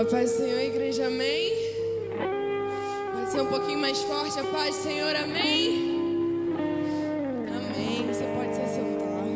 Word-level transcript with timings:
A 0.00 0.04
paz 0.06 0.30
do 0.30 0.36
Senhor, 0.38 0.60
igreja, 0.60 1.08
amém? 1.08 1.52
Pode 3.12 3.32
ser 3.32 3.42
um 3.42 3.48
pouquinho 3.48 3.78
mais 3.78 3.98
forte, 3.98 4.40
a 4.40 4.44
paz 4.44 4.74
do 4.74 4.82
Senhor, 4.82 5.14
amém? 5.14 6.00
Amém. 7.46 8.06
Você 8.06 8.24
pode 8.24 8.54
se 8.56 8.62
sentar. 8.76 9.26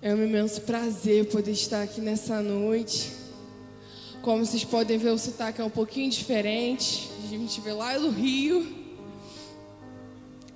É 0.00 0.14
um 0.14 0.24
imenso 0.24 0.60
prazer 0.60 1.26
poder 1.30 1.50
estar 1.50 1.82
aqui 1.82 2.00
nessa 2.00 2.40
noite. 2.40 3.10
Como 4.22 4.46
vocês 4.46 4.62
podem 4.62 4.98
ver, 4.98 5.10
o 5.10 5.18
sotaque 5.18 5.60
é 5.60 5.64
um 5.64 5.70
pouquinho 5.70 6.08
diferente. 6.08 7.10
A 7.24 7.26
gente 7.26 7.60
vê 7.60 7.72
lá 7.72 7.98
do 7.98 8.08
Rio. 8.08 8.81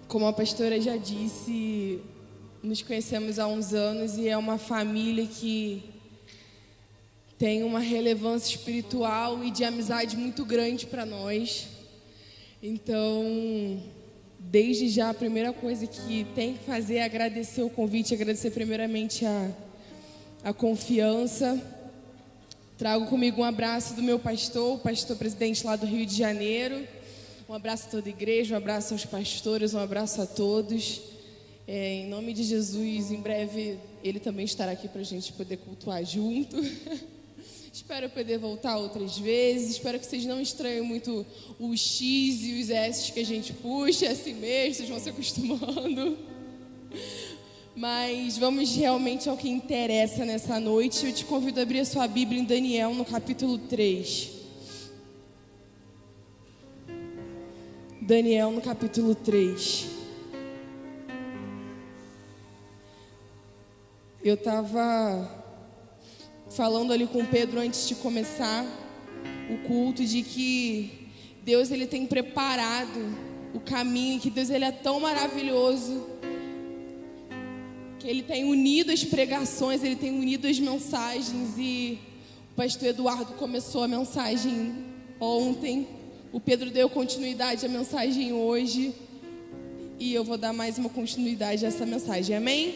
Como 0.08 0.24
a 0.24 0.32
pastora 0.32 0.80
já 0.80 0.96
disse, 0.96 2.00
nos 2.62 2.80
conhecemos 2.80 3.40
há 3.40 3.48
uns 3.48 3.74
anos 3.74 4.16
e 4.16 4.28
é 4.28 4.36
uma 4.36 4.56
família 4.56 5.26
que 5.26 5.82
tem 7.36 7.64
uma 7.64 7.80
relevância 7.80 8.54
espiritual 8.54 9.42
e 9.42 9.50
de 9.50 9.64
amizade 9.64 10.16
muito 10.16 10.44
grande 10.44 10.86
para 10.86 11.04
nós. 11.04 11.66
Então, 12.62 13.82
desde 14.38 14.88
já, 14.88 15.10
a 15.10 15.14
primeira 15.14 15.52
coisa 15.52 15.88
que 15.88 16.24
tem 16.36 16.54
que 16.54 16.64
fazer 16.64 16.96
é 16.96 17.04
agradecer 17.04 17.62
o 17.62 17.68
convite, 17.68 18.14
agradecer 18.14 18.52
primeiramente 18.52 19.26
a, 19.26 19.50
a 20.44 20.52
confiança. 20.52 21.60
Trago 22.78 23.06
comigo 23.06 23.40
um 23.40 23.44
abraço 23.44 23.94
do 23.94 24.02
meu 24.04 24.20
pastor, 24.20 24.76
o 24.76 24.78
pastor 24.78 25.16
presidente 25.16 25.66
lá 25.66 25.74
do 25.74 25.84
Rio 25.84 26.06
de 26.06 26.14
Janeiro. 26.14 26.86
Um 27.48 27.54
abraço 27.54 27.86
a 27.86 27.90
toda 27.92 28.08
a 28.08 28.10
igreja, 28.10 28.54
um 28.54 28.56
abraço 28.56 28.92
aos 28.92 29.04
pastores, 29.04 29.72
um 29.72 29.78
abraço 29.78 30.20
a 30.20 30.26
todos. 30.26 31.00
É, 31.64 31.94
em 31.94 32.08
nome 32.08 32.32
de 32.32 32.42
Jesus, 32.42 33.12
em 33.12 33.20
breve 33.20 33.78
ele 34.02 34.18
também 34.18 34.44
estará 34.44 34.72
aqui 34.72 34.88
para 34.88 35.00
a 35.00 35.04
gente 35.04 35.32
poder 35.32 35.58
cultuar 35.58 36.04
junto. 36.04 36.56
Espero 37.72 38.10
poder 38.10 38.38
voltar 38.38 38.76
outras 38.78 39.16
vezes. 39.16 39.76
Espero 39.76 39.96
que 40.00 40.06
vocês 40.06 40.24
não 40.24 40.40
estranhem 40.40 40.82
muito 40.82 41.24
os 41.56 41.78
X 41.78 42.42
e 42.42 42.60
os 42.60 42.68
S 42.68 43.12
que 43.12 43.20
a 43.20 43.24
gente 43.24 43.52
puxa, 43.52 44.06
é 44.06 44.10
assim 44.10 44.34
mesmo, 44.34 44.74
vocês 44.74 44.88
vão 44.88 44.98
se 44.98 45.10
acostumando. 45.10 46.18
Mas 47.76 48.38
vamos 48.38 48.74
realmente 48.74 49.28
ao 49.28 49.36
que 49.36 49.48
interessa 49.48 50.24
nessa 50.24 50.58
noite. 50.58 51.06
Eu 51.06 51.12
te 51.12 51.24
convido 51.24 51.60
a 51.60 51.62
abrir 51.62 51.78
a 51.78 51.84
sua 51.84 52.08
Bíblia 52.08 52.40
em 52.40 52.44
Daniel, 52.44 52.92
no 52.92 53.04
capítulo 53.04 53.56
3. 53.56 54.35
Daniel 58.06 58.52
no 58.52 58.60
capítulo 58.60 59.16
3. 59.16 59.88
Eu 64.22 64.34
estava 64.34 65.28
falando 66.50 66.92
ali 66.92 67.08
com 67.08 67.26
Pedro 67.26 67.58
antes 67.58 67.88
de 67.88 67.96
começar 67.96 68.64
o 69.50 69.66
culto 69.66 70.04
de 70.04 70.22
que 70.22 71.10
Deus 71.42 71.72
ele 71.72 71.84
tem 71.84 72.06
preparado 72.06 73.12
o 73.52 73.58
caminho, 73.58 74.20
que 74.20 74.30
Deus 74.30 74.50
ele 74.50 74.64
é 74.64 74.70
tão 74.70 75.00
maravilhoso, 75.00 76.06
que 77.98 78.06
ele 78.06 78.22
tem 78.22 78.44
unido 78.44 78.92
as 78.92 79.02
pregações, 79.02 79.82
ele 79.82 79.96
tem 79.96 80.16
unido 80.16 80.46
as 80.46 80.60
mensagens 80.60 81.58
e 81.58 81.98
o 82.52 82.54
pastor 82.54 82.86
Eduardo 82.86 83.32
começou 83.32 83.82
a 83.82 83.88
mensagem 83.88 84.76
ontem 85.18 85.95
o 86.32 86.40
Pedro 86.40 86.70
deu 86.70 86.88
continuidade 86.88 87.64
à 87.64 87.68
mensagem 87.68 88.32
hoje. 88.32 88.94
E 89.98 90.12
eu 90.12 90.22
vou 90.22 90.36
dar 90.36 90.52
mais 90.52 90.76
uma 90.76 90.88
continuidade 90.88 91.64
a 91.64 91.68
essa 91.68 91.86
mensagem. 91.86 92.36
Amém? 92.36 92.74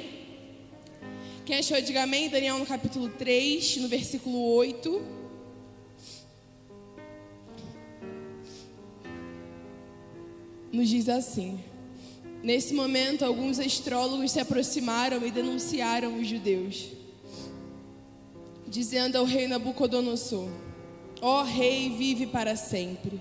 Quem 1.45 1.59
achou, 1.59 1.81
diga 1.81 2.03
amém. 2.03 2.29
Daniel 2.29 2.59
no 2.59 2.67
capítulo 2.67 3.09
3, 3.09 3.79
no 3.79 3.89
versículo 3.89 4.55
8. 4.55 5.03
Nos 10.73 10.89
diz 10.89 11.09
assim: 11.09 11.61
Nesse 12.43 12.73
momento, 12.73 13.25
alguns 13.25 13.59
astrólogos 13.59 14.31
se 14.31 14.41
aproximaram 14.41 15.27
e 15.27 15.31
denunciaram 15.31 16.19
os 16.19 16.27
judeus, 16.27 16.87
dizendo 18.67 19.17
ao 19.17 19.25
rei 19.25 19.47
Nabucodonosor: 19.47 20.49
Ó 21.21 21.41
oh, 21.41 21.45
rei, 21.45 21.91
vive 21.91 22.27
para 22.27 22.57
sempre. 22.57 23.21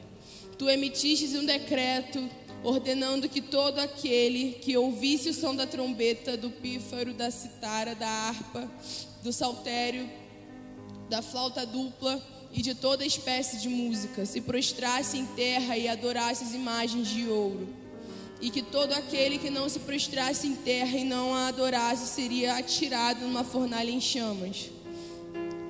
Tu 0.60 0.70
emitiste 0.70 1.38
um 1.38 1.46
decreto 1.46 2.30
ordenando 2.62 3.30
que 3.30 3.40
todo 3.40 3.80
aquele 3.80 4.58
que 4.62 4.76
ouvisse 4.76 5.30
o 5.30 5.34
som 5.34 5.56
da 5.56 5.66
trombeta, 5.66 6.36
do 6.36 6.50
pífaro, 6.50 7.14
da 7.14 7.32
citara, 7.32 7.96
da 7.96 8.06
harpa, 8.06 8.70
do 9.24 9.32
saltério, 9.32 10.10
da 11.10 11.22
flauta 11.22 11.66
dupla 11.66 12.22
e 12.52 12.62
de 12.62 12.76
toda 12.76 13.06
espécie 13.06 13.62
de 13.62 13.70
música, 13.70 14.26
se 14.26 14.42
prostrasse 14.42 15.18
em 15.18 15.26
terra 15.28 15.78
e 15.78 15.88
adorasse 15.88 16.44
as 16.44 16.54
imagens 16.54 17.08
de 17.08 17.30
ouro. 17.30 17.70
E 18.42 18.50
que 18.50 18.62
todo 18.62 18.92
aquele 18.92 19.38
que 19.38 19.50
não 19.50 19.70
se 19.70 19.80
prostrasse 19.80 20.46
em 20.46 20.56
terra 20.56 20.98
e 20.98 21.06
não 21.06 21.34
a 21.34 21.48
adorasse 21.48 22.06
seria 22.06 22.58
atirado 22.58 23.22
numa 23.22 23.46
fornalha 23.46 23.92
em 23.92 24.02
chamas 24.02 24.70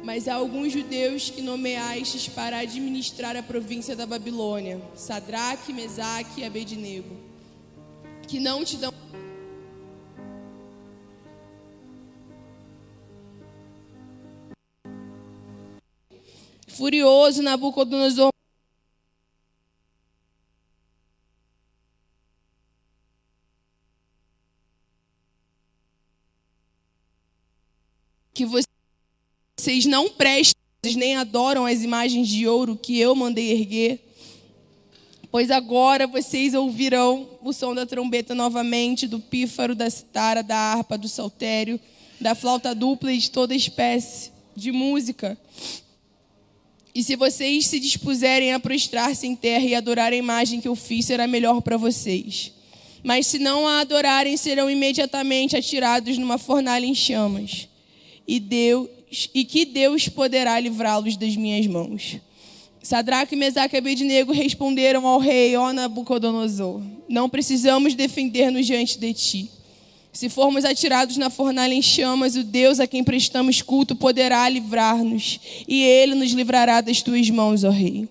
mas 0.09 0.27
há 0.27 0.33
alguns 0.33 0.73
judeus 0.73 1.29
que 1.29 1.39
nomeastes 1.39 2.27
para 2.27 2.57
administrar 2.57 3.37
a 3.37 3.43
província 3.43 3.95
da 3.95 4.07
Babilônia, 4.07 4.81
Sadraque, 4.95 5.71
Mesaque 5.71 6.41
e 6.41 6.45
Abednego, 6.45 7.15
que 8.27 8.39
não 8.39 8.65
te 8.65 8.77
dão 8.77 8.91
Furioso, 16.65 17.43
Nabucodonosor 17.43 18.31
que 28.33 28.43
você 28.43 28.69
vocês 29.69 29.85
não 29.85 30.09
prestam 30.09 30.59
nem 30.95 31.15
adoram 31.15 31.63
as 31.63 31.83
imagens 31.83 32.27
de 32.27 32.47
ouro 32.47 32.75
que 32.75 32.97
eu 32.97 33.13
mandei 33.13 33.51
erguer. 33.51 33.99
Pois 35.29 35.51
agora 35.51 36.07
vocês 36.07 36.55
ouvirão 36.55 37.29
o 37.43 37.53
som 37.53 37.75
da 37.75 37.85
trombeta 37.85 38.33
novamente, 38.33 39.07
do 39.07 39.19
pífaro, 39.19 39.75
da 39.75 39.87
citara, 39.87 40.41
da 40.41 40.57
harpa, 40.57 40.97
do 40.97 41.07
saltério, 41.07 41.79
da 42.19 42.33
flauta 42.33 42.73
dupla 42.73 43.13
e 43.13 43.19
de 43.19 43.29
toda 43.29 43.53
espécie 43.53 44.31
de 44.55 44.71
música. 44.71 45.37
E 46.95 47.03
se 47.03 47.15
vocês 47.15 47.67
se 47.67 47.79
dispuserem 47.79 48.51
a 48.53 48.59
prostrar-se 48.59 49.27
em 49.27 49.35
terra 49.35 49.65
e 49.65 49.75
adorar 49.75 50.11
a 50.11 50.15
imagem 50.15 50.59
que 50.59 50.67
eu 50.67 50.75
fiz, 50.75 51.05
será 51.05 51.27
melhor 51.27 51.61
para 51.61 51.77
vocês. 51.77 52.51
Mas 53.03 53.27
se 53.27 53.37
não 53.37 53.67
a 53.67 53.81
adorarem, 53.81 54.35
serão 54.35 54.67
imediatamente 54.67 55.55
atirados 55.55 56.17
numa 56.17 56.39
fornalha 56.39 56.87
em 56.87 56.95
chamas. 56.95 57.67
E 58.27 58.39
Deus 58.39 58.98
e 59.33 59.43
que 59.43 59.65
Deus 59.65 60.07
poderá 60.07 60.59
livrá-los 60.59 61.17
das 61.17 61.35
minhas 61.35 61.65
mãos. 61.67 62.17
Sadraque, 62.81 63.35
Mesaque 63.35 63.75
e 63.75 63.79
Abednego 63.79 64.31
responderam 64.31 65.05
ao 65.05 65.19
rei, 65.19 65.55
ó 65.55 65.73
Nabucodonosor, 65.73 66.81
não 67.09 67.29
precisamos 67.29 67.93
defender-nos 67.93 68.65
diante 68.65 68.97
de 68.97 69.13
ti. 69.13 69.51
Se 70.11 70.27
formos 70.29 70.65
atirados 70.65 71.17
na 71.17 71.29
fornalha 71.29 71.73
em 71.73 71.81
chamas, 71.81 72.35
o 72.35 72.43
Deus 72.43 72.79
a 72.79 72.87
quem 72.87 73.03
prestamos 73.03 73.61
culto 73.61 73.95
poderá 73.95 74.47
livrar-nos, 74.49 75.39
e 75.67 75.83
ele 75.83 76.15
nos 76.15 76.31
livrará 76.31 76.81
das 76.81 77.01
tuas 77.01 77.29
mãos, 77.29 77.63
ó 77.63 77.69
rei. 77.69 78.07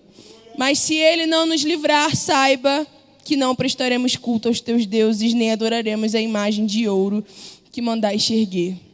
Mas 0.57 0.79
se 0.79 0.95
ele 0.95 1.25
não 1.25 1.45
nos 1.45 1.61
livrar, 1.61 2.15
saiba 2.15 2.85
que 3.23 3.35
não 3.35 3.55
prestaremos 3.55 4.15
culto 4.15 4.47
aos 4.47 4.59
teus 4.59 4.85
deuses, 4.85 5.33
nem 5.33 5.51
adoraremos 5.51 6.15
a 6.15 6.21
imagem 6.21 6.65
de 6.65 6.87
ouro 6.87 7.23
que 7.71 7.81
mandaste 7.81 8.33
erguer. 8.33 8.88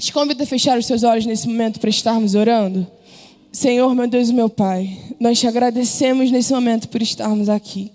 Te 0.00 0.14
convido 0.14 0.42
a 0.42 0.46
fechar 0.46 0.78
os 0.78 0.86
seus 0.86 1.02
olhos 1.02 1.26
nesse 1.26 1.46
momento 1.46 1.78
para 1.78 1.90
estarmos 1.90 2.34
orando. 2.34 2.86
Senhor, 3.52 3.94
meu 3.94 4.08
Deus 4.08 4.30
e 4.30 4.32
meu 4.32 4.48
Pai, 4.48 4.98
nós 5.20 5.38
te 5.38 5.46
agradecemos 5.46 6.30
nesse 6.30 6.54
momento 6.54 6.88
por 6.88 7.02
estarmos 7.02 7.50
aqui. 7.50 7.92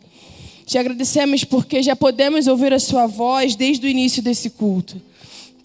Te 0.67 0.77
agradecemos 0.77 1.43
porque 1.43 1.81
já 1.81 1.95
podemos 1.95 2.45
ouvir 2.45 2.71
a 2.75 2.79
Sua 2.79 3.07
voz 3.07 3.55
desde 3.55 3.87
o 3.87 3.89
início 3.89 4.21
desse 4.21 4.51
culto. 4.51 5.01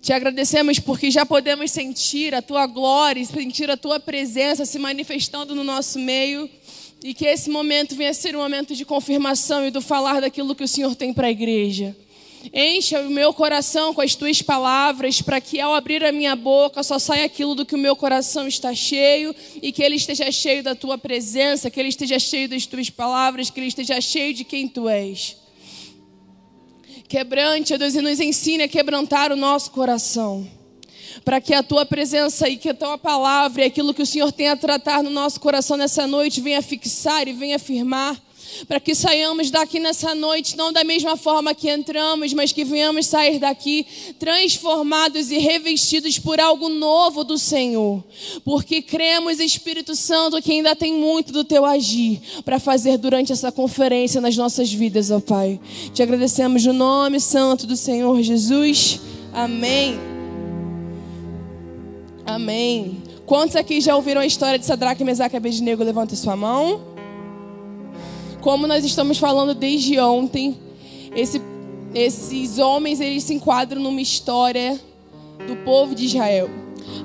Te 0.00 0.14
agradecemos 0.14 0.78
porque 0.78 1.10
já 1.10 1.26
podemos 1.26 1.70
sentir 1.70 2.34
a 2.34 2.40
Tua 2.40 2.66
glória, 2.66 3.22
sentir 3.22 3.70
a 3.70 3.76
Tua 3.76 4.00
presença 4.00 4.64
se 4.64 4.78
manifestando 4.78 5.54
no 5.54 5.62
nosso 5.62 5.98
meio. 5.98 6.48
E 7.04 7.12
que 7.12 7.26
esse 7.26 7.50
momento 7.50 7.94
venha 7.94 8.10
a 8.10 8.14
ser 8.14 8.34
um 8.34 8.40
momento 8.40 8.74
de 8.74 8.86
confirmação 8.86 9.66
e 9.66 9.70
do 9.70 9.82
falar 9.82 10.22
daquilo 10.22 10.54
que 10.54 10.64
o 10.64 10.68
Senhor 10.68 10.94
tem 10.94 11.12
para 11.12 11.26
a 11.26 11.30
igreja. 11.30 11.94
Encha 12.52 13.00
o 13.00 13.10
meu 13.10 13.34
coração 13.34 13.92
com 13.92 14.00
as 14.00 14.14
tuas 14.14 14.40
palavras, 14.40 15.20
para 15.20 15.40
que 15.40 15.60
ao 15.60 15.74
abrir 15.74 16.02
a 16.02 16.10
minha 16.10 16.34
boca 16.34 16.82
só 16.82 16.98
saia 16.98 17.26
aquilo 17.26 17.54
do 17.54 17.66
que 17.66 17.74
o 17.74 17.78
meu 17.78 17.94
coração 17.94 18.48
está 18.48 18.74
cheio 18.74 19.34
e 19.62 19.70
que 19.70 19.82
ele 19.82 19.96
esteja 19.96 20.32
cheio 20.32 20.62
da 20.62 20.74
tua 20.74 20.96
presença, 20.96 21.70
que 21.70 21.78
ele 21.78 21.90
esteja 21.90 22.18
cheio 22.18 22.48
das 22.48 22.64
tuas 22.64 22.88
palavras, 22.88 23.50
que 23.50 23.60
ele 23.60 23.66
esteja 23.66 24.00
cheio 24.00 24.32
de 24.32 24.44
quem 24.44 24.66
tu 24.66 24.88
és. 24.88 25.36
Quebrante, 27.08 27.76
Deus, 27.76 27.94
e 27.94 28.00
nos 28.00 28.20
ensine 28.20 28.62
a 28.62 28.68
quebrantar 28.68 29.32
o 29.32 29.36
nosso 29.36 29.70
coração. 29.72 30.48
Para 31.24 31.40
que 31.40 31.52
a 31.52 31.62
tua 31.62 31.84
presença 31.84 32.48
e 32.48 32.56
que 32.56 32.70
a 32.70 32.74
tua 32.74 32.96
palavra 32.96 33.62
e 33.62 33.66
aquilo 33.66 33.92
que 33.92 34.02
o 34.02 34.06
Senhor 34.06 34.32
tem 34.32 34.48
a 34.48 34.56
tratar 34.56 35.02
no 35.02 35.10
nosso 35.10 35.40
coração 35.40 35.76
nessa 35.76 36.06
noite 36.06 36.40
venha 36.40 36.62
fixar 36.62 37.28
e 37.28 37.32
venha 37.32 37.56
afirmar 37.56 38.16
para 38.66 38.80
que 38.80 38.94
saiamos 38.94 39.50
daqui 39.50 39.78
nessa 39.78 40.14
noite, 40.14 40.56
não 40.56 40.72
da 40.72 40.84
mesma 40.84 41.16
forma 41.16 41.54
que 41.54 41.70
entramos, 41.70 42.32
mas 42.32 42.52
que 42.52 42.64
venhamos 42.64 43.06
sair 43.06 43.38
daqui 43.38 43.86
transformados 44.18 45.30
e 45.30 45.38
revestidos 45.38 46.18
por 46.18 46.40
algo 46.40 46.68
novo 46.68 47.24
do 47.24 47.38
Senhor. 47.38 48.02
Porque 48.44 48.82
cremos, 48.82 49.40
Espírito 49.40 49.94
Santo, 49.94 50.40
que 50.42 50.52
ainda 50.52 50.76
tem 50.76 50.92
muito 50.92 51.32
do 51.32 51.44
teu 51.44 51.64
agir 51.64 52.20
para 52.44 52.58
fazer 52.58 52.96
durante 52.98 53.32
essa 53.32 53.50
conferência 53.52 54.20
nas 54.20 54.36
nossas 54.36 54.72
vidas, 54.72 55.10
ó 55.10 55.20
Pai. 55.20 55.60
Te 55.92 56.02
agradecemos 56.02 56.64
no 56.64 56.72
nome 56.72 57.20
santo 57.20 57.66
do 57.66 57.76
Senhor 57.76 58.20
Jesus. 58.22 59.00
Amém. 59.32 59.98
Amém. 62.26 63.02
Quantos 63.26 63.54
aqui 63.54 63.80
já 63.80 63.94
ouviram 63.94 64.20
a 64.20 64.26
história 64.26 64.58
de 64.58 64.66
Sadraque, 64.66 65.04
Mesaque 65.04 65.36
e 65.36 65.38
Abednego? 65.38 65.84
Levanta 65.84 66.16
sua 66.16 66.34
mão. 66.34 66.89
Como 68.40 68.66
nós 68.66 68.84
estamos 68.84 69.18
falando 69.18 69.54
desde 69.54 69.98
ontem, 69.98 70.58
esse, 71.14 71.40
esses 71.94 72.58
homens 72.58 73.00
eles 73.00 73.24
se 73.24 73.34
enquadram 73.34 73.82
numa 73.82 74.00
história 74.00 74.80
do 75.46 75.56
povo 75.56 75.94
de 75.94 76.06
Israel. 76.06 76.48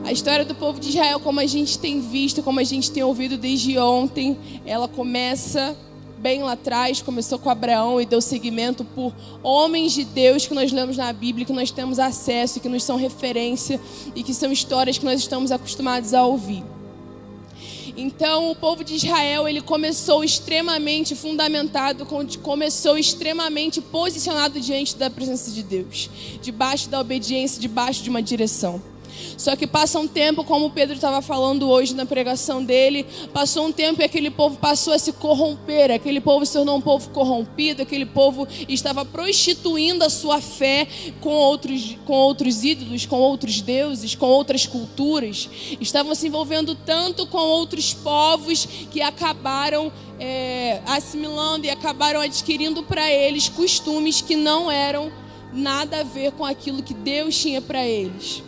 A 0.05 0.11
história 0.11 0.45
do 0.45 0.55
povo 0.55 0.79
de 0.79 0.89
Israel, 0.89 1.19
como 1.19 1.39
a 1.39 1.45
gente 1.45 1.77
tem 1.77 1.99
visto, 1.99 2.41
como 2.41 2.59
a 2.59 2.63
gente 2.63 2.89
tem 2.89 3.03
ouvido 3.03 3.37
desde 3.37 3.77
ontem, 3.77 4.37
ela 4.65 4.87
começa 4.87 5.75
bem 6.17 6.41
lá 6.41 6.53
atrás, 6.53 7.01
começou 7.01 7.37
com 7.37 7.49
Abraão 7.49 7.99
e 7.99 8.05
deu 8.05 8.21
seguimento 8.21 8.83
por 8.83 9.13
homens 9.43 9.91
de 9.91 10.05
Deus 10.05 10.47
que 10.47 10.55
nós 10.55 10.71
lemos 10.71 10.97
na 10.97 11.11
Bíblia, 11.11 11.45
que 11.45 11.53
nós 11.53 11.69
temos 11.69 11.99
acesso, 11.99 12.59
que 12.59 12.69
nos 12.69 12.83
são 12.83 12.95
referência 12.95 13.79
e 14.15 14.23
que 14.23 14.33
são 14.33 14.51
histórias 14.51 14.97
que 14.97 15.05
nós 15.05 15.19
estamos 15.19 15.51
acostumados 15.51 16.13
a 16.13 16.25
ouvir. 16.25 16.63
Então, 17.97 18.51
o 18.51 18.55
povo 18.55 18.83
de 18.83 18.95
Israel, 18.95 19.47
ele 19.47 19.61
começou 19.61 20.23
extremamente 20.23 21.15
fundamentado, 21.15 22.05
começou 22.41 22.97
extremamente 22.97 23.79
posicionado 23.79 24.59
diante 24.59 24.97
da 24.97 25.09
presença 25.09 25.49
de 25.49 25.63
Deus, 25.63 26.09
debaixo 26.41 26.89
da 26.89 26.99
obediência, 26.99 27.61
debaixo 27.61 28.03
de 28.03 28.09
uma 28.09 28.21
direção. 28.21 28.81
Só 29.37 29.55
que 29.55 29.67
passa 29.67 29.99
um 29.99 30.07
tempo, 30.07 30.43
como 30.43 30.67
o 30.67 30.69
Pedro 30.69 30.95
estava 30.95 31.21
falando 31.21 31.69
hoje 31.69 31.93
na 31.93 32.05
pregação 32.05 32.63
dele, 32.63 33.05
passou 33.33 33.67
um 33.67 33.71
tempo 33.71 34.01
e 34.01 34.05
aquele 34.05 34.29
povo 34.29 34.57
passou 34.57 34.93
a 34.93 34.99
se 34.99 35.11
corromper, 35.13 35.91
aquele 35.91 36.21
povo 36.21 36.45
se 36.45 36.53
tornou 36.53 36.77
um 36.77 36.81
povo 36.81 37.09
corrompido, 37.09 37.81
aquele 37.81 38.05
povo 38.05 38.47
estava 38.67 39.03
prostituindo 39.03 40.03
a 40.03 40.09
sua 40.09 40.41
fé 40.41 40.87
com 41.21 41.31
outros, 41.31 41.97
com 42.05 42.13
outros 42.13 42.63
ídolos, 42.63 43.05
com 43.05 43.17
outros 43.17 43.61
deuses, 43.61 44.15
com 44.15 44.27
outras 44.27 44.65
culturas, 44.65 45.49
estavam 45.79 46.15
se 46.15 46.27
envolvendo 46.27 46.75
tanto 46.75 47.25
com 47.27 47.37
outros 47.37 47.93
povos 47.93 48.65
que 48.91 49.01
acabaram 49.01 49.91
é, 50.19 50.81
assimilando 50.85 51.65
e 51.65 51.69
acabaram 51.69 52.21
adquirindo 52.21 52.83
para 52.83 53.11
eles 53.11 53.49
costumes 53.49 54.21
que 54.21 54.35
não 54.35 54.71
eram 54.71 55.11
nada 55.53 56.01
a 56.01 56.03
ver 56.03 56.31
com 56.33 56.45
aquilo 56.45 56.83
que 56.83 56.93
Deus 56.93 57.37
tinha 57.37 57.61
para 57.61 57.85
eles. 57.85 58.43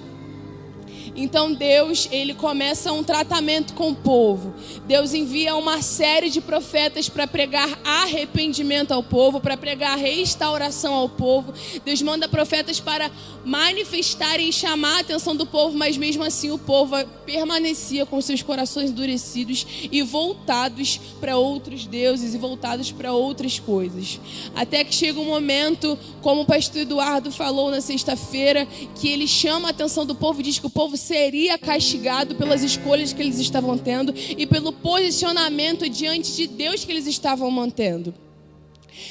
Então 1.18 1.52
Deus, 1.52 2.08
ele 2.12 2.36
começa 2.36 2.94
um 2.94 3.04
tratamento 3.04 3.74
com 3.74 3.90
o 3.90 3.96
povo. 3.96 4.54
Deus 4.86 5.16
envia 5.16 5.56
uma 5.56 5.82
série 5.82 6.30
de 6.30 6.40
profetas 6.40 7.10
para 7.10 7.26
pregar 7.26 7.68
arrependimento 7.84 8.92
ao 8.92 9.02
povo, 9.02 9.42
para 9.42 9.58
pregar 9.58 9.98
restauração 9.98 10.94
ao 10.94 11.10
povo. 11.10 11.52
Deus 11.84 12.04
manda 12.04 12.30
profetas 12.30 12.80
para 12.80 13.10
manifestarem 13.44 14.50
e 14.50 14.54
chamar 14.54 14.98
a 14.98 15.00
atenção 15.00 15.36
do 15.36 15.46
povo, 15.46 15.76
mas 15.76 15.98
mesmo 15.98 16.24
assim 16.24 16.52
o 16.52 16.58
povo 16.60 16.96
permanecia 17.26 18.06
com 18.06 18.22
seus 18.22 18.44
corações 18.44 18.92
endurecidos 18.92 19.66
e 19.92 20.04
voltados 20.04 21.00
para 21.20 21.36
outros 21.36 21.88
deuses 21.88 22.36
e 22.36 22.38
voltados 22.38 22.92
para 22.92 23.14
outras 23.14 23.58
coisas. 23.58 24.20
Até 24.56 24.84
que 24.84 24.94
chega 24.94 25.20
um 25.20 25.26
momento, 25.26 25.98
como 26.22 26.42
o 26.42 26.46
pastor 26.46 26.84
Eduardo 26.84 27.32
falou 27.32 27.72
na 27.72 27.82
sexta-feira, 27.82 28.68
que 28.96 29.08
ele 29.08 29.28
chama 29.28 29.70
a 29.70 29.72
atenção 29.72 30.06
do 30.06 30.14
povo 30.14 30.42
e 30.42 30.44
diz 30.44 30.60
que 30.60 30.68
o 30.68 30.70
povo 30.70 30.96
seria 31.08 31.58
castigado 31.58 32.36
pelas 32.36 32.62
escolhas 32.64 33.14
que 33.14 33.22
eles 33.22 33.40
estavam 33.40 33.78
tendo 33.78 34.14
e 34.16 34.46
pelo 34.46 34.74
posicionamento 34.74 35.90
diante 35.90 36.36
de 36.36 36.48
Deus 36.48 36.84
que 36.84 36.92
eles 36.92 37.08
estavam 37.08 37.50
mantendo. 37.50 38.14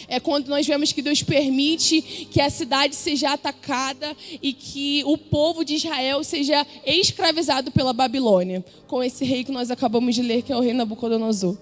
É 0.09 0.21
quando 0.21 0.49
nós 0.49 0.67
vemos 0.67 0.93
que 0.93 1.03
Deus 1.03 1.23
permite 1.23 2.27
que 2.31 2.41
a 2.41 2.51
cidade 2.51 2.95
seja 2.95 3.33
atacada 3.33 4.17
e 4.43 4.53
que 4.53 5.03
o 5.05 5.17
povo 5.17 5.65
de 5.65 5.75
Israel 5.75 6.23
seja 6.25 6.67
escravizado 6.85 7.71
pela 7.71 7.93
Babilônia, 7.93 8.65
com 8.87 9.03
esse 9.03 9.25
rei 9.25 9.45
que 9.45 9.53
nós 9.53 9.71
acabamos 9.71 10.15
de 10.15 10.23
ler, 10.23 10.43
que 10.43 10.53
é 10.53 10.57
o 10.57 10.61
rei 10.61 10.73
Nabucodonosor. 10.73 11.57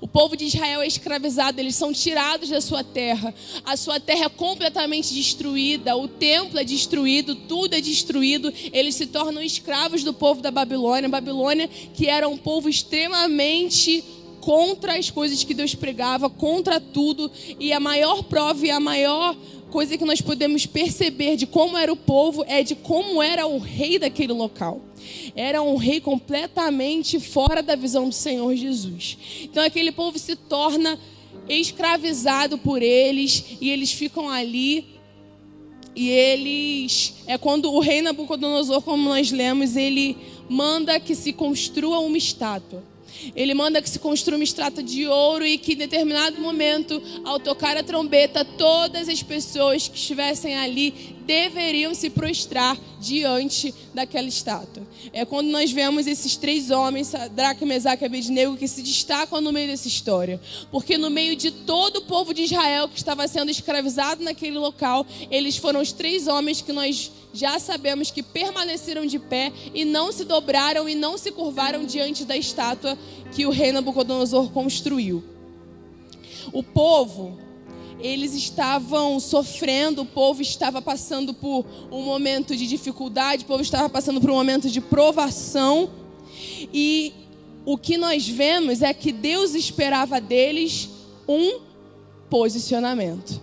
O 0.00 0.08
povo 0.08 0.36
de 0.36 0.46
Israel 0.46 0.82
é 0.82 0.86
escravizado, 0.86 1.60
eles 1.60 1.76
são 1.76 1.92
tirados 1.92 2.48
da 2.48 2.60
sua 2.60 2.82
terra. 2.82 3.32
A 3.64 3.76
sua 3.76 4.00
terra 4.00 4.26
é 4.26 4.28
completamente 4.28 5.14
destruída, 5.14 5.96
o 5.96 6.08
templo 6.08 6.58
é 6.58 6.64
destruído, 6.64 7.34
tudo 7.34 7.74
é 7.74 7.80
destruído. 7.80 8.52
Eles 8.72 8.94
se 8.94 9.06
tornam 9.06 9.42
escravos 9.42 10.02
do 10.02 10.12
povo 10.12 10.42
da 10.42 10.50
Babilônia. 10.50 11.08
Babilônia, 11.08 11.68
que 11.94 12.06
era 12.06 12.28
um 12.28 12.36
povo 12.36 12.68
extremamente 12.68 14.02
contra 14.40 14.98
as 14.98 15.10
coisas 15.10 15.44
que 15.44 15.54
Deus 15.54 15.74
pregava, 15.74 16.28
contra 16.28 16.80
tudo. 16.80 17.30
E 17.58 17.72
a 17.72 17.80
maior 17.80 18.22
prova 18.24 18.66
e 18.66 18.70
a 18.70 18.80
maior 18.80 19.36
coisa 19.70 19.96
que 19.96 20.04
nós 20.04 20.20
podemos 20.20 20.66
perceber 20.66 21.36
de 21.36 21.46
como 21.46 21.78
era 21.78 21.92
o 21.92 21.96
povo 21.96 22.44
é 22.46 22.62
de 22.62 22.74
como 22.74 23.22
era 23.22 23.46
o 23.46 23.58
rei 23.58 23.98
daquele 23.98 24.32
local. 24.32 24.80
Era 25.34 25.62
um 25.62 25.76
rei 25.76 26.00
completamente 26.00 27.20
fora 27.20 27.62
da 27.62 27.76
visão 27.76 28.08
do 28.08 28.14
Senhor 28.14 28.54
Jesus. 28.54 29.16
Então 29.42 29.62
aquele 29.62 29.92
povo 29.92 30.18
se 30.18 30.34
torna 30.34 30.98
escravizado 31.48 32.58
por 32.58 32.82
eles 32.82 33.56
e 33.60 33.70
eles 33.70 33.92
ficam 33.92 34.28
ali 34.28 35.00
e 35.94 36.08
eles 36.08 37.14
é 37.26 37.36
quando 37.36 37.72
o 37.72 37.80
rei 37.80 38.00
Nabucodonosor, 38.00 38.80
como 38.82 39.08
nós 39.08 39.30
lemos, 39.30 39.76
ele 39.76 40.16
manda 40.48 40.98
que 41.00 41.14
se 41.14 41.32
construa 41.32 41.98
uma 42.00 42.16
estátua. 42.16 42.82
Ele 43.34 43.54
manda 43.54 43.80
que 43.82 43.88
se 43.90 43.98
construa 43.98 44.36
uma 44.36 44.44
estrada 44.44 44.82
de 44.82 45.06
ouro 45.06 45.44
e 45.44 45.58
que 45.58 45.72
em 45.72 45.76
determinado 45.76 46.40
momento, 46.40 47.02
ao 47.24 47.38
tocar 47.38 47.76
a 47.76 47.82
trombeta, 47.82 48.44
todas 48.44 49.08
as 49.08 49.22
pessoas 49.22 49.88
que 49.88 49.96
estivessem 49.96 50.56
ali 50.56 51.19
deveriam 51.30 51.94
se 51.94 52.10
prostrar 52.10 52.76
diante 52.98 53.72
daquela 53.94 54.26
estátua. 54.26 54.82
É 55.12 55.24
quando 55.24 55.46
nós 55.46 55.70
vemos 55.70 56.08
esses 56.08 56.34
três 56.34 56.72
homens, 56.72 57.06
Sadraque, 57.06 57.64
Mesaque 57.64 58.02
e 58.02 58.06
Abednego, 58.06 58.56
que 58.56 58.66
se 58.66 58.82
destacam 58.82 59.40
no 59.40 59.52
meio 59.52 59.68
dessa 59.68 59.86
história. 59.86 60.40
Porque 60.72 60.98
no 60.98 61.08
meio 61.08 61.36
de 61.36 61.52
todo 61.52 61.98
o 61.98 62.02
povo 62.02 62.34
de 62.34 62.42
Israel 62.42 62.88
que 62.88 62.98
estava 62.98 63.28
sendo 63.28 63.48
escravizado 63.48 64.24
naquele 64.24 64.58
local, 64.58 65.06
eles 65.30 65.56
foram 65.56 65.80
os 65.80 65.92
três 65.92 66.26
homens 66.26 66.62
que 66.62 66.72
nós 66.72 67.12
já 67.32 67.60
sabemos 67.60 68.10
que 68.10 68.24
permaneceram 68.24 69.06
de 69.06 69.20
pé 69.20 69.52
e 69.72 69.84
não 69.84 70.10
se 70.10 70.24
dobraram 70.24 70.88
e 70.88 70.96
não 70.96 71.16
se 71.16 71.30
curvaram 71.30 71.84
diante 71.84 72.24
da 72.24 72.36
estátua 72.36 72.98
que 73.30 73.46
o 73.46 73.50
rei 73.50 73.70
Nabucodonosor 73.70 74.50
construiu. 74.50 75.22
O 76.52 76.64
povo, 76.64 77.38
eles 78.02 78.34
estavam 78.34 79.20
sofrendo, 79.20 80.02
o 80.02 80.06
povo 80.06 80.42
estava 80.42 80.80
passando 80.80 81.34
por 81.34 81.64
um 81.90 82.02
momento 82.02 82.56
de 82.56 82.66
dificuldade, 82.66 83.44
o 83.44 83.46
povo 83.46 83.62
estava 83.62 83.88
passando 83.88 84.20
por 84.20 84.30
um 84.30 84.34
momento 84.34 84.68
de 84.68 84.80
provação. 84.80 85.90
E 86.72 87.12
o 87.64 87.76
que 87.76 87.96
nós 87.96 88.28
vemos 88.28 88.82
é 88.82 88.92
que 88.92 89.12
Deus 89.12 89.54
esperava 89.54 90.20
deles 90.20 90.88
um 91.28 91.60
posicionamento. 92.28 93.40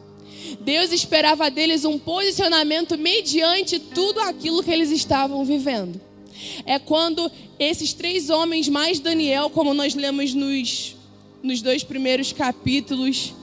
Deus 0.62 0.92
esperava 0.92 1.50
deles 1.52 1.84
um 1.84 2.00
posicionamento 2.00 2.98
mediante 2.98 3.80
tudo 3.80 4.20
aquilo 4.22 4.64
que 4.64 4.72
eles 4.72 4.92
estavam 4.92 5.44
vivendo. 5.44 6.00
É 6.66 6.78
quando 6.80 7.32
esses 7.60 7.94
três 7.94 8.30
homens, 8.30 8.70
mais 8.70 9.00
Daniel, 9.00 9.50
como 9.50 9.74
nós 9.74 9.96
lemos 9.96 10.34
nos, 10.34 10.96
nos 11.42 11.62
dois 11.62 11.84
primeiros 11.84 12.32
capítulos, 12.32 13.34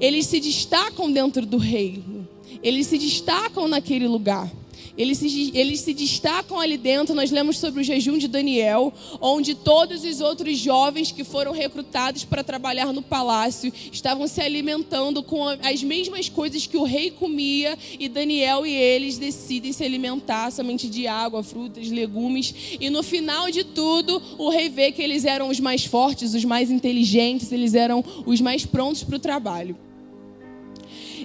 eles 0.00 0.26
se 0.26 0.40
destacam 0.40 1.10
dentro 1.10 1.44
do 1.44 1.58
reino, 1.58 2.28
eles 2.62 2.86
se 2.86 2.98
destacam 2.98 3.68
naquele 3.68 4.06
lugar. 4.06 4.50
Eles 4.98 5.18
se, 5.18 5.52
eles 5.54 5.80
se 5.80 5.94
destacam 5.94 6.58
ali 6.58 6.76
dentro. 6.76 7.14
Nós 7.14 7.30
lemos 7.30 7.56
sobre 7.56 7.80
o 7.80 7.84
jejum 7.84 8.18
de 8.18 8.26
Daniel, 8.26 8.92
onde 9.20 9.54
todos 9.54 10.02
os 10.02 10.20
outros 10.20 10.58
jovens 10.58 11.12
que 11.12 11.22
foram 11.22 11.52
recrutados 11.52 12.24
para 12.24 12.42
trabalhar 12.42 12.92
no 12.92 13.00
palácio 13.00 13.72
estavam 13.92 14.26
se 14.26 14.40
alimentando 14.40 15.22
com 15.22 15.46
as 15.46 15.84
mesmas 15.84 16.28
coisas 16.28 16.66
que 16.66 16.76
o 16.76 16.82
rei 16.82 17.12
comia, 17.12 17.78
e 17.98 18.08
Daniel 18.08 18.66
e 18.66 18.74
eles 18.74 19.18
decidem 19.18 19.72
se 19.72 19.84
alimentar 19.84 20.50
somente 20.50 20.88
de 20.88 21.06
água, 21.06 21.44
frutas, 21.44 21.88
legumes. 21.88 22.52
E 22.80 22.90
no 22.90 23.04
final 23.04 23.52
de 23.52 23.62
tudo, 23.62 24.20
o 24.36 24.50
rei 24.50 24.68
vê 24.68 24.90
que 24.90 25.00
eles 25.00 25.24
eram 25.24 25.48
os 25.48 25.60
mais 25.60 25.84
fortes, 25.84 26.34
os 26.34 26.44
mais 26.44 26.72
inteligentes, 26.72 27.52
eles 27.52 27.74
eram 27.74 28.04
os 28.26 28.40
mais 28.40 28.66
prontos 28.66 29.04
para 29.04 29.14
o 29.14 29.20
trabalho. 29.20 29.76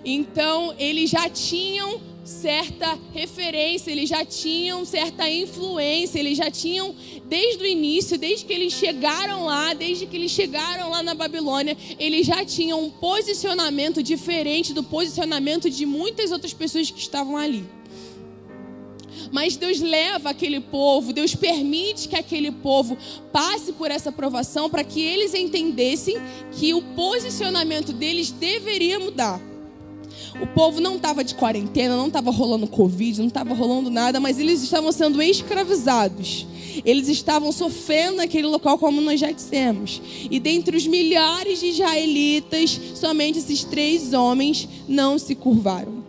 Então, 0.05 0.75
eles 0.77 1.09
já 1.09 1.29
tinham 1.29 2.01
certa 2.23 2.97
referência, 3.13 3.91
eles 3.91 4.09
já 4.09 4.23
tinham 4.23 4.85
certa 4.85 5.29
influência, 5.29 6.19
eles 6.19 6.37
já 6.37 6.49
tinham 6.49 6.95
desde 7.25 7.63
o 7.63 7.67
início, 7.67 8.17
desde 8.17 8.45
que 8.45 8.53
eles 8.53 8.73
chegaram 8.73 9.45
lá, 9.45 9.73
desde 9.73 10.05
que 10.05 10.15
eles 10.15 10.31
chegaram 10.31 10.89
lá 10.89 11.03
na 11.03 11.13
Babilônia, 11.13 11.77
eles 11.99 12.25
já 12.25 12.45
tinham 12.45 12.81
um 12.81 12.89
posicionamento 12.89 14.01
diferente 14.01 14.73
do 14.73 14.83
posicionamento 14.83 15.69
de 15.69 15.85
muitas 15.85 16.31
outras 16.31 16.53
pessoas 16.53 16.89
que 16.89 16.99
estavam 16.99 17.35
ali. 17.35 17.65
Mas 19.31 19.55
Deus 19.55 19.79
leva 19.79 20.29
aquele 20.29 20.59
povo, 20.59 21.11
Deus 21.11 21.35
permite 21.35 22.07
que 22.07 22.15
aquele 22.15 22.51
povo 22.51 22.97
passe 23.31 23.73
por 23.73 23.89
essa 23.89 24.11
provação 24.11 24.69
para 24.69 24.83
que 24.83 25.01
eles 25.01 25.33
entendessem 25.33 26.17
que 26.51 26.73
o 26.73 26.81
posicionamento 26.81 27.91
deles 27.91 28.31
deveria 28.31 28.99
mudar. 28.99 29.52
O 30.41 30.47
povo 30.47 30.81
não 30.81 30.95
estava 30.95 31.23
de 31.23 31.35
quarentena, 31.35 31.95
não 31.95 32.07
estava 32.07 32.31
rolando 32.31 32.67
Covid, 32.67 33.19
não 33.19 33.27
estava 33.27 33.53
rolando 33.53 33.89
nada, 33.89 34.19
mas 34.19 34.39
eles 34.39 34.63
estavam 34.63 34.91
sendo 34.91 35.21
escravizados. 35.21 36.47
Eles 36.83 37.07
estavam 37.07 37.51
sofrendo 37.51 38.17
naquele 38.17 38.47
local, 38.47 38.77
como 38.77 38.99
nós 38.99 39.19
já 39.19 39.31
dissemos. 39.31 40.01
E 40.29 40.39
dentre 40.39 40.75
os 40.75 40.87
milhares 40.87 41.59
de 41.59 41.67
israelitas, 41.67 42.79
somente 42.95 43.39
esses 43.39 43.63
três 43.63 44.13
homens 44.13 44.67
não 44.87 45.19
se 45.19 45.35
curvaram. 45.35 46.03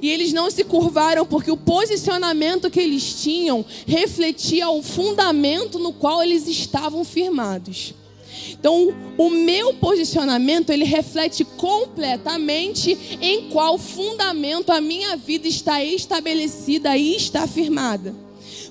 E 0.00 0.10
eles 0.10 0.32
não 0.32 0.50
se 0.50 0.64
curvaram 0.64 1.26
porque 1.26 1.50
o 1.50 1.56
posicionamento 1.56 2.70
que 2.70 2.80
eles 2.80 3.22
tinham 3.22 3.64
refletia 3.86 4.68
o 4.68 4.82
fundamento 4.82 5.78
no 5.78 5.92
qual 5.92 6.22
eles 6.22 6.48
estavam 6.48 7.04
firmados. 7.04 7.94
Então, 8.52 8.94
o 9.16 9.30
meu 9.30 9.74
posicionamento, 9.74 10.70
ele 10.70 10.84
reflete 10.84 11.44
completamente 11.44 13.18
em 13.20 13.48
qual 13.50 13.78
fundamento 13.78 14.70
a 14.70 14.80
minha 14.80 15.16
vida 15.16 15.46
está 15.46 15.82
estabelecida 15.84 16.96
e 16.96 17.16
está 17.16 17.46
firmada. 17.46 18.14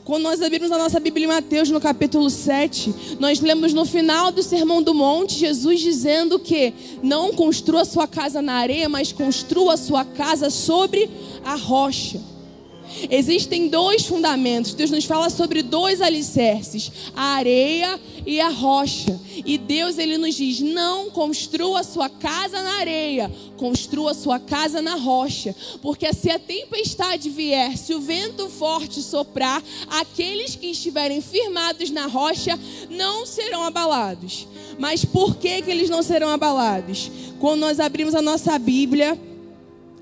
Quando 0.04 0.24
nós 0.24 0.42
abrimos 0.42 0.70
a 0.70 0.78
nossa 0.78 1.00
Bíblia 1.00 1.26
em 1.26 1.30
Mateus, 1.30 1.70
no 1.70 1.80
capítulo 1.80 2.30
7, 2.30 3.18
nós 3.20 3.40
lemos 3.40 3.74
no 3.74 3.86
final 3.86 4.32
do 4.32 4.44
Sermão 4.44 4.82
do 4.82 4.94
Monte, 4.94 5.40
Jesus 5.40 5.80
dizendo 5.80 6.38
que 6.38 6.74
não 7.02 7.32
construa 7.32 7.86
sua 7.86 8.06
casa 8.06 8.42
na 8.42 8.56
areia, 8.56 8.90
mas 8.90 9.14
construa 9.14 9.78
sua 9.78 10.04
casa 10.04 10.50
sobre 10.50 11.10
a 11.46 11.56
rocha. 11.56 12.33
Existem 13.10 13.68
dois 13.68 14.06
fundamentos. 14.06 14.74
Deus 14.74 14.92
nos 14.92 15.06
fala 15.06 15.30
sobre 15.30 15.62
dois 15.62 16.02
alicerces: 16.02 16.92
a 17.16 17.36
areia 17.36 18.00
e 18.26 18.40
a 18.40 18.50
rocha. 18.50 19.20
E 19.46 19.58
Deus 19.58 19.98
ele 19.98 20.18
nos 20.18 20.36
diz: 20.36 20.60
não 20.60 21.10
construa 21.10 21.84
sua 21.84 22.10
casa 22.10 22.62
na 22.62 22.80
areia, 22.80 23.32
construa 23.58 24.14
sua 24.14 24.40
casa 24.40 24.82
na 24.82 24.96
rocha, 24.96 25.56
porque 25.82 26.12
se 26.14 26.30
a 26.30 26.40
tempestade 26.40 27.30
vier, 27.30 27.78
se 27.78 27.94
o 27.94 28.02
vento 28.02 28.50
forte 28.50 29.02
soprar, 29.02 29.64
aqueles 29.90 30.56
que 30.56 30.68
estiverem 30.68 31.22
firmados 31.22 31.90
na 31.90 32.08
rocha 32.08 32.60
não 32.90 33.26
serão 33.26 33.64
abalados. 33.64 34.48
Mas 34.80 35.06
por 35.06 35.36
que 35.36 35.62
que 35.62 35.72
eles 35.72 35.90
não 35.90 36.02
serão 36.02 36.30
abalados? 36.30 37.12
Quando 37.40 37.62
nós 37.62 37.80
abrimos 37.80 38.16
a 38.16 38.22
nossa 38.22 38.58
Bíblia, 38.58 39.18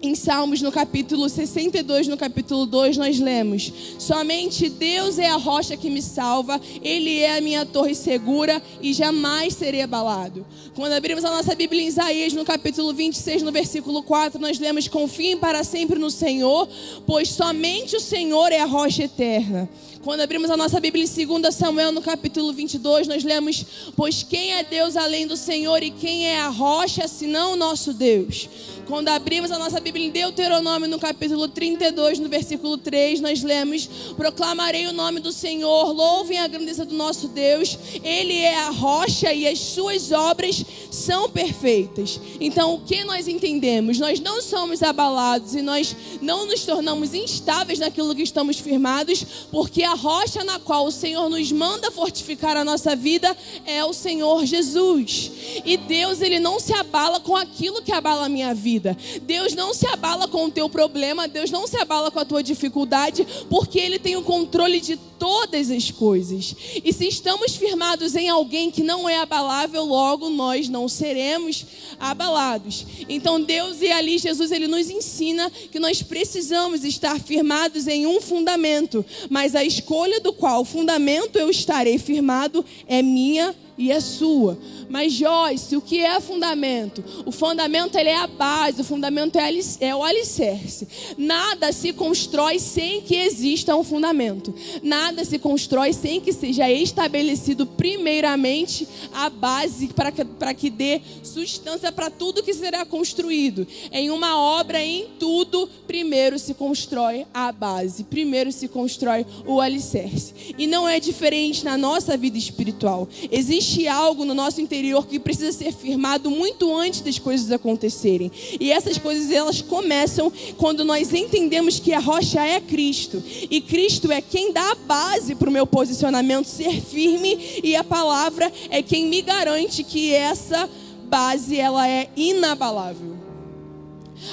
em 0.01 0.15
Salmos, 0.15 0.61
no 0.61 0.71
capítulo 0.71 1.29
62, 1.29 2.07
no 2.07 2.17
capítulo 2.17 2.65
2, 2.65 2.97
nós 2.97 3.19
lemos: 3.19 3.71
Somente 3.99 4.67
Deus 4.67 5.19
é 5.19 5.29
a 5.29 5.35
rocha 5.35 5.77
que 5.77 5.89
me 5.89 6.01
salva, 6.01 6.59
Ele 6.81 7.19
é 7.19 7.37
a 7.37 7.41
minha 7.41 7.65
torre 7.65 7.93
segura 7.93 8.61
e 8.81 8.93
jamais 8.93 9.53
serei 9.53 9.81
abalado. 9.81 10.45
Quando 10.73 10.93
abrimos 10.93 11.23
a 11.23 11.29
nossa 11.29 11.53
Bíblia 11.53 11.83
em 11.83 11.87
Isaías, 11.87 12.33
no 12.33 12.43
capítulo 12.43 12.93
26, 12.93 13.43
no 13.43 13.51
versículo 13.51 14.01
4, 14.01 14.41
nós 14.41 14.59
lemos: 14.59 14.87
Confiem 14.87 15.37
para 15.37 15.63
sempre 15.63 15.99
no 15.99 16.09
Senhor, 16.09 16.67
pois 17.05 17.29
somente 17.29 17.95
o 17.95 17.99
Senhor 17.99 18.51
é 18.51 18.59
a 18.59 18.65
rocha 18.65 19.03
eterna. 19.03 19.69
Quando 20.03 20.21
abrimos 20.21 20.49
a 20.49 20.57
nossa 20.57 20.79
Bíblia 20.79 21.05
em 21.05 21.27
2 21.27 21.53
Samuel, 21.53 21.91
no 21.91 22.01
capítulo 22.01 22.51
22, 22.51 23.07
nós 23.07 23.23
lemos: 23.23 23.63
Pois 23.95 24.23
quem 24.23 24.53
é 24.53 24.63
Deus 24.63 24.97
além 24.97 25.27
do 25.27 25.37
Senhor 25.37 25.83
e 25.83 25.91
quem 25.91 26.27
é 26.27 26.39
a 26.39 26.47
rocha 26.47 27.07
senão 27.07 27.53
o 27.53 27.55
nosso 27.55 27.93
Deus? 27.93 28.49
Quando 28.91 29.07
abrimos 29.07 29.49
a 29.51 29.57
nossa 29.57 29.79
Bíblia 29.79 30.05
em 30.05 30.09
Deuteronômio, 30.09 30.85
no 30.85 30.99
capítulo 30.99 31.47
32, 31.47 32.19
no 32.19 32.27
versículo 32.27 32.77
3, 32.77 33.21
nós 33.21 33.41
lemos: 33.41 33.87
Proclamarei 34.17 34.85
o 34.85 34.91
nome 34.91 35.21
do 35.21 35.31
Senhor, 35.31 35.93
louvem 35.93 36.37
a 36.37 36.45
grandeza 36.45 36.83
do 36.83 36.93
nosso 36.93 37.29
Deus, 37.29 37.79
Ele 38.03 38.39
é 38.39 38.53
a 38.53 38.69
rocha 38.69 39.31
e 39.31 39.47
as 39.47 39.59
suas 39.59 40.11
obras 40.11 40.65
são 40.91 41.29
perfeitas. 41.29 42.19
Então, 42.39 42.75
o 42.75 42.81
que 42.81 43.03
nós 43.03 43.27
entendemos? 43.27 43.97
Nós 43.97 44.19
não 44.19 44.41
somos 44.41 44.83
abalados 44.83 45.55
e 45.55 45.61
nós 45.61 45.95
não 46.21 46.45
nos 46.45 46.65
tornamos 46.65 47.13
instáveis 47.13 47.79
naquilo 47.79 48.13
que 48.13 48.21
estamos 48.21 48.59
firmados, 48.59 49.25
porque 49.49 49.83
a 49.83 49.93
rocha 49.93 50.43
na 50.43 50.59
qual 50.59 50.85
o 50.85 50.91
Senhor 50.91 51.29
nos 51.29 51.51
manda 51.51 51.89
fortificar 51.89 52.57
a 52.57 52.65
nossa 52.65 52.95
vida 52.95 53.35
é 53.65 53.83
o 53.85 53.93
Senhor 53.93 54.45
Jesus. 54.45 55.31
E 55.65 55.77
Deus, 55.77 56.21
Ele 56.21 56.39
não 56.39 56.59
se 56.59 56.73
abala 56.73 57.19
com 57.19 57.35
aquilo 57.35 57.81
que 57.81 57.93
abala 57.93 58.25
a 58.25 58.29
minha 58.29 58.53
vida. 58.53 58.97
Deus 59.21 59.53
não 59.53 59.73
se 59.73 59.87
abala 59.87 60.27
com 60.27 60.45
o 60.45 60.51
teu 60.51 60.69
problema, 60.69 61.27
Deus 61.27 61.49
não 61.49 61.65
se 61.65 61.77
abala 61.77 62.11
com 62.11 62.19
a 62.19 62.25
tua 62.25 62.43
dificuldade, 62.43 63.25
porque 63.49 63.79
Ele 63.79 63.97
tem 63.97 64.17
o 64.17 64.23
controle 64.23 64.81
de 64.81 64.97
todas 65.21 65.69
as 65.69 65.91
coisas. 65.91 66.55
E 66.83 66.91
se 66.91 67.07
estamos 67.07 67.55
firmados 67.55 68.15
em 68.15 68.27
alguém 68.27 68.71
que 68.71 68.83
não 68.83 69.07
é 69.07 69.19
abalável, 69.19 69.85
logo 69.85 70.29
nós 70.29 70.67
não 70.67 70.80
seremos 70.87 71.65
abalados. 71.99 72.85
Então 73.07 73.41
Deus 73.41 73.81
e 73.81 73.91
ali 73.91 74.17
Jesus 74.17 74.51
ele 74.51 74.67
nos 74.67 74.89
ensina 74.89 75.51
que 75.71 75.79
nós 75.79 76.01
precisamos 76.01 76.83
estar 76.83 77.19
firmados 77.19 77.87
em 77.87 78.05
um 78.05 78.21
fundamento, 78.21 79.05
mas 79.29 79.55
a 79.55 79.63
escolha 79.63 80.19
do 80.19 80.33
qual 80.33 80.63
fundamento 80.65 81.37
eu 81.37 81.49
estarei 81.49 81.97
firmado 81.97 82.63
é 82.87 83.01
minha 83.01 83.55
e 83.77 83.91
é 83.91 83.99
sua. 83.99 84.57
Mas 84.91 85.13
Joyce, 85.13 85.77
o 85.77 85.81
que 85.81 86.01
é 86.01 86.19
fundamento? 86.19 87.01
O 87.25 87.31
fundamento 87.31 87.95
ele 87.97 88.09
é 88.09 88.17
a 88.17 88.27
base, 88.27 88.81
o 88.81 88.83
fundamento 88.83 89.39
é, 89.39 89.49
é 89.79 89.95
o 89.95 90.03
alicerce. 90.03 90.85
Nada 91.17 91.71
se 91.71 91.93
constrói 91.93 92.59
sem 92.59 92.99
que 92.99 93.15
exista 93.15 93.73
um 93.73 93.85
fundamento. 93.85 94.53
Nada 94.83 95.23
se 95.23 95.39
constrói 95.39 95.93
sem 95.93 96.19
que 96.19 96.33
seja 96.33 96.69
estabelecido 96.69 97.65
primeiramente 97.65 98.85
a 99.13 99.29
base 99.29 99.87
para 99.87 100.11
que, 100.11 100.25
que 100.57 100.69
dê 100.69 101.01
substância 101.23 101.89
para 101.89 102.09
tudo 102.09 102.43
que 102.43 102.53
será 102.53 102.83
construído. 102.83 103.65
Em 103.93 104.09
uma 104.09 104.37
obra, 104.37 104.83
em 104.83 105.07
tudo, 105.17 105.69
primeiro 105.87 106.37
se 106.37 106.53
constrói 106.53 107.25
a 107.33 107.49
base, 107.53 108.03
primeiro 108.03 108.51
se 108.51 108.67
constrói 108.67 109.25
o 109.45 109.61
alicerce. 109.61 110.33
E 110.57 110.67
não 110.67 110.85
é 110.85 110.99
diferente 110.99 111.63
na 111.63 111.77
nossa 111.77 112.17
vida 112.17 112.37
espiritual. 112.37 113.07
Existe 113.31 113.87
algo 113.87 114.25
no 114.25 114.33
nosso 114.33 114.59
interior 114.59 114.80
que 115.07 115.19
precisa 115.19 115.51
ser 115.51 115.71
firmado 115.71 116.29
muito 116.31 116.75
antes 116.75 117.01
das 117.01 117.19
coisas 117.19 117.51
acontecerem. 117.51 118.31
E 118.59 118.71
essas 118.71 118.97
coisas 118.97 119.31
elas 119.31 119.61
começam 119.61 120.31
quando 120.57 120.83
nós 120.83 121.13
entendemos 121.13 121.79
que 121.79 121.93
a 121.93 121.99
rocha 121.99 122.43
é 122.43 122.59
Cristo. 122.59 123.21
E 123.49 123.61
Cristo 123.61 124.11
é 124.11 124.21
quem 124.21 124.51
dá 124.51 124.71
a 124.71 124.75
base 124.75 125.35
para 125.35 125.49
o 125.49 125.51
meu 125.51 125.67
posicionamento 125.67 126.45
ser 126.45 126.81
firme 126.81 127.61
e 127.63 127.75
a 127.75 127.83
palavra 127.83 128.51
é 128.69 128.81
quem 128.81 129.07
me 129.07 129.21
garante 129.21 129.83
que 129.83 130.13
essa 130.13 130.69
base 131.03 131.59
ela 131.59 131.87
é 131.87 132.09
inabalável. 132.15 133.10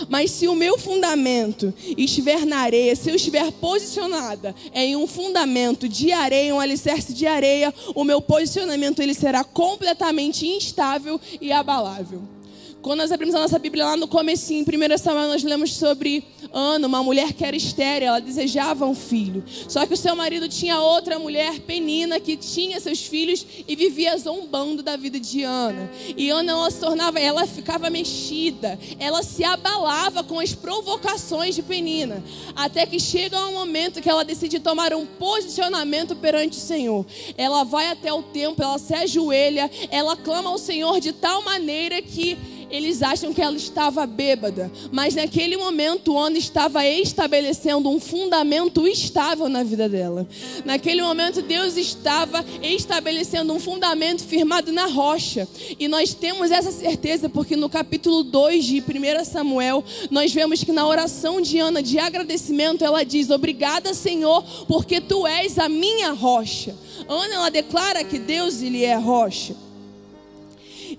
Mas 0.08 0.30
se 0.30 0.48
o 0.48 0.54
meu 0.54 0.78
fundamento 0.78 1.72
estiver 1.96 2.44
na 2.46 2.58
areia, 2.58 2.94
se 2.94 3.10
eu 3.10 3.14
estiver 3.14 3.50
posicionada 3.52 4.54
em 4.72 4.96
um 4.96 5.06
fundamento 5.06 5.88
de 5.88 6.12
areia, 6.12 6.54
um 6.54 6.60
alicerce 6.60 7.12
de 7.12 7.26
areia, 7.26 7.72
o 7.94 8.04
meu 8.04 8.20
posicionamento 8.20 9.00
ele 9.00 9.14
será 9.14 9.44
completamente 9.44 10.46
instável 10.46 11.20
e 11.40 11.52
abalável. 11.52 12.37
Quando 12.80 13.00
nós 13.00 13.10
abrimos 13.10 13.34
a 13.34 13.40
nossa 13.40 13.58
Bíblia 13.58 13.84
lá 13.84 13.96
no 13.96 14.06
começo, 14.06 14.52
em 14.52 14.62
1 14.62 14.98
Samuel, 14.98 15.28
nós 15.28 15.42
lemos 15.42 15.74
sobre 15.74 16.22
Ana, 16.52 16.86
uma 16.86 17.02
mulher 17.02 17.32
que 17.32 17.44
era 17.44 17.56
estéril, 17.56 18.08
ela 18.08 18.20
desejava 18.20 18.86
um 18.86 18.94
filho. 18.94 19.42
Só 19.68 19.84
que 19.84 19.94
o 19.94 19.96
seu 19.96 20.14
marido 20.14 20.48
tinha 20.48 20.78
outra 20.80 21.18
mulher, 21.18 21.58
Penina, 21.60 22.20
que 22.20 22.36
tinha 22.36 22.78
seus 22.78 23.00
filhos 23.00 23.44
e 23.66 23.74
vivia 23.74 24.16
zombando 24.16 24.80
da 24.80 24.96
vida 24.96 25.18
de 25.18 25.42
Ana. 25.42 25.90
E 26.16 26.30
Ana, 26.30 26.52
ela 26.52 26.70
se 26.70 26.78
tornava, 26.78 27.18
ela 27.18 27.46
ficava 27.48 27.90
mexida, 27.90 28.78
ela 29.00 29.24
se 29.24 29.42
abalava 29.42 30.22
com 30.22 30.38
as 30.38 30.54
provocações 30.54 31.56
de 31.56 31.62
Penina. 31.62 32.22
Até 32.54 32.86
que 32.86 33.00
chega 33.00 33.44
um 33.46 33.54
momento 33.54 34.00
que 34.00 34.08
ela 34.08 34.24
decide 34.24 34.60
tomar 34.60 34.94
um 34.94 35.04
posicionamento 35.04 36.14
perante 36.14 36.56
o 36.56 36.60
Senhor. 36.60 37.04
Ela 37.36 37.64
vai 37.64 37.88
até 37.88 38.12
o 38.12 38.22
templo, 38.22 38.64
ela 38.64 38.78
se 38.78 38.94
ajoelha, 38.94 39.68
ela 39.90 40.16
clama 40.16 40.48
ao 40.50 40.58
Senhor 40.58 41.00
de 41.00 41.12
tal 41.12 41.42
maneira 41.42 42.00
que 42.00 42.38
eles 42.70 43.02
acham 43.02 43.32
que 43.32 43.40
ela 43.40 43.56
estava 43.56 44.06
bêbada, 44.06 44.70
mas 44.90 45.14
naquele 45.14 45.56
momento 45.56 46.18
Ana 46.18 46.38
estava 46.38 46.86
estabelecendo 46.86 47.88
um 47.88 48.00
fundamento 48.00 48.86
estável 48.86 49.48
na 49.48 49.62
vida 49.62 49.88
dela. 49.88 50.26
Naquele 50.64 51.02
momento 51.02 51.42
Deus 51.42 51.76
estava 51.76 52.44
estabelecendo 52.62 53.52
um 53.52 53.60
fundamento 53.60 54.24
firmado 54.24 54.72
na 54.72 54.86
rocha. 54.86 55.48
E 55.78 55.88
nós 55.88 56.14
temos 56.14 56.50
essa 56.50 56.72
certeza 56.72 57.28
porque 57.28 57.56
no 57.56 57.68
capítulo 57.68 58.22
2 58.22 58.64
de 58.64 58.80
1 58.80 59.24
Samuel, 59.24 59.84
nós 60.10 60.32
vemos 60.32 60.62
que 60.62 60.72
na 60.72 60.86
oração 60.86 61.40
de 61.40 61.58
Ana 61.58 61.82
de 61.82 61.98
agradecimento, 61.98 62.84
ela 62.84 63.04
diz: 63.04 63.30
"Obrigada, 63.30 63.94
Senhor, 63.94 64.42
porque 64.66 65.00
tu 65.00 65.26
és 65.26 65.58
a 65.58 65.68
minha 65.68 66.12
rocha". 66.12 66.74
Ana 67.08 67.34
ela 67.34 67.50
declara 67.50 68.04
que 68.04 68.18
Deus 68.18 68.60
ele 68.62 68.84
é 68.84 68.94
rocha. 68.96 69.67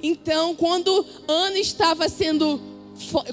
Então, 0.01 0.56
quando 0.56 1.06
Ana 1.27 1.60
estava 1.60 2.08
sendo 2.08 2.60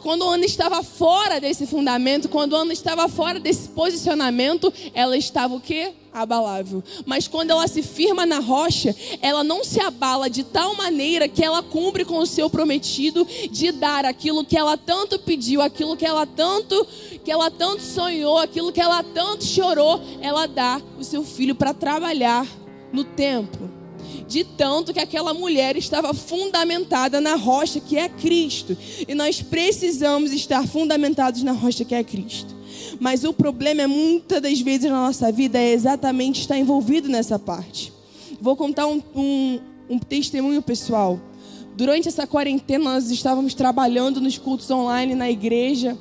quando 0.00 0.24
Ana 0.24 0.44
estava 0.44 0.82
fora 0.82 1.40
desse 1.40 1.66
fundamento, 1.66 2.28
quando 2.28 2.54
Ana 2.54 2.72
estava 2.72 3.08
fora 3.08 3.40
desse 3.40 3.68
posicionamento, 3.70 4.72
ela 4.94 5.16
estava 5.16 5.54
o 5.54 5.60
quê? 5.60 5.92
Abalável. 6.12 6.82
Mas 7.04 7.26
quando 7.26 7.50
ela 7.50 7.66
se 7.66 7.82
firma 7.82 8.24
na 8.24 8.38
rocha, 8.38 8.94
ela 9.20 9.42
não 9.42 9.64
se 9.64 9.80
abala 9.80 10.30
de 10.30 10.44
tal 10.44 10.76
maneira 10.76 11.28
que 11.28 11.44
ela 11.44 11.62
cumpre 11.62 12.04
com 12.04 12.18
o 12.18 12.26
seu 12.26 12.48
prometido 12.48 13.26
de 13.50 13.72
dar 13.72 14.04
aquilo 14.04 14.44
que 14.44 14.56
ela 14.56 14.76
tanto 14.76 15.18
pediu, 15.18 15.60
aquilo 15.60 15.96
que 15.96 16.06
ela 16.06 16.26
tanto 16.26 16.86
que 17.24 17.30
ela 17.30 17.50
tanto 17.50 17.82
sonhou, 17.82 18.38
aquilo 18.38 18.70
que 18.70 18.80
ela 18.80 19.02
tanto 19.02 19.44
chorou, 19.44 20.00
ela 20.20 20.46
dá 20.46 20.80
o 20.96 21.02
seu 21.02 21.24
filho 21.24 21.56
para 21.56 21.74
trabalhar 21.74 22.46
no 22.92 23.02
templo 23.02 23.75
de 24.28 24.44
tanto 24.44 24.92
que 24.92 25.00
aquela 25.00 25.32
mulher 25.32 25.76
estava 25.76 26.12
fundamentada 26.12 27.20
na 27.20 27.36
rocha 27.36 27.80
que 27.80 27.96
é 27.96 28.08
Cristo. 28.08 28.76
E 29.06 29.14
nós 29.14 29.40
precisamos 29.40 30.32
estar 30.32 30.66
fundamentados 30.66 31.42
na 31.42 31.52
rocha 31.52 31.84
que 31.84 31.94
é 31.94 32.02
Cristo. 32.02 32.54
Mas 32.98 33.24
o 33.24 33.32
problema 33.32 33.82
é 33.82 33.86
muitas 33.86 34.40
das 34.40 34.60
vezes 34.60 34.90
na 34.90 35.06
nossa 35.06 35.30
vida 35.30 35.58
é 35.58 35.72
exatamente 35.72 36.40
estar 36.40 36.58
envolvido 36.58 37.08
nessa 37.08 37.38
parte. 37.38 37.92
Vou 38.40 38.56
contar 38.56 38.86
um, 38.86 39.02
um, 39.14 39.60
um 39.88 39.98
testemunho 39.98 40.60
pessoal. 40.60 41.20
Durante 41.76 42.08
essa 42.08 42.26
quarentena, 42.26 42.84
nós 42.84 43.10
estávamos 43.10 43.54
trabalhando 43.54 44.20
nos 44.20 44.38
cultos 44.38 44.70
online 44.70 45.14
na 45.14 45.30
igreja. 45.30 45.96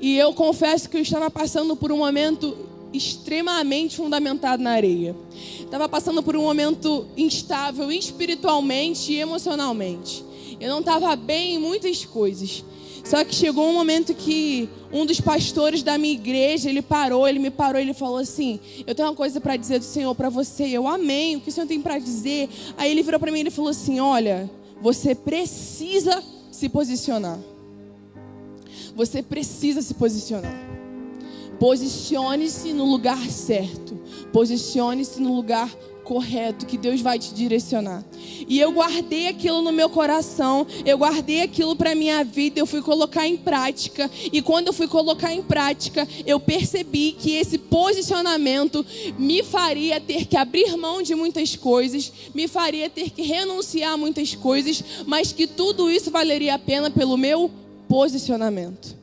E 0.00 0.16
eu 0.16 0.32
confesso 0.32 0.88
que 0.88 0.96
eu 0.96 1.02
estava 1.02 1.30
passando 1.30 1.76
por 1.76 1.92
um 1.92 1.98
momento 1.98 2.56
extremamente 2.94 3.96
fundamentado 3.96 4.62
na 4.62 4.70
areia. 4.70 5.14
Estava 5.60 5.88
passando 5.88 6.22
por 6.22 6.36
um 6.36 6.42
momento 6.42 7.06
instável 7.16 7.90
espiritualmente 7.90 9.12
e 9.12 9.18
emocionalmente. 9.18 10.24
Eu 10.60 10.70
não 10.70 10.80
estava 10.80 11.14
bem 11.16 11.56
em 11.56 11.58
muitas 11.58 12.04
coisas. 12.04 12.64
Só 13.04 13.22
que 13.22 13.34
chegou 13.34 13.68
um 13.68 13.74
momento 13.74 14.14
que 14.14 14.68
um 14.90 15.04
dos 15.04 15.20
pastores 15.20 15.82
da 15.82 15.98
minha 15.98 16.14
igreja, 16.14 16.70
ele 16.70 16.80
parou, 16.80 17.28
ele 17.28 17.38
me 17.38 17.50
parou, 17.50 17.78
ele 17.78 17.92
falou 17.92 18.16
assim: 18.16 18.58
"Eu 18.86 18.94
tenho 18.94 19.08
uma 19.08 19.14
coisa 19.14 19.40
para 19.40 19.56
dizer 19.56 19.78
do 19.78 19.84
Senhor 19.84 20.14
para 20.14 20.30
você". 20.30 20.64
Eu 20.64 20.88
amém. 20.88 21.36
O 21.36 21.40
que 21.40 21.50
o 21.50 21.52
Senhor 21.52 21.66
tem 21.66 21.82
para 21.82 21.98
dizer? 21.98 22.48
Aí 22.78 22.90
ele 22.90 23.02
virou 23.02 23.20
para 23.20 23.30
mim 23.30 23.42
e 23.46 23.50
falou 23.50 23.70
assim: 23.70 24.00
"Olha, 24.00 24.50
você 24.80 25.14
precisa 25.14 26.22
se 26.50 26.68
posicionar. 26.68 27.38
Você 28.94 29.22
precisa 29.22 29.82
se 29.82 29.92
posicionar. 29.94 30.73
Posicione-se 31.64 32.74
no 32.74 32.84
lugar 32.84 33.30
certo. 33.30 33.98
Posicione-se 34.30 35.18
no 35.18 35.34
lugar 35.34 35.74
correto 36.04 36.66
que 36.66 36.76
Deus 36.76 37.00
vai 37.00 37.18
te 37.18 37.32
direcionar. 37.32 38.04
E 38.46 38.60
eu 38.60 38.70
guardei 38.70 39.28
aquilo 39.28 39.62
no 39.62 39.72
meu 39.72 39.88
coração, 39.88 40.66
eu 40.84 40.98
guardei 40.98 41.40
aquilo 41.40 41.74
para 41.74 41.94
minha 41.94 42.22
vida, 42.22 42.60
eu 42.60 42.66
fui 42.66 42.82
colocar 42.82 43.26
em 43.26 43.38
prática. 43.38 44.10
E 44.30 44.42
quando 44.42 44.66
eu 44.66 44.74
fui 44.74 44.86
colocar 44.86 45.32
em 45.32 45.42
prática, 45.42 46.06
eu 46.26 46.38
percebi 46.38 47.12
que 47.12 47.30
esse 47.30 47.56
posicionamento 47.56 48.84
me 49.18 49.42
faria 49.42 49.98
ter 49.98 50.26
que 50.26 50.36
abrir 50.36 50.76
mão 50.76 51.00
de 51.00 51.14
muitas 51.14 51.56
coisas, 51.56 52.12
me 52.34 52.46
faria 52.46 52.90
ter 52.90 53.08
que 53.08 53.22
renunciar 53.22 53.94
a 53.94 53.96
muitas 53.96 54.34
coisas, 54.34 54.84
mas 55.06 55.32
que 55.32 55.46
tudo 55.46 55.90
isso 55.90 56.10
valeria 56.10 56.56
a 56.56 56.58
pena 56.58 56.90
pelo 56.90 57.16
meu 57.16 57.50
posicionamento. 57.88 59.02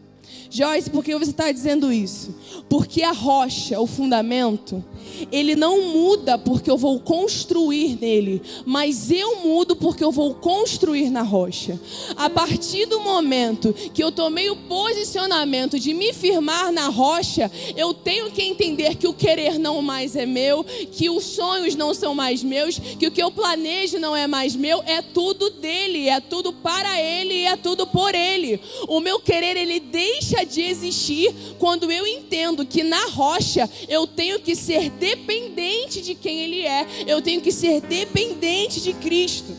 Joyce, 0.52 0.90
por 0.90 1.02
que 1.02 1.18
você 1.18 1.32
está 1.32 1.50
dizendo 1.50 1.94
isso? 1.94 2.36
Porque 2.68 3.02
a 3.04 3.14
rocha, 3.14 3.80
o 3.80 3.88
fundamento, 3.88 4.84
ele 5.32 5.56
não 5.56 5.82
muda 5.90 6.38
porque 6.38 6.70
eu 6.70 6.78
vou 6.78 7.00
construir 7.00 7.98
nele, 8.00 8.42
mas 8.66 9.12
eu 9.12 9.38
mudo 9.38 9.76
porque 9.76 10.04
eu 10.04 10.12
vou 10.12 10.36
construir 10.36 11.10
na 11.10 11.22
rocha. 11.22 11.80
A 12.16 12.30
partir 12.30 12.86
do 12.86 13.00
momento 13.00 13.74
que 13.94 14.04
eu 14.04 14.12
tomei 14.12 14.50
o 14.50 14.56
posicionamento 14.56 15.80
de 15.80 15.94
me 15.94 16.14
firmar 16.14 16.72
na 16.72 16.88
rocha, 16.88 17.52
eu 17.76 17.94
tenho 17.94 18.32
que 18.32 18.42
entender 18.42 18.96
que 18.96 19.08
o 19.08 19.14
querer 19.14 19.58
não 19.58 19.82
mais 19.82 20.16
é 20.16 20.26
meu, 20.26 20.64
que 20.64 21.10
os 21.10 21.24
sonhos 21.24 21.76
não 21.76 21.94
são 21.94 22.14
mais 22.14 22.44
meus, 22.44 22.78
que 22.78 23.08
o 23.08 23.12
que 23.12 23.22
eu 23.22 23.32
planejo 23.32 24.00
não 24.00 24.16
é 24.16 24.28
mais 24.28 24.56
meu, 24.56 24.84
é 24.86 25.02
tudo 25.02 25.50
dele, 25.50 26.10
é 26.10 26.20
tudo 26.20 26.54
para 26.54 27.02
ele 27.02 27.34
e 27.34 27.46
é 27.46 27.56
tudo 27.56 27.88
por 27.88 28.14
ele. 28.14 28.60
O 28.88 29.00
meu 29.00 29.20
querer 29.20 29.58
ele 29.58 29.80
deixa 29.80 30.44
de 30.46 30.62
existir 30.62 31.34
quando 31.60 31.92
eu 31.92 32.06
entendo 32.06 32.66
que 32.66 32.84
na 32.84 33.06
rocha 33.08 33.70
eu 33.88 34.06
tenho 34.06 34.40
que 34.40 34.56
ser 34.56 34.91
dependente 35.00 36.02
de 36.02 36.16
quem 36.16 36.40
Ele 36.40 36.62
é, 36.62 36.86
eu 37.08 37.22
tenho 37.22 37.42
que 37.42 37.52
ser 37.52 37.82
dependente 37.82 38.82
de 38.82 38.94
Cristo. 38.94 39.56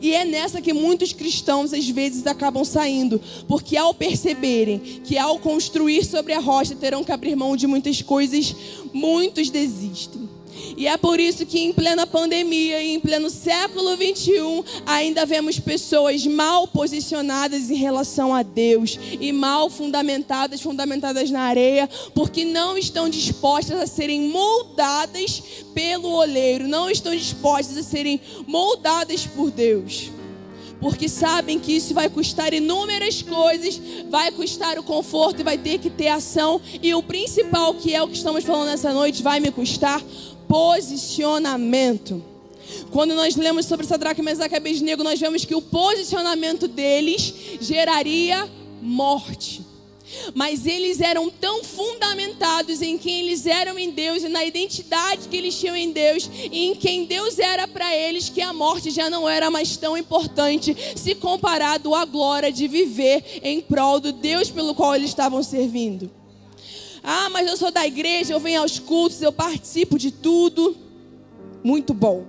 E 0.00 0.14
é 0.14 0.24
nessa 0.24 0.60
que 0.60 0.72
muitos 0.72 1.12
cristãos 1.12 1.72
às 1.72 1.88
vezes 1.88 2.26
acabam 2.26 2.64
saindo, 2.64 3.20
porque 3.48 3.76
ao 3.76 3.94
perceberem 3.94 4.78
que 4.78 5.18
ao 5.18 5.38
construir 5.38 6.04
sobre 6.04 6.32
a 6.32 6.38
rocha 6.38 6.74
terão 6.74 7.04
que 7.04 7.12
abrir 7.12 7.36
mão 7.36 7.56
de 7.56 7.66
muitas 7.66 8.00
coisas, 8.02 8.54
muitos 8.92 9.50
desistem. 9.50 10.28
E 10.76 10.86
é 10.86 10.96
por 10.96 11.20
isso 11.20 11.44
que 11.46 11.60
em 11.60 11.72
plena 11.72 12.06
pandemia 12.06 12.82
e 12.82 12.94
em 12.94 13.00
pleno 13.00 13.30
século 13.30 13.96
21 13.96 14.64
ainda 14.86 15.26
vemos 15.26 15.58
pessoas 15.58 16.26
mal 16.26 16.66
posicionadas 16.66 17.70
em 17.70 17.76
relação 17.76 18.34
a 18.34 18.42
Deus 18.42 18.98
e 19.20 19.32
mal 19.32 19.68
fundamentadas, 19.68 20.60
fundamentadas 20.60 21.30
na 21.30 21.42
areia, 21.42 21.88
porque 22.14 22.44
não 22.44 22.76
estão 22.78 23.08
dispostas 23.08 23.80
a 23.80 23.86
serem 23.86 24.22
moldadas 24.22 25.42
pelo 25.74 26.10
oleiro, 26.10 26.68
não 26.68 26.90
estão 26.90 27.14
dispostas 27.14 27.76
a 27.76 27.82
serem 27.82 28.20
moldadas 28.46 29.26
por 29.26 29.50
Deus. 29.50 30.10
Porque 30.80 31.08
sabem 31.08 31.60
que 31.60 31.72
isso 31.76 31.94
vai 31.94 32.08
custar 32.08 32.52
inúmeras 32.52 33.22
coisas, 33.22 33.80
vai 34.10 34.32
custar 34.32 34.76
o 34.80 34.82
conforto 34.82 35.40
e 35.40 35.44
vai 35.44 35.56
ter 35.56 35.78
que 35.78 35.88
ter 35.88 36.08
ação, 36.08 36.60
e 36.82 36.92
o 36.92 37.00
principal, 37.00 37.72
que 37.74 37.94
é 37.94 38.02
o 38.02 38.08
que 38.08 38.16
estamos 38.16 38.42
falando 38.42 38.66
nessa 38.66 38.92
noite, 38.92 39.22
vai 39.22 39.38
me 39.38 39.52
custar 39.52 40.02
posicionamento. 40.52 42.22
Quando 42.90 43.14
nós 43.14 43.34
lemos 43.36 43.64
sobre 43.64 43.86
Sadraque, 43.86 44.20
Mesaque 44.20 44.54
e 44.54 44.58
Abednego, 44.58 45.02
nós 45.02 45.18
vemos 45.18 45.46
que 45.46 45.54
o 45.54 45.62
posicionamento 45.62 46.68
deles 46.68 47.32
geraria 47.58 48.46
morte. 48.82 49.62
Mas 50.34 50.66
eles 50.66 51.00
eram 51.00 51.30
tão 51.30 51.64
fundamentados 51.64 52.82
em 52.82 52.98
quem 52.98 53.20
eles 53.20 53.46
eram 53.46 53.78
em 53.78 53.92
Deus 53.92 54.24
e 54.24 54.28
na 54.28 54.44
identidade 54.44 55.26
que 55.26 55.38
eles 55.38 55.58
tinham 55.58 55.74
em 55.74 55.90
Deus 55.90 56.28
e 56.34 56.66
em 56.66 56.74
quem 56.74 57.06
Deus 57.06 57.38
era 57.38 57.66
para 57.66 57.96
eles 57.96 58.28
que 58.28 58.42
a 58.42 58.52
morte 58.52 58.90
já 58.90 59.08
não 59.08 59.26
era 59.26 59.50
mais 59.50 59.78
tão 59.78 59.96
importante 59.96 60.76
se 60.94 61.14
comparado 61.14 61.94
à 61.94 62.04
glória 62.04 62.52
de 62.52 62.68
viver 62.68 63.40
em 63.42 63.58
prol 63.58 63.98
do 63.98 64.12
Deus 64.12 64.50
pelo 64.50 64.74
qual 64.74 64.94
eles 64.94 65.08
estavam 65.08 65.42
servindo. 65.42 66.10
Ah, 67.02 67.28
mas 67.30 67.48
eu 67.48 67.56
sou 67.56 67.70
da 67.70 67.86
igreja, 67.86 68.32
eu 68.32 68.40
venho 68.40 68.60
aos 68.60 68.78
cultos, 68.78 69.20
eu 69.20 69.32
participo 69.32 69.98
de 69.98 70.10
tudo. 70.10 70.76
Muito 71.64 71.92
bom. 71.92 72.24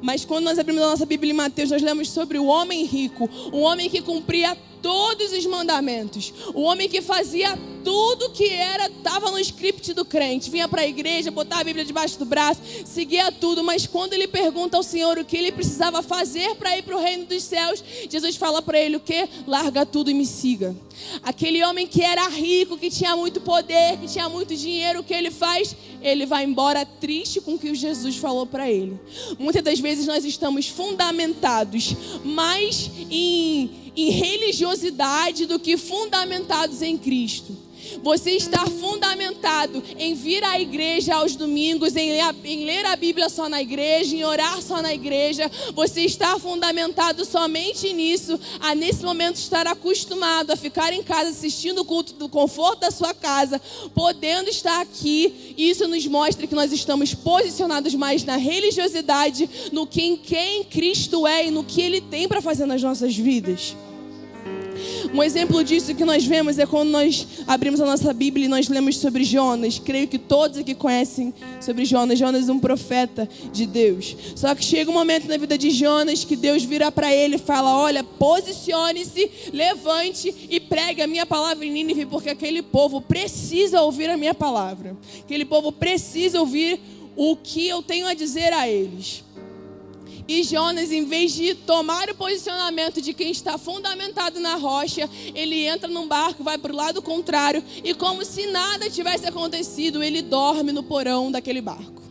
Mas 0.00 0.24
quando 0.24 0.44
nós 0.44 0.58
abrimos 0.58 0.82
a 0.82 0.90
nossa 0.90 1.06
Bíblia 1.06 1.32
em 1.32 1.36
Mateus, 1.36 1.70
nós 1.70 1.82
lemos 1.82 2.10
sobre 2.10 2.38
o 2.38 2.46
homem 2.46 2.84
rico, 2.84 3.28
um 3.52 3.60
homem 3.60 3.90
que 3.90 4.00
cumpria 4.00 4.56
todos 4.84 5.32
os 5.32 5.46
mandamentos, 5.46 6.30
o 6.52 6.60
homem 6.60 6.90
que 6.90 7.00
fazia 7.00 7.58
tudo 7.82 8.28
que 8.28 8.50
era, 8.50 8.86
estava 8.86 9.30
no 9.30 9.38
script 9.38 9.94
do 9.94 10.04
crente, 10.04 10.50
vinha 10.50 10.68
para 10.68 10.82
a 10.82 10.86
igreja, 10.86 11.30
botava 11.30 11.62
a 11.62 11.64
Bíblia 11.64 11.86
debaixo 11.86 12.18
do 12.18 12.26
braço, 12.26 12.60
seguia 12.84 13.32
tudo, 13.32 13.64
mas 13.64 13.86
quando 13.86 14.12
ele 14.12 14.28
pergunta 14.28 14.76
ao 14.76 14.82
Senhor 14.82 15.16
o 15.16 15.24
que 15.24 15.38
ele 15.38 15.52
precisava 15.52 16.02
fazer 16.02 16.54
para 16.56 16.76
ir 16.76 16.82
para 16.82 16.96
o 16.98 17.00
reino 17.00 17.24
dos 17.24 17.42
céus, 17.42 17.82
Jesus 18.10 18.36
fala 18.36 18.60
para 18.60 18.78
ele 18.78 18.96
o 18.96 19.00
que? 19.00 19.26
Larga 19.46 19.86
tudo 19.86 20.10
e 20.10 20.14
me 20.14 20.26
siga. 20.26 20.76
Aquele 21.22 21.64
homem 21.64 21.86
que 21.86 22.02
era 22.02 22.28
rico, 22.28 22.76
que 22.76 22.90
tinha 22.90 23.16
muito 23.16 23.40
poder, 23.40 23.98
que 23.98 24.06
tinha 24.06 24.28
muito 24.28 24.54
dinheiro, 24.54 25.00
o 25.00 25.04
que 25.04 25.14
ele 25.14 25.30
faz? 25.30 25.74
Ele 26.02 26.26
vai 26.26 26.44
embora 26.44 26.84
triste 26.84 27.40
com 27.40 27.54
o 27.54 27.58
que 27.58 27.74
Jesus 27.74 28.16
falou 28.16 28.46
para 28.46 28.70
ele. 28.70 28.98
Muitas 29.38 29.62
das 29.62 29.80
vezes 29.80 30.06
nós 30.06 30.24
estamos 30.24 30.68
fundamentados 30.68 31.94
mais 32.22 32.90
em, 33.10 33.83
em 33.96 34.10
religiosidade 34.10 35.46
do 35.46 35.58
que 35.58 35.76
fundamentados 35.76 36.82
em 36.82 36.96
Cristo. 36.96 37.64
Você 38.02 38.32
está 38.32 38.66
fundamentado 38.66 39.82
em 39.98 40.14
vir 40.14 40.42
à 40.44 40.60
igreja 40.60 41.16
aos 41.16 41.36
domingos, 41.36 41.96
em 41.96 42.10
ler, 42.10 42.20
a, 42.20 42.34
em 42.44 42.64
ler, 42.64 42.86
a, 42.86 42.96
Bíblia 42.96 43.28
só 43.28 43.48
na 43.48 43.60
igreja, 43.60 44.16
em 44.16 44.24
orar 44.24 44.60
só 44.62 44.80
na 44.80 44.94
igreja. 44.94 45.50
Você 45.74 46.02
está 46.02 46.38
fundamentado 46.38 47.24
somente 47.24 47.92
nisso, 47.92 48.38
a 48.60 48.74
nesse 48.74 49.04
momento 49.04 49.36
estar 49.36 49.66
acostumado 49.66 50.50
a 50.50 50.56
ficar 50.56 50.92
em 50.92 51.02
casa 51.02 51.30
assistindo 51.30 51.80
o 51.80 51.84
culto 51.84 52.14
do 52.14 52.28
conforto 52.28 52.80
da 52.80 52.90
sua 52.90 53.12
casa, 53.12 53.60
podendo 53.94 54.48
estar 54.48 54.80
aqui. 54.80 55.54
Isso 55.56 55.86
nos 55.86 56.06
mostra 56.06 56.46
que 56.46 56.54
nós 56.54 56.72
estamos 56.72 57.14
posicionados 57.14 57.94
mais 57.94 58.24
na 58.24 58.36
religiosidade, 58.36 59.48
no 59.72 59.86
que 59.86 60.02
em 60.02 60.16
quem 60.16 60.64
Cristo 60.64 61.26
é 61.26 61.46
e 61.46 61.50
no 61.50 61.64
que 61.64 61.80
Ele 61.80 62.00
tem 62.00 62.26
para 62.28 62.40
fazer 62.40 62.66
nas 62.66 62.82
nossas 62.82 63.14
vidas. 63.14 63.76
Um 65.12 65.22
exemplo 65.22 65.62
disso 65.62 65.94
que 65.94 66.04
nós 66.04 66.24
vemos 66.24 66.58
é 66.58 66.66
quando 66.66 66.90
nós 66.90 67.26
abrimos 67.46 67.80
a 67.80 67.86
nossa 67.86 68.12
Bíblia 68.12 68.46
e 68.46 68.48
nós 68.48 68.68
lemos 68.68 68.98
sobre 68.98 69.24
Jonas. 69.24 69.78
Creio 69.78 70.08
que 70.08 70.18
todos 70.18 70.58
aqui 70.58 70.74
conhecem 70.74 71.32
sobre 71.60 71.84
Jonas. 71.84 72.18
Jonas 72.18 72.48
é 72.48 72.52
um 72.52 72.58
profeta 72.58 73.28
de 73.52 73.66
Deus. 73.66 74.16
Só 74.34 74.54
que 74.54 74.64
chega 74.64 74.90
um 74.90 74.94
momento 74.94 75.28
na 75.28 75.36
vida 75.36 75.56
de 75.56 75.70
Jonas 75.70 76.24
que 76.24 76.36
Deus 76.36 76.64
vira 76.64 76.90
para 76.90 77.14
ele 77.14 77.36
e 77.36 77.38
fala: 77.38 77.76
Olha, 77.76 78.02
posicione-se, 78.02 79.30
levante 79.52 80.34
e 80.50 80.60
pregue 80.60 81.02
a 81.02 81.06
minha 81.06 81.26
palavra 81.26 81.64
em 81.64 81.70
Nínive, 81.70 82.06
porque 82.06 82.30
aquele 82.30 82.62
povo 82.62 83.00
precisa 83.00 83.82
ouvir 83.82 84.10
a 84.10 84.16
minha 84.16 84.34
palavra. 84.34 84.96
Aquele 85.20 85.44
povo 85.44 85.70
precisa 85.72 86.40
ouvir 86.40 86.80
o 87.16 87.36
que 87.36 87.68
eu 87.68 87.82
tenho 87.82 88.06
a 88.06 88.14
dizer 88.14 88.52
a 88.52 88.68
eles. 88.68 89.24
E 90.26 90.42
Jonas, 90.42 90.90
em 90.90 91.04
vez 91.04 91.32
de 91.32 91.54
tomar 91.54 92.08
o 92.08 92.14
posicionamento 92.14 93.00
de 93.02 93.12
quem 93.12 93.30
está 93.30 93.58
fundamentado 93.58 94.40
na 94.40 94.56
rocha, 94.56 95.08
ele 95.34 95.66
entra 95.66 95.88
num 95.88 96.08
barco, 96.08 96.42
vai 96.42 96.56
para 96.56 96.72
o 96.72 96.76
lado 96.76 97.02
contrário 97.02 97.62
e, 97.82 97.92
como 97.92 98.24
se 98.24 98.46
nada 98.46 98.88
tivesse 98.88 99.26
acontecido, 99.26 100.02
ele 100.02 100.22
dorme 100.22 100.72
no 100.72 100.82
porão 100.82 101.30
daquele 101.30 101.60
barco. 101.60 102.02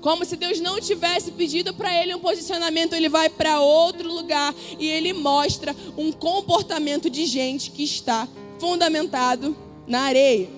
Como 0.00 0.24
se 0.24 0.36
Deus 0.36 0.58
não 0.60 0.80
tivesse 0.80 1.30
pedido 1.32 1.72
para 1.72 2.02
ele 2.02 2.14
um 2.14 2.18
posicionamento, 2.18 2.94
ele 2.94 3.08
vai 3.08 3.28
para 3.28 3.60
outro 3.60 4.12
lugar 4.12 4.54
e 4.78 4.86
ele 4.86 5.12
mostra 5.12 5.74
um 5.96 6.10
comportamento 6.10 7.08
de 7.08 7.26
gente 7.26 7.70
que 7.70 7.84
está 7.84 8.26
fundamentado 8.58 9.56
na 9.86 10.00
areia. 10.02 10.55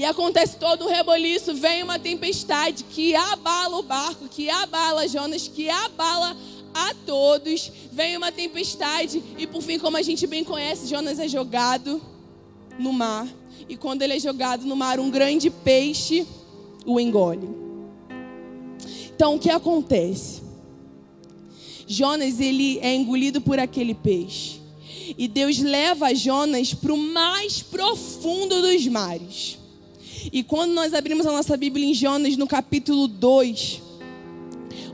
E 0.00 0.04
acontece 0.06 0.56
todo 0.56 0.86
um 0.86 0.88
reboliço, 0.88 1.52
vem 1.52 1.82
uma 1.82 1.98
tempestade 1.98 2.84
que 2.84 3.14
abala 3.14 3.76
o 3.76 3.82
barco, 3.82 4.30
que 4.30 4.48
abala 4.48 5.06
Jonas, 5.06 5.46
que 5.46 5.68
abala 5.68 6.34
a 6.72 6.94
todos. 7.04 7.70
Vem 7.92 8.16
uma 8.16 8.32
tempestade 8.32 9.22
e 9.36 9.46
por 9.46 9.60
fim, 9.60 9.78
como 9.78 9.98
a 9.98 10.02
gente 10.02 10.26
bem 10.26 10.42
conhece, 10.42 10.86
Jonas 10.86 11.18
é 11.18 11.28
jogado 11.28 12.00
no 12.78 12.94
mar. 12.94 13.28
E 13.68 13.76
quando 13.76 14.00
ele 14.00 14.14
é 14.14 14.18
jogado 14.18 14.64
no 14.64 14.74
mar, 14.74 14.98
um 14.98 15.10
grande 15.10 15.50
peixe 15.50 16.26
o 16.86 16.98
engole. 16.98 17.50
Então, 19.14 19.34
o 19.34 19.38
que 19.38 19.50
acontece? 19.50 20.40
Jonas 21.86 22.40
ele 22.40 22.78
é 22.78 22.94
engolido 22.94 23.42
por 23.42 23.58
aquele 23.58 23.92
peixe. 23.92 24.62
E 25.18 25.28
Deus 25.28 25.58
leva 25.58 26.14
Jonas 26.14 26.72
para 26.72 26.94
o 26.94 26.96
mais 26.96 27.62
profundo 27.62 28.62
dos 28.62 28.86
mares. 28.86 29.59
E 30.32 30.42
quando 30.42 30.72
nós 30.72 30.92
abrimos 30.92 31.26
a 31.26 31.32
nossa 31.32 31.56
Bíblia 31.56 31.86
em 31.86 31.94
Jonas, 31.94 32.36
no 32.36 32.46
capítulo 32.46 33.08
2, 33.08 33.82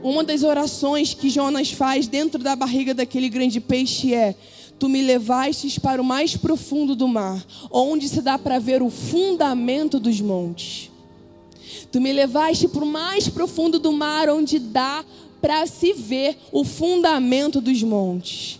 uma 0.01 0.23
das 0.23 0.43
orações 0.43 1.13
que 1.13 1.29
Jonas 1.29 1.71
faz 1.71 2.07
dentro 2.07 2.41
da 2.41 2.55
barriga 2.55 2.93
daquele 2.93 3.29
grande 3.29 3.59
peixe 3.59 4.13
é: 4.13 4.35
Tu 4.79 4.87
me 4.87 5.01
levastes 5.01 5.77
para 5.77 6.01
o 6.01 6.05
mais 6.05 6.37
profundo 6.37 6.95
do 6.95 7.07
mar, 7.07 7.43
onde 7.71 8.07
se 8.07 8.21
dá 8.21 8.37
para 8.37 8.59
ver 8.59 8.81
o 8.81 8.89
fundamento 8.89 9.99
dos 9.99 10.21
montes. 10.21 10.91
Tu 11.91 11.99
me 11.99 12.13
levaste 12.13 12.67
para 12.67 12.83
o 12.83 12.87
mais 12.87 13.27
profundo 13.27 13.79
do 13.79 13.91
mar, 13.91 14.29
onde 14.29 14.59
dá 14.59 15.03
para 15.41 15.65
se 15.65 15.93
ver 15.93 16.37
o 16.51 16.63
fundamento 16.63 17.59
dos 17.59 17.81
montes. 17.83 18.59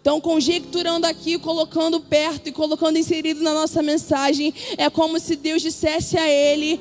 Então, 0.00 0.20
conjecturando 0.20 1.06
aqui, 1.06 1.38
colocando 1.38 2.00
perto 2.00 2.48
e 2.48 2.52
colocando 2.52 2.98
inserido 2.98 3.42
na 3.42 3.52
nossa 3.52 3.82
mensagem, 3.82 4.54
é 4.76 4.88
como 4.88 5.18
se 5.18 5.36
Deus 5.36 5.60
dissesse 5.60 6.16
a 6.16 6.28
ele: 6.28 6.80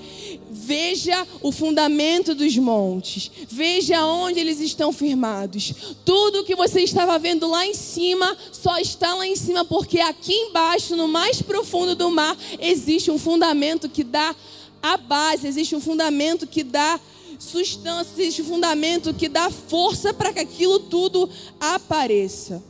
Veja 0.50 1.28
o 1.42 1.52
fundamento 1.52 2.36
dos 2.36 2.56
montes, 2.58 3.32
veja 3.50 4.06
onde 4.06 4.40
eles 4.40 4.60
estão 4.60 4.94
firmados. 4.94 5.74
Tudo 6.06 6.44
que 6.44 6.56
você 6.56 6.82
estava 6.82 7.18
vendo 7.18 7.50
lá 7.50 7.66
em 7.66 7.74
cima 7.74 8.38
só 8.52 8.78
está 8.78 9.14
lá 9.14 9.28
em 9.28 9.36
cima 9.36 9.66
porque 9.66 10.00
aqui 10.00 10.34
embaixo, 10.34 10.96
no 10.96 11.08
mais 11.08 11.42
profundo 11.42 11.96
do 11.96 12.10
mar, 12.12 12.38
existe 12.60 13.10
um 13.10 13.18
fundamento 13.18 13.90
que 13.90 14.04
dá 14.04 14.36
a 14.82 14.96
base, 14.96 15.48
existe 15.48 15.76
um 15.76 15.82
fundamento 15.82 16.46
que 16.46 16.64
dá 16.64 17.00
substância, 17.40 18.14
existe 18.14 18.42
um 18.42 18.46
fundamento 18.46 19.14
que 19.14 19.28
dá 19.28 19.50
força 19.50 20.14
para 20.14 20.32
que 20.32 20.40
aquilo 20.40 20.80
tudo 20.80 21.30
apareça. 21.60 22.64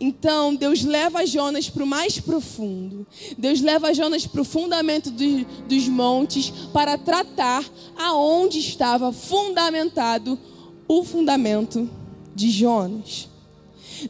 Então, 0.00 0.54
Deus 0.54 0.82
leva 0.84 1.26
Jonas 1.26 1.68
para 1.68 1.84
o 1.84 1.86
mais 1.86 2.18
profundo. 2.18 3.06
Deus 3.36 3.60
leva 3.60 3.94
Jonas 3.94 4.26
para 4.26 4.40
o 4.40 4.44
fundamento 4.44 5.10
do, 5.10 5.44
dos 5.68 5.88
montes 5.88 6.50
para 6.72 6.96
tratar 6.96 7.64
aonde 7.96 8.58
estava 8.58 9.12
fundamentado 9.12 10.38
o 10.88 11.04
fundamento 11.04 11.88
de 12.34 12.50
Jonas. 12.50 13.28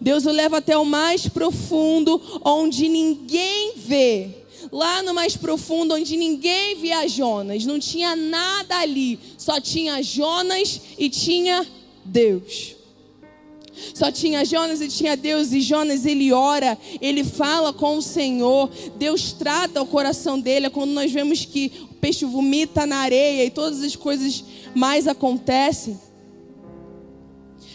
Deus 0.01 0.25
o 0.27 0.31
leva 0.31 0.59
até 0.59 0.77
o 0.77 0.85
mais 0.85 1.29
profundo, 1.29 2.21
onde 2.45 2.89
ninguém 2.89 3.75
vê. 3.77 4.29
Lá 4.73 5.03
no 5.03 5.13
mais 5.13 5.37
profundo, 5.37 5.95
onde 5.95 6.17
ninguém 6.17 6.77
via 6.77 7.07
Jonas, 7.07 7.67
não 7.67 7.79
tinha 7.79 8.17
nada 8.17 8.79
ali, 8.79 9.19
só 9.37 9.61
tinha 9.61 10.03
Jonas 10.03 10.81
e 10.99 11.11
tinha 11.11 11.67
Deus. 12.05 12.74
Só 13.95 14.11
tinha 14.11 14.45
Jonas 14.45 14.81
e 14.81 14.89
tinha 14.89 15.17
Deus, 15.17 15.53
e 15.53 15.61
Jonas 15.61 16.07
ele 16.07 16.33
ora, 16.33 16.79
ele 17.01 17.25
fala 17.25 17.73
com 17.73 17.97
o 17.97 18.03
Senhor, 18.03 18.71
Deus 18.97 19.33
trata 19.33 19.83
o 19.83 19.87
coração 19.87 20.39
dele. 20.39 20.67
É 20.67 20.71
quando 20.71 20.93
nós 20.93 21.11
vemos 21.11 21.45
que 21.45 21.73
o 21.91 21.95
peixe 21.95 22.25
vomita 22.25 22.87
na 22.87 22.99
areia 22.99 23.45
e 23.45 23.51
todas 23.51 23.83
as 23.83 23.97
coisas 23.97 24.45
mais 24.75 25.09
acontecem. 25.09 25.99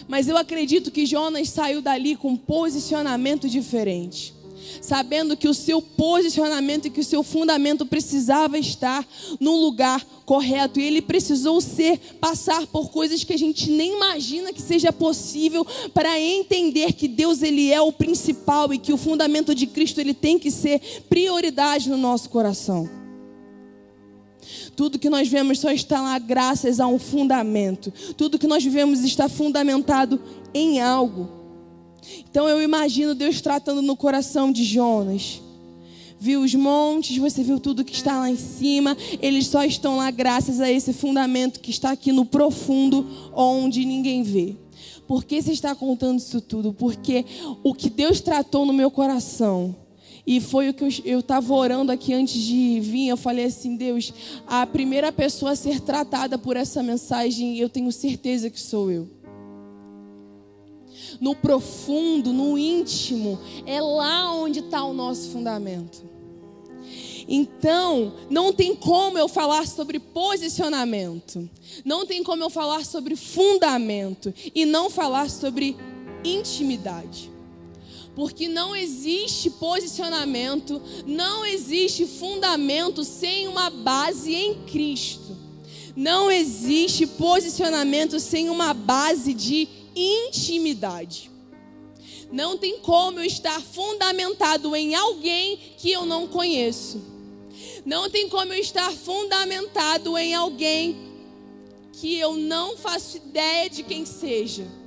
Mas 0.07 0.27
eu 0.27 0.37
acredito 0.37 0.89
que 0.89 1.05
Jonas 1.05 1.49
saiu 1.49 1.81
dali 1.81 2.15
com 2.15 2.29
um 2.29 2.37
posicionamento 2.37 3.47
diferente 3.47 4.38
sabendo 4.81 5.35
que 5.35 5.47
o 5.47 5.53
seu 5.53 5.81
posicionamento 5.81 6.85
e 6.85 6.89
que 6.89 7.01
o 7.01 7.03
seu 7.03 7.23
fundamento 7.23 7.85
precisava 7.85 8.57
estar 8.57 9.05
no 9.39 9.55
lugar 9.55 10.05
correto. 10.25 10.79
E 10.79 10.83
ele 10.83 11.01
precisou 11.01 11.59
ser, 11.59 11.99
passar 12.19 12.67
por 12.67 12.89
coisas 12.89 13.23
que 13.23 13.33
a 13.33 13.37
gente 13.37 13.69
nem 13.69 13.95
imagina 13.95 14.53
que 14.53 14.61
seja 14.61 14.93
possível 14.93 15.65
para 15.93 16.19
entender 16.19 16.93
que 16.93 17.07
Deus 17.07 17.41
ele 17.41 17.71
é 17.71 17.81
o 17.81 17.91
principal 17.91 18.73
e 18.73 18.77
que 18.77 18.93
o 18.93 18.97
fundamento 18.97 19.55
de 19.55 19.65
Cristo 19.65 19.99
ele 19.99 20.13
tem 20.13 20.37
que 20.37 20.51
ser 20.51 20.79
prioridade 21.09 21.89
no 21.89 21.97
nosso 21.97 22.29
coração. 22.29 22.89
Tudo 24.75 24.99
que 24.99 25.09
nós 25.09 25.27
vemos 25.27 25.59
só 25.59 25.71
está 25.71 26.01
lá 26.01 26.17
graças 26.17 26.79
a 26.79 26.87
um 26.87 26.97
fundamento. 26.97 27.91
Tudo 28.15 28.39
que 28.39 28.47
nós 28.47 28.63
vivemos 28.63 29.03
está 29.03 29.27
fundamentado 29.27 30.21
em 30.53 30.79
algo. 30.79 31.38
Então 32.29 32.47
eu 32.47 32.61
imagino 32.61 33.15
Deus 33.15 33.41
tratando 33.41 33.81
no 33.81 33.95
coração 33.95 34.51
de 34.51 34.63
Jonas. 34.63 35.41
Viu 36.19 36.41
os 36.41 36.53
montes, 36.53 37.17
você 37.17 37.41
viu 37.41 37.59
tudo 37.59 37.85
que 37.85 37.93
está 37.93 38.19
lá 38.19 38.29
em 38.29 38.35
cima, 38.35 38.97
eles 39.21 39.47
só 39.47 39.63
estão 39.63 39.97
lá 39.97 40.11
graças 40.11 40.59
a 40.59 40.69
esse 40.69 40.91
fundamento 40.91 41.61
que 41.61 41.71
está 41.71 41.91
aqui 41.91 42.11
no 42.11 42.25
profundo, 42.25 43.07
onde 43.33 43.85
ninguém 43.85 44.21
vê. 44.21 44.55
Por 45.07 45.23
que 45.23 45.41
você 45.41 45.53
está 45.53 45.73
contando 45.73 46.19
isso 46.19 46.41
tudo? 46.41 46.73
Porque 46.73 47.25
o 47.63 47.73
que 47.73 47.89
Deus 47.89 48.19
tratou 48.19 48.65
no 48.65 48.73
meu 48.73 48.91
coração, 48.91 49.73
e 50.27 50.39
foi 50.39 50.69
o 50.69 50.73
que 50.73 51.01
eu 51.05 51.21
estava 51.21 51.53
orando 51.53 51.91
aqui 51.91 52.13
antes 52.13 52.39
de 52.39 52.79
vir. 52.81 53.07
Eu 53.07 53.17
falei 53.17 53.45
assim: 53.45 53.75
Deus, 53.75 54.13
a 54.45 54.67
primeira 54.67 55.11
pessoa 55.11 55.53
a 55.53 55.55
ser 55.55 55.79
tratada 55.79 56.37
por 56.37 56.55
essa 56.55 56.83
mensagem, 56.83 57.57
eu 57.57 57.69
tenho 57.69 57.91
certeza 57.91 58.49
que 58.49 58.59
sou 58.59 58.91
eu 58.91 59.18
no 61.19 61.35
profundo, 61.35 62.31
no 62.31 62.57
íntimo, 62.57 63.39
é 63.65 63.81
lá 63.81 64.33
onde 64.33 64.59
está 64.59 64.83
o 64.83 64.93
nosso 64.93 65.29
fundamento. 65.31 66.03
Então, 67.27 68.13
não 68.29 68.51
tem 68.51 68.75
como 68.75 69.17
eu 69.17 69.27
falar 69.27 69.67
sobre 69.67 69.99
posicionamento, 69.99 71.47
não 71.85 72.05
tem 72.05 72.23
como 72.23 72.43
eu 72.43 72.49
falar 72.49 72.83
sobre 72.83 73.15
fundamento 73.15 74.33
e 74.55 74.65
não 74.65 74.89
falar 74.89 75.29
sobre 75.29 75.77
intimidade. 76.23 77.29
Porque 78.15 78.47
não 78.47 78.75
existe 78.75 79.49
posicionamento, 79.51 80.81
não 81.05 81.45
existe 81.45 82.05
fundamento 82.05 83.03
sem 83.03 83.47
uma 83.47 83.69
base 83.69 84.33
em 84.33 84.55
Cristo. 84.63 85.37
Não 85.95 86.31
existe 86.31 87.05
posicionamento 87.05 88.19
sem 88.19 88.49
uma 88.49 88.73
base 88.73 89.33
de 89.33 89.67
intimidade. 89.95 91.31
Não 92.31 92.57
tem 92.57 92.79
como 92.79 93.19
eu 93.19 93.25
estar 93.25 93.59
fundamentado 93.61 94.75
em 94.75 94.95
alguém 94.95 95.57
que 95.77 95.91
eu 95.91 96.05
não 96.05 96.27
conheço. 96.27 97.01
Não 97.85 98.09
tem 98.09 98.29
como 98.29 98.53
eu 98.53 98.59
estar 98.59 98.91
fundamentado 98.91 100.17
em 100.17 100.33
alguém 100.33 100.95
que 101.93 102.17
eu 102.17 102.35
não 102.35 102.77
faço 102.77 103.17
ideia 103.17 103.69
de 103.69 103.83
quem 103.83 104.05
seja. 104.05 104.78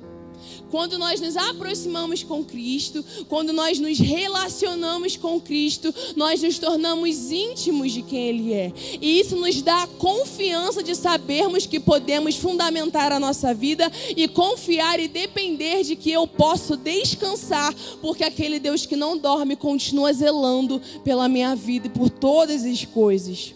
Quando 0.73 0.97
nós 0.97 1.21
nos 1.21 1.37
aproximamos 1.37 2.23
com 2.23 2.43
Cristo, 2.43 3.05
quando 3.29 3.53
nós 3.53 3.79
nos 3.79 3.99
relacionamos 3.99 5.19
com 5.19 5.39
Cristo, 5.39 5.95
nós 6.17 6.43
nos 6.43 6.59
tornamos 6.59 7.31
íntimos 7.31 7.93
de 7.93 8.01
quem 8.01 8.29
Ele 8.29 8.55
é. 8.55 8.73
E 8.99 9.21
isso 9.21 9.37
nos 9.37 9.61
dá 9.61 9.83
a 9.83 9.87
confiança 9.87 10.83
de 10.83 10.95
sabermos 10.95 11.67
que 11.67 11.79
podemos 11.79 12.37
fundamentar 12.37 13.13
a 13.13 13.21
nossa 13.21 13.53
vida 13.53 13.93
e 14.17 14.27
confiar 14.27 14.99
e 14.99 15.09
depender 15.09 15.83
de 15.85 15.95
que 15.95 16.11
eu 16.11 16.27
posso 16.27 16.75
descansar, 16.75 17.75
porque 18.01 18.25
aquele 18.25 18.59
Deus 18.59 18.87
que 18.87 18.97
não 18.97 19.19
dorme 19.19 19.57
continua 19.57 20.11
zelando 20.11 20.81
pela 21.05 21.29
minha 21.29 21.55
vida 21.55 21.89
e 21.89 21.91
por 21.91 22.09
todas 22.09 22.65
as 22.65 22.83
coisas 22.83 23.55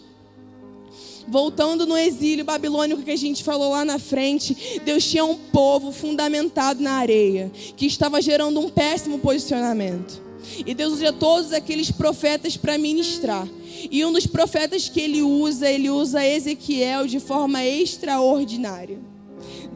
voltando 1.27 1.85
no 1.85 1.97
exílio 1.97 2.45
babilônico 2.45 3.03
que 3.03 3.11
a 3.11 3.17
gente 3.17 3.43
falou 3.43 3.71
lá 3.71 3.83
na 3.83 3.99
frente, 3.99 4.79
Deus 4.83 5.05
tinha 5.05 5.25
um 5.25 5.35
povo 5.35 5.91
fundamentado 5.91 6.81
na 6.81 6.93
areia, 6.93 7.51
que 7.75 7.85
estava 7.85 8.21
gerando 8.21 8.59
um 8.59 8.69
péssimo 8.69 9.19
posicionamento. 9.19 10.21
E 10.65 10.73
Deus 10.73 10.93
usa 10.93 11.11
todos 11.11 11.51
aqueles 11.51 11.91
profetas 11.91 12.55
para 12.55 12.77
ministrar. 12.77 13.47
E 13.91 14.03
um 14.05 14.11
dos 14.11 14.25
profetas 14.25 14.87
que 14.87 15.01
ele 15.01 15.21
usa, 15.21 15.69
ele 15.69 15.89
usa 15.89 16.25
Ezequiel 16.25 17.05
de 17.05 17.19
forma 17.19 17.63
extraordinária. 17.65 18.97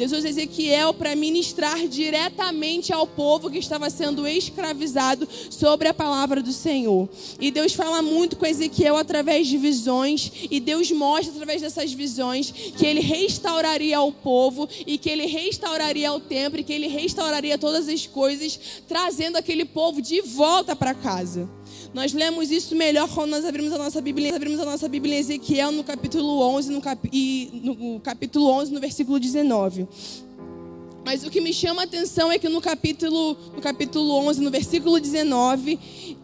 Deus 0.02 0.14
usa 0.14 0.30
Ezequiel 0.30 0.96
para 0.96 1.16
ministrar 1.16 1.88
diretamente 1.88 2.92
ao 2.92 3.06
povo 3.06 3.52
que 3.52 3.60
estava 3.60 3.88
sendo 3.88 4.28
escravizado 4.28 5.30
sobre 5.48 5.88
a 5.88 5.94
palavra 5.94 6.42
do 6.42 6.52
Senhor. 6.52 7.08
E 7.40 7.52
Deus 7.52 7.74
fala 7.74 8.02
muito 8.02 8.36
com 8.36 8.48
Ezequiel 8.48 8.98
através 8.98 9.46
de 9.46 9.60
visões, 9.60 10.32
e 10.50 10.60
Deus 10.60 10.90
mostra 10.92 11.32
através 11.34 11.62
dessas 11.62 11.94
visões 11.94 12.50
que 12.50 12.84
ele 12.84 13.00
restauraria 13.00 14.02
o 14.02 14.12
povo 14.12 14.68
e 14.88 14.98
que 14.98 15.08
ele 15.08 15.28
restauraria 15.28 16.12
o 16.12 16.20
templo 16.20 16.60
e 16.60 16.64
que 16.64 16.74
ele 16.74 16.88
restauraria 16.88 17.56
todas 17.60 17.88
as 17.88 18.08
coisas, 18.08 18.60
trazendo 18.88 19.38
aquele 19.38 19.66
povo 19.66 20.02
de 20.02 20.20
volta 20.22 20.76
para 20.76 20.96
casa. 20.96 21.48
Nós 21.94 22.14
lemos 22.14 22.52
isso 22.52 22.74
melhor 22.74 23.10
quando 23.10 23.32
nós 23.32 23.44
abrimos 23.44 23.74
a 23.74 23.78
nossa 23.78 24.00
Bíblia, 24.00 24.34
abrimos 24.34 24.60
a 24.62 24.66
nossa 24.66 24.88
Bíblia 24.88 25.16
em 25.16 25.20
Ezequiel 25.20 25.74
no 25.74 25.84
capítulo 25.84 26.40
11, 26.40 26.72
no, 26.72 26.82
cap, 26.82 27.10
e, 27.12 27.50
no 27.64 28.00
capítulo 28.00 28.50
11, 28.50 28.72
no 28.72 28.80
versículo 28.80 29.20
19. 29.20 29.88
Mas 31.04 31.24
o 31.24 31.30
que 31.30 31.42
me 31.42 31.54
chama 31.54 31.82
a 31.82 31.86
atenção 31.86 32.32
é 32.32 32.38
que 32.38 32.48
no 32.48 32.62
capítulo, 32.62 33.36
no 33.56 33.62
capítulo 33.62 34.14
11, 34.28 34.42
no 34.42 34.52
versículo 34.52 35.00
19, 35.00 35.80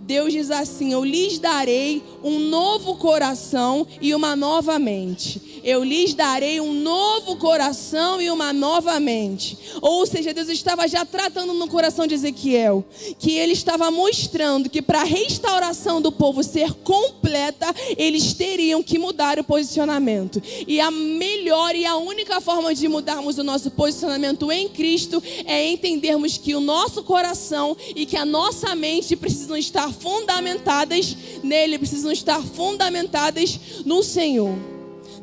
Deus 0.08 0.32
diz 0.32 0.50
assim: 0.50 0.94
Eu 0.94 1.04
lhes 1.04 1.38
darei 1.38 2.02
um 2.24 2.40
novo 2.40 2.96
coração 2.96 3.86
e 4.02 4.16
uma 4.16 4.36
nova 4.36 4.80
mente. 4.80 5.60
Eu 5.64 5.84
lhes 5.84 6.14
darei 6.14 6.62
um 6.62 6.74
novo 6.74 7.36
coração 7.36 8.22
e 8.22 8.32
uma 8.32 8.54
nova 8.54 8.98
mente. 9.02 9.58
Ou 9.82 10.06
seja, 10.06 10.34
Deus 10.34 10.48
estava 10.48 10.88
já 10.88 11.04
tratando 11.04 11.54
no 11.54 11.68
coração 11.68 12.08
de 12.08 12.14
Ezequiel, 12.14 12.86
que 13.20 13.34
ele 13.34 13.52
estava 13.52 13.92
mostrando 13.92 14.70
que 14.70 14.82
para 14.82 15.02
a 15.02 15.04
restauração 15.04 16.02
do 16.02 16.10
povo 16.10 16.42
ser 16.42 16.72
completa, 16.76 17.68
eles 17.98 18.34
teriam 18.34 18.82
que 18.82 18.98
mudar 18.98 19.40
o 19.40 19.44
posicionamento. 19.44 20.42
E 20.66 20.80
a 20.80 20.90
melhor 20.90 21.76
e 21.76 21.86
a 21.86 21.98
única 21.98 22.40
forma 22.40 22.74
de 22.74 22.88
mudarmos 22.88 23.38
o 23.38 23.44
nosso 23.44 23.70
posicionamento 23.72 24.50
em 24.50 24.67
Cristo 24.70 25.22
é 25.46 25.70
entendermos 25.70 26.38
que 26.38 26.56
o 26.56 26.60
nosso 26.60 27.04
coração 27.04 27.76
e 27.96 28.06
que 28.06 28.18
a 28.18 28.26
nossa 28.26 28.76
mente 28.76 29.16
precisam 29.16 29.58
estar 29.58 29.92
fundamentadas 29.92 31.16
nele, 31.44 31.78
precisam 31.78 32.12
estar 32.12 32.42
fundamentadas 32.42 33.60
no 33.86 34.04
Senhor. 34.04 34.77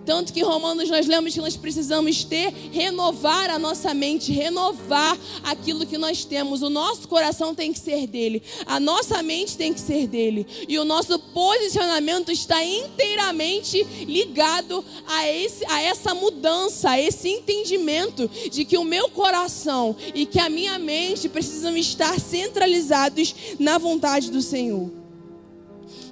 Tanto 0.05 0.33
que 0.33 0.40
em 0.40 0.45
Romanos 0.45 0.90
nós 0.90 1.07
lemos 1.07 1.33
que 1.33 1.40
nós 1.40 1.57
precisamos 1.57 2.25
ter, 2.25 2.53
renovar 2.73 3.49
a 3.51 3.59
nossa 3.59 3.95
mente, 3.95 4.33
renovar 4.33 5.19
aquilo 5.43 5.87
que 5.87 5.97
nós 5.97 6.25
temos. 6.25 6.62
O 6.62 6.69
nosso 6.69 7.09
coração 7.09 7.55
tem 7.55 7.73
que 7.73 7.79
ser 7.79 8.07
dele, 8.07 8.43
a 8.67 8.79
nossa 8.79 9.23
mente 9.23 9.57
tem 9.57 9.73
que 9.73 9.81
ser 9.81 10.07
dele. 10.07 10.47
E 10.69 10.79
o 10.79 10.85
nosso 10.85 11.19
posicionamento 11.19 12.31
está 12.31 12.62
inteiramente 12.62 13.83
ligado 14.07 14.85
a, 15.07 15.29
esse, 15.29 15.64
a 15.67 15.81
essa 15.81 16.14
mudança, 16.14 16.90
a 16.90 17.01
esse 17.01 17.29
entendimento 17.29 18.29
de 18.51 18.64
que 18.64 18.77
o 18.77 18.85
meu 18.85 19.09
coração 19.09 19.97
e 20.14 20.27
que 20.27 20.38
a 20.38 20.51
minha 20.51 20.79
mente 20.79 21.29
precisam 21.29 21.77
estar 21.77 22.21
centralizados 22.21 23.35
na 23.59 23.79
vontade 23.79 24.31
do 24.31 24.43
Senhor. 24.43 24.90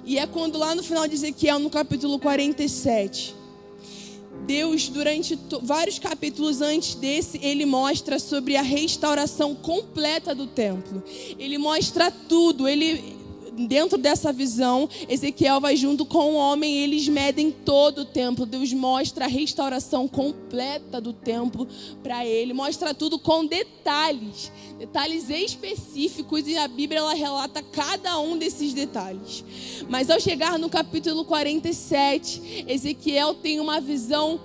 E 0.05 0.17
é 0.17 0.25
quando 0.25 0.57
lá 0.57 0.73
no 0.75 0.83
final 0.83 1.07
de 1.07 1.13
Ezequiel, 1.13 1.59
no 1.59 1.69
capítulo 1.69 2.19
47 2.19 3.42
Deus, 4.45 4.89
durante 4.89 5.37
vários 5.61 5.99
capítulos 5.99 6.61
antes 6.61 6.95
desse, 6.95 7.39
ele 7.41 7.65
mostra 7.65 8.19
sobre 8.19 8.55
a 8.55 8.61
restauração 8.61 9.55
completa 9.55 10.35
do 10.35 10.47
templo. 10.47 11.03
Ele 11.39 11.57
mostra 11.57 12.11
tudo. 12.11 12.67
Ele, 12.67 13.15
dentro 13.55 13.97
dessa 13.97 14.33
visão, 14.33 14.89
Ezequiel 15.07 15.61
vai 15.61 15.75
junto 15.75 16.05
com 16.05 16.33
o 16.33 16.35
homem, 16.35 16.77
eles 16.77 17.07
medem 17.07 17.51
todo 17.51 17.99
o 17.99 18.05
templo. 18.05 18.45
Deus 18.45 18.73
mostra 18.73 19.25
a 19.25 19.27
restauração 19.27 20.07
completa 20.07 20.99
do 20.99 21.13
templo 21.13 21.67
para 22.01 22.25
ele, 22.25 22.53
mostra 22.53 22.93
tudo 22.93 23.19
com 23.19 23.45
detalhes, 23.45 24.51
detalhes 24.77 25.29
específicos 25.29 26.47
e 26.47 26.57
a 26.57 26.67
Bíblia 26.67 26.99
ela 26.99 27.13
relata 27.13 27.61
cada 27.61 28.19
um 28.19 28.37
desses 28.37 28.73
detalhes. 28.73 29.43
Mas 29.89 30.09
ao 30.09 30.19
chegar 30.19 30.57
no 30.57 30.69
capítulo 30.69 31.25
47, 31.25 32.65
Ezequiel 32.67 33.33
tem 33.35 33.59
uma 33.59 33.79
visão 33.79 34.39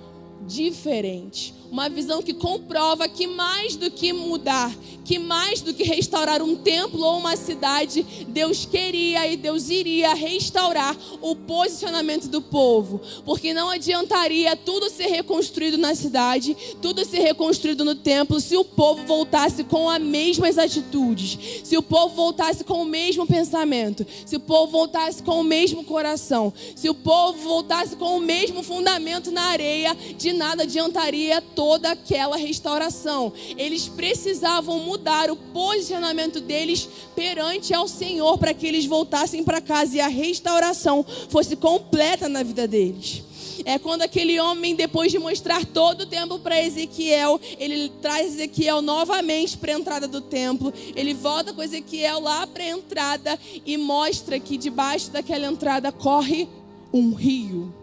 diferente. 0.47 1.53
Uma 1.71 1.87
visão 1.87 2.21
que 2.21 2.33
comprova 2.33 3.07
que 3.07 3.27
mais 3.27 3.75
do 3.75 3.91
que 3.91 4.11
mudar, 4.11 4.75
que 5.05 5.17
mais 5.17 5.61
do 5.61 5.73
que 5.73 5.83
restaurar 5.83 6.41
um 6.41 6.55
templo 6.55 7.03
ou 7.03 7.17
uma 7.17 7.35
cidade, 7.35 8.05
Deus 8.27 8.65
queria 8.65 9.27
e 9.27 9.35
Deus 9.35 9.69
iria 9.69 10.13
restaurar 10.13 10.95
o 11.21 11.35
posicionamento 11.35 12.27
do 12.27 12.41
povo. 12.41 13.01
Porque 13.25 13.53
não 13.53 13.69
adiantaria 13.69 14.55
tudo 14.55 14.89
ser 14.89 15.07
reconstruído 15.07 15.77
na 15.77 15.95
cidade, 15.95 16.55
tudo 16.81 17.03
ser 17.05 17.21
reconstruído 17.21 17.83
no 17.83 17.95
templo, 17.95 18.39
se 18.39 18.55
o 18.55 18.63
povo 18.63 19.03
voltasse 19.05 19.63
com 19.63 19.89
as 19.89 20.01
mesmas 20.01 20.57
atitudes, 20.57 21.37
se 21.63 21.77
o 21.77 21.81
povo 21.81 22.15
voltasse 22.15 22.63
com 22.63 22.81
o 22.81 22.85
mesmo 22.85 23.25
pensamento, 23.25 24.05
se 24.25 24.35
o 24.35 24.39
povo 24.39 24.71
voltasse 24.71 25.23
com 25.23 25.41
o 25.41 25.43
mesmo 25.43 25.83
coração, 25.83 26.53
se 26.75 26.89
o 26.89 26.93
povo 26.93 27.39
voltasse 27.39 27.95
com 27.95 28.17
o 28.17 28.21
mesmo 28.21 28.61
fundamento 28.63 29.31
na 29.31 29.43
areia, 29.45 29.95
de 30.17 30.33
nada 30.33 30.63
adiantaria 30.63 31.41
toda 31.59 31.91
aquela 31.91 32.37
restauração. 32.37 33.33
Eles 33.57 33.89
precisavam 33.89 34.79
mudar 34.79 35.29
o 35.29 35.35
posicionamento 35.35 36.39
deles 36.39 36.87
perante 37.13 37.73
ao 37.73 37.85
Senhor 37.85 38.37
para 38.37 38.53
que 38.53 38.65
eles 38.65 38.85
voltassem 38.85 39.43
para 39.43 39.59
casa 39.59 39.97
e 39.97 39.99
a 39.99 40.07
restauração 40.07 41.05
fosse 41.27 41.57
completa 41.57 42.29
na 42.29 42.43
vida 42.43 42.65
deles. 42.65 43.23
É 43.65 43.77
quando 43.77 44.03
aquele 44.03 44.39
homem, 44.39 44.73
depois 44.73 45.11
de 45.11 45.19
mostrar 45.19 45.65
todo 45.65 46.03
o 46.03 46.05
templo 46.05 46.39
para 46.39 46.63
Ezequiel, 46.63 47.41
ele 47.59 47.89
traz 48.01 48.35
Ezequiel 48.35 48.81
novamente 48.81 49.57
para 49.57 49.73
a 49.73 49.77
entrada 49.77 50.07
do 50.07 50.21
templo. 50.21 50.73
Ele 50.95 51.13
volta 51.13 51.51
com 51.51 51.61
Ezequiel 51.61 52.21
lá 52.21 52.47
para 52.47 52.63
a 52.63 52.69
entrada 52.69 53.37
e 53.65 53.75
mostra 53.75 54.39
que 54.39 54.57
debaixo 54.57 55.11
daquela 55.11 55.45
entrada 55.45 55.91
corre 55.91 56.47
um 56.93 57.13
rio. 57.13 57.73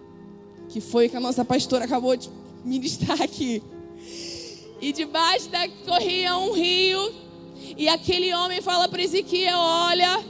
Que 0.70 0.80
foi 0.80 1.10
que 1.10 1.16
a 1.18 1.20
nossa 1.20 1.44
pastora 1.44 1.84
acabou 1.84 2.16
de 2.16 2.30
ministrar 2.66 3.22
aqui. 3.22 3.62
E 4.80 4.92
debaixo 4.92 5.48
da 5.48 5.68
corria 5.86 6.36
um 6.36 6.52
rio. 6.52 7.14
E 7.76 7.88
aquele 7.88 8.34
homem 8.34 8.60
fala 8.60 8.88
para 8.88 9.02
Ezequiel: 9.02 9.56
Olha, 9.56 10.24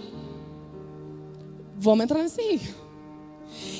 vamos 1.77 2.05
entrar 2.05 2.23
nesse 2.23 2.41
rio. 2.41 2.87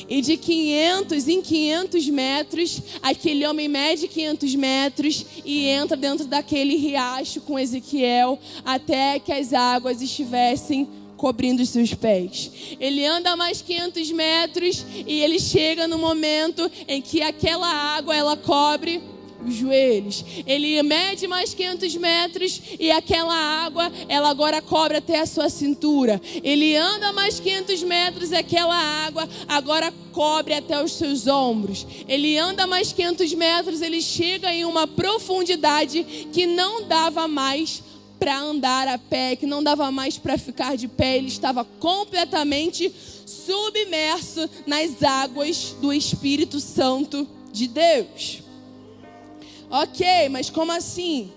E 0.09 0.21
de 0.23 0.37
500 0.37 1.29
em 1.29 1.43
500 1.43 2.09
metros, 2.09 2.83
aquele 3.03 3.45
homem 3.45 3.69
mede 3.69 4.07
500 4.07 4.55
metros 4.55 5.27
e 5.45 5.67
entra 5.67 5.97
dentro 5.97 6.27
daquele 6.27 6.77
riacho 6.77 7.41
com 7.41 7.59
Ezequiel 7.59 8.39
até 8.65 9.19
que 9.19 9.33
as 9.33 9.53
águas 9.53 10.01
estivessem 10.01 10.89
cobrindo 11.17 11.63
os 11.63 11.71
seus 11.71 11.95
pés. 11.95 12.51
Ele 12.79 13.05
anda 13.05 13.37
mais 13.37 13.63
500 13.63 14.13
metros 14.13 14.85
e 15.07 15.21
ele 15.21 15.39
chega 15.39 15.89
no 15.89 15.99
momento 15.99 16.71
em 16.87 17.01
que 17.01 17.23
aquela 17.23 17.69
água 17.69 18.15
ela 18.15 18.37
cobre 18.37 19.03
os 19.45 19.55
joelhos. 19.55 20.25
Ele 20.47 20.83
mede 20.83 21.27
mais 21.27 21.55
500 21.55 21.97
metros 21.97 22.63
e 22.79 22.91
aquela 22.91 23.35
água, 23.35 23.91
ela 24.09 24.29
agora 24.31 24.61
cobre 24.61 24.97
até 24.97 25.21
a 25.21 25.27
sua 25.27 25.49
cintura. 25.49 26.21
Ele 26.43 26.77
anda 26.77 27.13
mais 27.13 27.41
500 27.41 27.83
metros 27.83 28.31
e 28.33 28.37
aquela 28.37 28.77
água 28.77 29.29
agora 29.49 29.93
cobre 30.13 30.55
até 30.55 30.83
os 30.83 30.93
seus 30.93 31.27
ombros. 31.27 31.87
Ele 32.09 32.39
anda 32.39 32.67
mais 32.67 32.93
500 32.93 33.35
metros, 33.35 33.83
ele 33.83 34.01
chega 34.01 34.53
em 34.53 34.65
uma 34.65 34.87
profundidade 34.87 36.29
que 36.33 36.47
não 36.47 36.85
dava 36.85 37.29
mais 37.29 37.83
para 38.19 38.39
andar 38.39 38.89
a 38.89 38.99
pé, 38.99 39.37
que 39.37 39.47
não 39.47 39.63
dava 39.63 39.91
mais 39.91 40.19
para 40.19 40.39
ficar 40.39 40.77
de 40.77 40.89
pé, 40.89 41.19
ele 41.19 41.29
estava 41.29 41.65
completamente 41.65 42.93
submerso 43.25 44.49
nas 44.67 45.03
águas 45.03 45.75
do 45.81 45.93
Espírito 45.93 46.61
Santo 46.61 47.27
de 47.53 47.69
Deus. 47.69 48.43
Ok, 49.71 50.29
mas 50.31 50.49
como 50.49 50.73
assim? 50.73 51.33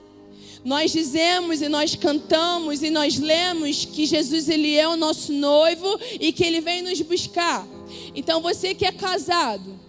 Nós 0.63 0.91
dizemos 0.91 1.61
e 1.61 1.69
nós 1.69 1.95
cantamos 1.95 2.83
e 2.83 2.89
nós 2.89 3.17
lemos 3.17 3.85
que 3.85 4.05
Jesus 4.05 4.49
ele 4.49 4.75
é 4.75 4.87
o 4.87 4.97
nosso 4.97 5.31
noivo 5.31 5.99
e 6.19 6.31
que 6.31 6.43
ele 6.43 6.59
vem 6.59 6.81
nos 6.81 7.01
buscar. 7.01 7.65
Então 8.13 8.41
você 8.41 8.75
que 8.75 8.85
é 8.85 8.91
casado, 8.91 9.79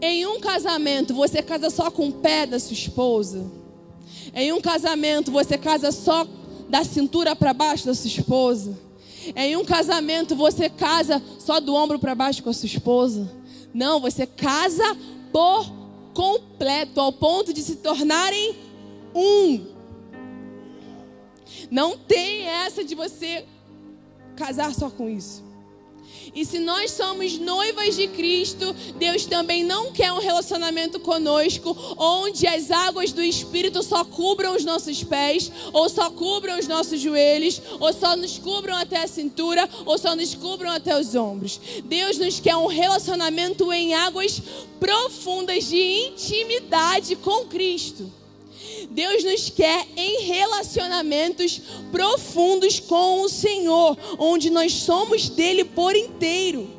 em 0.00 0.26
um 0.26 0.40
casamento 0.40 1.14
você 1.14 1.42
casa 1.42 1.70
só 1.70 1.90
com 1.90 2.08
o 2.08 2.12
pé 2.12 2.44
da 2.44 2.58
sua 2.58 2.74
esposa? 2.74 3.65
Em 4.34 4.52
um 4.52 4.60
casamento 4.60 5.30
você 5.30 5.56
casa 5.56 5.92
só 5.92 6.26
da 6.68 6.84
cintura 6.84 7.36
para 7.36 7.52
baixo 7.52 7.86
da 7.86 7.94
sua 7.94 8.08
esposa? 8.08 8.78
Em 9.34 9.56
um 9.56 9.64
casamento 9.64 10.36
você 10.36 10.68
casa 10.68 11.22
só 11.38 11.60
do 11.60 11.74
ombro 11.74 11.98
para 11.98 12.14
baixo 12.14 12.42
com 12.42 12.50
a 12.50 12.54
sua 12.54 12.66
esposa? 12.66 13.30
Não, 13.72 14.00
você 14.00 14.26
casa 14.26 14.96
por 15.32 15.70
completo, 16.14 17.00
ao 17.00 17.12
ponto 17.12 17.52
de 17.52 17.60
se 17.60 17.76
tornarem 17.76 18.56
um. 19.14 19.66
Não 21.70 21.96
tem 21.96 22.42
essa 22.46 22.84
de 22.84 22.94
você 22.94 23.44
casar 24.34 24.74
só 24.74 24.88
com 24.88 25.08
isso. 25.08 25.45
E 26.36 26.44
se 26.44 26.58
nós 26.58 26.90
somos 26.90 27.38
noivas 27.38 27.96
de 27.96 28.06
Cristo, 28.08 28.76
Deus 28.96 29.24
também 29.24 29.64
não 29.64 29.90
quer 29.90 30.12
um 30.12 30.18
relacionamento 30.18 31.00
conosco 31.00 31.74
onde 31.96 32.46
as 32.46 32.70
águas 32.70 33.10
do 33.10 33.22
Espírito 33.22 33.82
só 33.82 34.04
cubram 34.04 34.54
os 34.54 34.62
nossos 34.62 35.02
pés, 35.02 35.50
ou 35.72 35.88
só 35.88 36.10
cubram 36.10 36.58
os 36.58 36.68
nossos 36.68 37.00
joelhos, 37.00 37.62
ou 37.80 37.90
só 37.90 38.14
nos 38.14 38.36
cubram 38.36 38.76
até 38.76 38.98
a 39.02 39.08
cintura, 39.08 39.66
ou 39.86 39.96
só 39.96 40.14
nos 40.14 40.34
cubram 40.34 40.70
até 40.70 41.00
os 41.00 41.14
ombros. 41.14 41.58
Deus 41.84 42.18
nos 42.18 42.38
quer 42.38 42.56
um 42.56 42.66
relacionamento 42.66 43.72
em 43.72 43.94
águas 43.94 44.42
profundas 44.78 45.64
de 45.64 45.80
intimidade 46.08 47.16
com 47.16 47.46
Cristo. 47.46 48.12
Deus 48.90 49.24
nos 49.24 49.50
quer 49.50 49.86
em 49.96 50.22
relacionamentos 50.22 51.60
profundos 51.90 52.80
com 52.80 53.22
o 53.22 53.28
Senhor, 53.28 53.96
onde 54.18 54.50
nós 54.50 54.72
somos 54.72 55.28
dele 55.28 55.64
por 55.64 55.94
inteiro. 55.94 56.76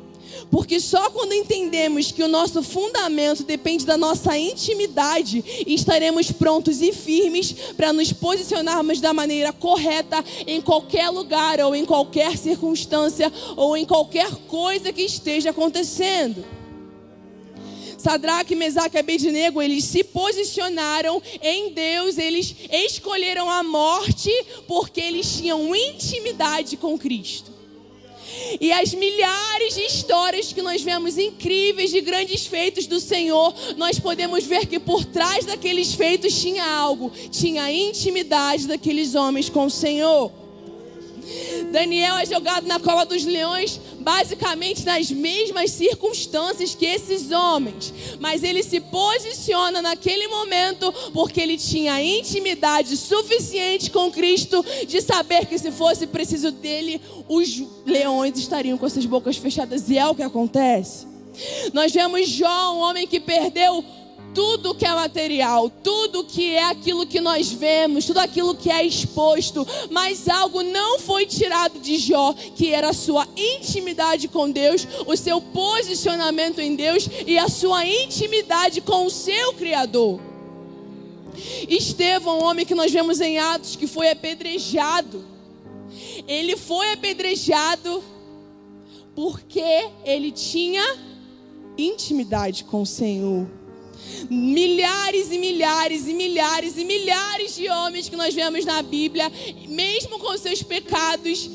Porque 0.50 0.80
só 0.80 1.10
quando 1.10 1.32
entendemos 1.32 2.10
que 2.10 2.22
o 2.22 2.28
nosso 2.28 2.62
fundamento 2.62 3.42
depende 3.42 3.84
da 3.84 3.96
nossa 3.96 4.36
intimidade, 4.36 5.44
estaremos 5.66 6.30
prontos 6.30 6.80
e 6.80 6.92
firmes 6.92 7.54
para 7.76 7.92
nos 7.92 8.12
posicionarmos 8.12 9.00
da 9.00 9.12
maneira 9.12 9.52
correta 9.52 10.24
em 10.46 10.60
qualquer 10.60 11.10
lugar, 11.10 11.60
ou 11.60 11.74
em 11.74 11.84
qualquer 11.84 12.36
circunstância, 12.36 13.32
ou 13.56 13.76
em 13.76 13.84
qualquer 13.84 14.30
coisa 14.46 14.92
que 14.92 15.02
esteja 15.02 15.50
acontecendo. 15.50 16.57
Sadraque, 17.98 18.54
Mesaque 18.54 18.96
e 18.96 19.00
Abednego, 19.00 19.60
eles 19.60 19.84
se 19.84 20.04
posicionaram 20.04 21.20
em 21.42 21.72
Deus, 21.72 22.16
eles 22.16 22.54
escolheram 22.70 23.50
a 23.50 23.62
morte 23.62 24.30
porque 24.66 25.00
eles 25.00 25.36
tinham 25.36 25.74
intimidade 25.74 26.76
com 26.76 26.96
Cristo. 26.96 27.58
E 28.60 28.70
as 28.72 28.94
milhares 28.94 29.74
de 29.74 29.80
histórias 29.82 30.52
que 30.52 30.62
nós 30.62 30.82
vemos 30.82 31.18
incríveis 31.18 31.90
de 31.90 32.00
grandes 32.00 32.46
feitos 32.46 32.86
do 32.86 33.00
Senhor, 33.00 33.54
nós 33.76 33.98
podemos 33.98 34.44
ver 34.44 34.66
que 34.66 34.78
por 34.78 35.04
trás 35.04 35.44
daqueles 35.44 35.94
feitos 35.94 36.40
tinha 36.40 36.64
algo, 36.64 37.10
tinha 37.30 37.64
a 37.64 37.72
intimidade 37.72 38.66
daqueles 38.66 39.14
homens 39.14 39.48
com 39.48 39.66
o 39.66 39.70
Senhor. 39.70 40.37
Daniel 41.70 42.16
é 42.16 42.26
jogado 42.26 42.66
na 42.66 42.80
cova 42.80 43.04
dos 43.04 43.24
leões, 43.24 43.80
basicamente 44.00 44.84
nas 44.84 45.10
mesmas 45.10 45.70
circunstâncias 45.70 46.74
que 46.74 46.86
esses 46.86 47.30
homens, 47.30 47.92
mas 48.18 48.42
ele 48.42 48.62
se 48.62 48.80
posiciona 48.80 49.82
naquele 49.82 50.28
momento 50.28 50.92
porque 51.12 51.40
ele 51.40 51.56
tinha 51.56 52.02
intimidade 52.02 52.96
suficiente 52.96 53.90
com 53.90 54.10
Cristo 54.10 54.64
de 54.86 55.00
saber 55.00 55.46
que 55.46 55.58
se 55.58 55.70
fosse 55.70 56.06
preciso 56.06 56.50
dele, 56.50 57.00
os 57.28 57.62
leões 57.84 58.38
estariam 58.38 58.78
com 58.78 58.88
suas 58.88 59.06
bocas 59.06 59.36
fechadas, 59.36 59.88
e 59.90 59.98
é 59.98 60.06
o 60.06 60.14
que 60.14 60.22
acontece. 60.22 61.06
Nós 61.72 61.92
vemos 61.92 62.28
Jó, 62.28 62.74
um 62.74 62.78
homem 62.78 63.06
que 63.06 63.20
perdeu 63.20 63.84
tudo 64.34 64.74
que 64.74 64.84
é 64.84 64.94
material, 64.94 65.70
tudo 65.70 66.24
que 66.24 66.54
é 66.54 66.64
aquilo 66.64 67.06
que 67.06 67.20
nós 67.20 67.50
vemos, 67.50 68.04
tudo 68.04 68.18
aquilo 68.18 68.54
que 68.54 68.70
é 68.70 68.84
exposto, 68.84 69.66
mas 69.90 70.28
algo 70.28 70.62
não 70.62 70.98
foi 70.98 71.26
tirado 71.26 71.78
de 71.80 71.98
Jó, 71.98 72.32
que 72.32 72.72
era 72.72 72.90
a 72.90 72.92
sua 72.92 73.26
intimidade 73.36 74.28
com 74.28 74.50
Deus, 74.50 74.86
o 75.06 75.16
seu 75.16 75.40
posicionamento 75.40 76.60
em 76.60 76.74
Deus 76.74 77.08
e 77.26 77.38
a 77.38 77.48
sua 77.48 77.84
intimidade 77.86 78.80
com 78.80 79.06
o 79.06 79.10
seu 79.10 79.54
Criador. 79.54 80.20
Estevão, 81.68 82.42
homem 82.42 82.66
que 82.66 82.74
nós 82.74 82.92
vemos 82.92 83.20
em 83.20 83.38
Atos, 83.38 83.76
que 83.76 83.86
foi 83.86 84.10
apedrejado, 84.10 85.24
ele 86.26 86.56
foi 86.56 86.92
apedrejado 86.92 88.02
porque 89.14 89.88
ele 90.04 90.30
tinha 90.30 90.96
intimidade 91.76 92.64
com 92.64 92.82
o 92.82 92.86
Senhor 92.86 93.57
milhares 94.30 95.30
e 95.30 95.38
milhares 95.38 96.06
e 96.06 96.14
milhares 96.14 96.76
e 96.76 96.84
milhares 96.84 97.54
de 97.54 97.68
homens 97.68 98.08
que 98.08 98.16
nós 98.16 98.34
vemos 98.34 98.64
na 98.64 98.82
Bíblia, 98.82 99.30
mesmo 99.68 100.18
com 100.18 100.36
seus 100.36 100.62
pecados, 100.62 101.50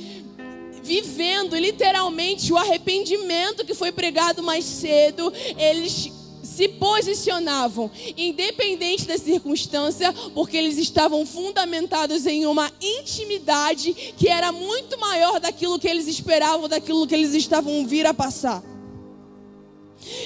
vivendo 0.84 1.56
literalmente 1.56 2.52
o 2.52 2.58
arrependimento 2.58 3.66
que 3.66 3.74
foi 3.74 3.92
pregado 3.92 4.44
mais 4.44 4.66
cedo, 4.66 5.32
eles 5.58 6.12
se 6.44 6.68
posicionavam, 6.68 7.90
independente 8.16 9.06
da 9.06 9.18
circunstância, 9.18 10.14
porque 10.36 10.56
eles 10.56 10.78
estavam 10.78 11.26
fundamentados 11.26 12.28
em 12.28 12.46
uma 12.46 12.72
intimidade 12.80 13.94
que 13.94 14.30
era 14.30 14.52
muito 14.52 15.00
maior 15.00 15.40
daquilo 15.40 15.80
que 15.80 15.88
eles 15.88 16.06
esperavam, 16.06 16.70
daquilo 16.70 17.08
que 17.08 17.16
eles 17.16 17.34
estavam 17.34 17.88
vir 17.88 18.06
a 18.06 18.14
passar. 18.14 18.62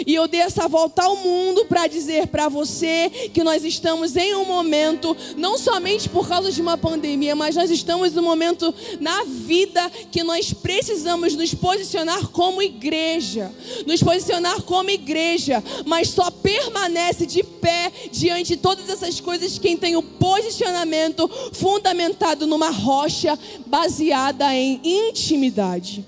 E 0.06 0.13
eu 0.13 0.28
dei 0.28 0.42
essa 0.42 0.68
volta 0.68 1.04
ao 1.04 1.16
mundo 1.18 1.66
para 1.66 1.88
dizer 1.88 2.28
para 2.28 2.50
você 2.50 3.10
que 3.34 3.44
nós 3.44 3.63
estamos 3.63 4.16
em 4.16 4.36
um 4.36 4.46
momento, 4.46 5.16
não 5.36 5.58
somente 5.58 6.10
por 6.10 6.28
causa 6.28 6.52
de 6.52 6.62
uma 6.62 6.78
pandemia, 6.78 7.36
mas 7.36 7.56
nós 7.56 7.70
estamos 7.70 8.16
em 8.16 8.20
um 8.20 8.24
momento 8.24 8.74
na 9.00 9.24
vida 9.24 9.90
que 10.12 10.24
nós 10.24 10.54
precisamos 10.54 11.36
nos 11.36 11.54
posicionar 11.54 12.28
como 12.30 12.62
igreja. 12.62 13.52
Nos 13.86 14.02
posicionar 14.02 14.62
como 14.63 14.90
igreja, 14.90 15.63
mas 15.86 16.10
só 16.10 16.30
permanece 16.30 17.26
de 17.26 17.44
pé 17.44 17.92
diante 18.12 18.56
de 18.56 18.58
todas 18.58 18.90
essas 18.90 19.20
coisas 19.20 19.60
quem 19.60 19.76
tem 19.76 19.96
o 19.96 20.02
posicionamento 20.02 21.30
fundamentado 21.54 22.48
numa 22.48 22.70
rocha 22.70 23.38
baseada 23.66 24.54
em 24.54 24.80
intimidade. 24.84 26.06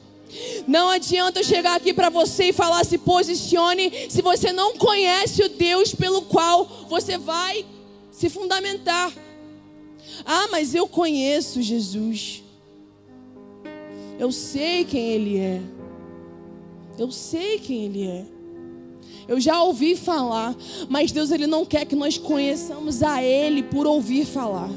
Não 0.67 0.89
adianta 0.89 1.39
eu 1.39 1.43
chegar 1.43 1.75
aqui 1.75 1.93
para 1.93 2.09
você 2.09 2.45
e 2.45 2.53
falar 2.53 2.85
se 2.85 2.97
posicione 2.97 3.91
se 4.09 4.21
você 4.21 4.51
não 4.51 4.77
conhece 4.77 5.43
o 5.43 5.49
Deus 5.49 5.93
pelo 5.93 6.23
qual 6.23 6.65
você 6.87 7.17
vai 7.17 7.65
se 8.11 8.29
fundamentar. 8.29 9.11
Ah, 10.25 10.47
mas 10.51 10.75
eu 10.75 10.87
conheço 10.87 11.61
Jesus. 11.61 12.43
Eu 14.19 14.31
sei 14.31 14.83
quem 14.83 15.09
Ele 15.09 15.37
é. 15.37 15.61
Eu 16.97 17.11
sei 17.11 17.59
quem 17.59 17.85
Ele 17.85 18.07
é. 18.07 18.25
Eu 19.27 19.39
já 19.39 19.61
ouvi 19.61 19.95
falar, 19.95 20.55
mas 20.89 21.11
Deus 21.11 21.29
ele 21.29 21.45
não 21.45 21.63
quer 21.63 21.85
que 21.85 21.95
nós 21.95 22.17
conheçamos 22.17 23.03
a 23.03 23.23
Ele 23.23 23.61
por 23.61 23.85
ouvir 23.85 24.25
falar. 24.25 24.71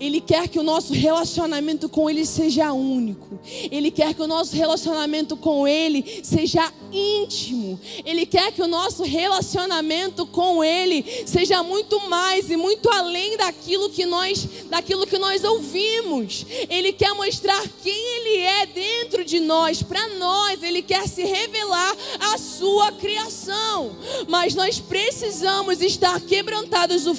Ele 0.00 0.20
quer 0.20 0.48
que 0.48 0.58
o 0.58 0.62
nosso 0.62 0.92
relacionamento 0.92 1.88
com 1.88 2.08
Ele 2.08 2.24
seja 2.24 2.72
único. 2.72 3.38
Ele 3.70 3.90
quer 3.90 4.14
que 4.14 4.22
o 4.22 4.26
nosso 4.26 4.56
relacionamento 4.56 5.36
com 5.36 5.66
Ele 5.66 6.20
seja 6.22 6.72
íntimo. 6.92 7.78
Ele 8.04 8.24
quer 8.24 8.52
que 8.52 8.62
o 8.62 8.66
nosso 8.66 9.02
relacionamento 9.02 10.26
com 10.26 10.64
Ele 10.64 11.04
seja 11.26 11.62
muito 11.62 12.08
mais 12.08 12.50
e 12.50 12.56
muito 12.56 12.88
além 12.90 13.36
daquilo 13.36 13.90
que 13.90 14.06
nós, 14.06 14.48
daquilo 14.70 15.06
que 15.06 15.18
nós 15.18 15.44
ouvimos. 15.44 16.46
Ele 16.70 16.92
quer 16.92 17.14
mostrar 17.14 17.62
quem 17.82 17.92
Ele 17.92 18.38
é 18.38 18.66
dentro 18.66 19.24
de 19.24 19.40
nós, 19.40 19.82
para 19.82 20.08
nós. 20.14 20.62
Ele 20.62 20.82
quer 20.82 21.06
se 21.08 21.24
revelar 21.24 21.96
a 22.20 22.38
sua 22.38 22.92
criação. 22.92 23.96
Mas 24.28 24.54
nós 24.54 24.78
precisamos 24.78 25.80
estar 25.80 26.20
quebrantados 26.20 27.06
o 27.06 27.14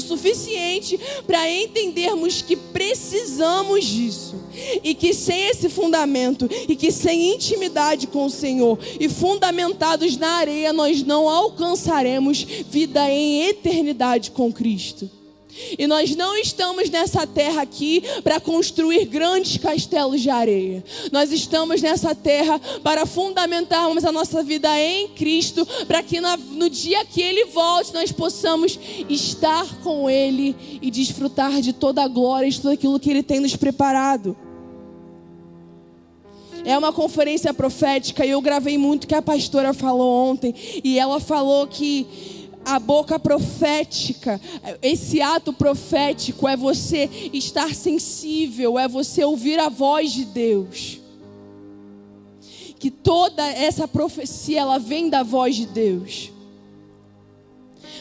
suficiente 0.00 0.98
para 1.26 1.50
entender 1.50 1.81
entendermos 1.82 2.42
que 2.42 2.56
precisamos 2.56 3.84
disso 3.84 4.36
e 4.82 4.94
que 4.94 5.12
sem 5.12 5.48
esse 5.48 5.68
fundamento 5.68 6.48
e 6.68 6.76
que 6.76 6.92
sem 6.92 7.34
intimidade 7.34 8.06
com 8.06 8.26
o 8.26 8.30
Senhor 8.30 8.78
e 9.00 9.08
fundamentados 9.08 10.16
na 10.16 10.32
areia 10.36 10.72
nós 10.72 11.02
não 11.02 11.28
alcançaremos 11.28 12.42
vida 12.42 13.10
em 13.10 13.48
eternidade 13.48 14.30
com 14.30 14.52
Cristo. 14.52 15.10
E 15.78 15.86
nós 15.86 16.16
não 16.16 16.36
estamos 16.36 16.88
nessa 16.90 17.26
terra 17.26 17.62
aqui 17.62 18.02
para 18.22 18.40
construir 18.40 19.04
grandes 19.06 19.56
castelos 19.56 20.20
de 20.20 20.30
areia. 20.30 20.84
Nós 21.10 21.30
estamos 21.32 21.82
nessa 21.82 22.14
terra 22.14 22.60
para 22.82 23.06
fundamentarmos 23.06 24.04
a 24.04 24.12
nossa 24.12 24.42
vida 24.42 24.68
em 24.78 25.08
Cristo, 25.08 25.66
para 25.86 26.02
que 26.02 26.20
no 26.20 26.70
dia 26.70 27.04
que 27.04 27.20
Ele 27.20 27.46
volte 27.46 27.92
nós 27.92 28.12
possamos 28.12 28.78
estar 29.08 29.66
com 29.82 30.08
Ele 30.08 30.56
e 30.80 30.90
desfrutar 30.90 31.60
de 31.60 31.72
toda 31.72 32.02
a 32.02 32.08
glória, 32.08 32.50
de 32.50 32.60
tudo 32.60 32.72
aquilo 32.72 33.00
que 33.00 33.10
Ele 33.10 33.22
tem 33.22 33.40
nos 33.40 33.56
preparado. 33.56 34.36
É 36.64 36.78
uma 36.78 36.92
conferência 36.92 37.52
profética 37.52 38.24
e 38.24 38.30
eu 38.30 38.40
gravei 38.40 38.78
muito 38.78 39.06
que 39.06 39.14
a 39.14 39.22
pastora 39.22 39.74
falou 39.74 40.30
ontem 40.30 40.54
e 40.84 40.96
ela 40.98 41.18
falou 41.18 41.66
que 41.66 42.06
a 42.64 42.78
boca 42.78 43.18
profética, 43.18 44.40
esse 44.80 45.20
ato 45.20 45.52
profético 45.52 46.46
é 46.46 46.56
você 46.56 47.08
estar 47.32 47.74
sensível, 47.74 48.78
é 48.78 48.86
você 48.86 49.24
ouvir 49.24 49.58
a 49.58 49.68
voz 49.68 50.12
de 50.12 50.24
Deus. 50.24 51.00
Que 52.78 52.90
toda 52.90 53.46
essa 53.46 53.86
profecia 53.86 54.60
ela 54.60 54.78
vem 54.78 55.08
da 55.08 55.22
voz 55.22 55.56
de 55.56 55.66
Deus. 55.66 56.30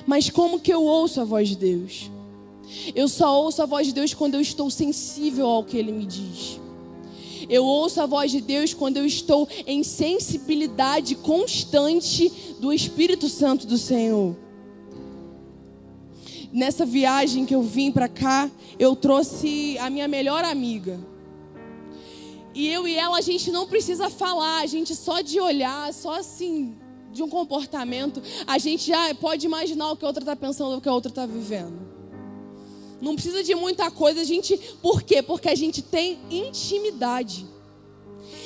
Mas 0.05 0.29
como 0.29 0.59
que 0.59 0.73
eu 0.73 0.83
ouço 0.83 1.21
a 1.21 1.23
voz 1.23 1.49
de 1.49 1.55
Deus? 1.55 2.09
Eu 2.95 3.07
só 3.07 3.41
ouço 3.43 3.61
a 3.61 3.65
voz 3.65 3.87
de 3.87 3.93
Deus 3.93 4.13
quando 4.13 4.35
eu 4.35 4.41
estou 4.41 4.69
sensível 4.69 5.47
ao 5.47 5.63
que 5.63 5.77
ele 5.77 5.91
me 5.91 6.05
diz. 6.05 6.59
Eu 7.49 7.65
ouço 7.65 7.99
a 7.99 8.05
voz 8.05 8.31
de 8.31 8.39
Deus 8.39 8.73
quando 8.73 8.97
eu 8.97 9.05
estou 9.05 9.47
em 9.67 9.83
sensibilidade 9.83 11.15
constante 11.15 12.31
do 12.59 12.71
Espírito 12.71 13.27
Santo 13.27 13.67
do 13.67 13.77
Senhor 13.77 14.35
nessa 16.51 16.85
viagem 16.85 17.45
que 17.45 17.55
eu 17.55 17.61
vim 17.61 17.91
para 17.91 18.07
cá, 18.07 18.49
eu 18.77 18.95
trouxe 18.95 19.77
a 19.79 19.89
minha 19.89 20.07
melhor 20.07 20.43
amiga. 20.43 20.99
E 22.53 22.67
eu 22.67 22.87
e 22.87 22.95
ela, 22.95 23.17
a 23.17 23.21
gente 23.21 23.51
não 23.51 23.67
precisa 23.67 24.09
falar, 24.09 24.61
a 24.61 24.65
gente 24.65 24.95
só 24.95 25.21
de 25.21 25.39
olhar, 25.39 25.93
só 25.93 26.19
assim, 26.19 26.75
de 27.13 27.23
um 27.23 27.29
comportamento, 27.29 28.21
a 28.45 28.57
gente 28.57 28.87
já 28.87 29.13
pode 29.15 29.45
imaginar 29.45 29.91
o 29.91 29.95
que 29.95 30.03
a 30.03 30.07
outra 30.07 30.21
está 30.21 30.35
pensando, 30.35 30.77
o 30.77 30.81
que 30.81 30.89
a 30.89 30.93
outra 30.93 31.09
está 31.09 31.25
vivendo. 31.25 31.89
Não 33.01 33.15
precisa 33.15 33.43
de 33.43 33.55
muita 33.55 33.89
coisa, 33.89 34.21
a 34.21 34.23
gente. 34.23 34.57
Por 34.81 35.01
quê? 35.01 35.23
Porque 35.23 35.49
a 35.49 35.55
gente 35.55 35.81
tem 35.81 36.19
intimidade. 36.29 37.47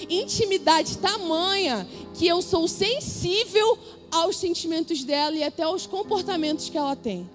Intimidade 0.10 0.98
tamanha 0.98 1.86
que 2.14 2.26
eu 2.26 2.42
sou 2.42 2.68
sensível 2.68 3.78
aos 4.10 4.38
sentimentos 4.38 5.04
dela 5.04 5.36
e 5.36 5.44
até 5.44 5.64
aos 5.64 5.86
comportamentos 5.86 6.70
que 6.70 6.78
ela 6.78 6.96
tem. 6.96 7.30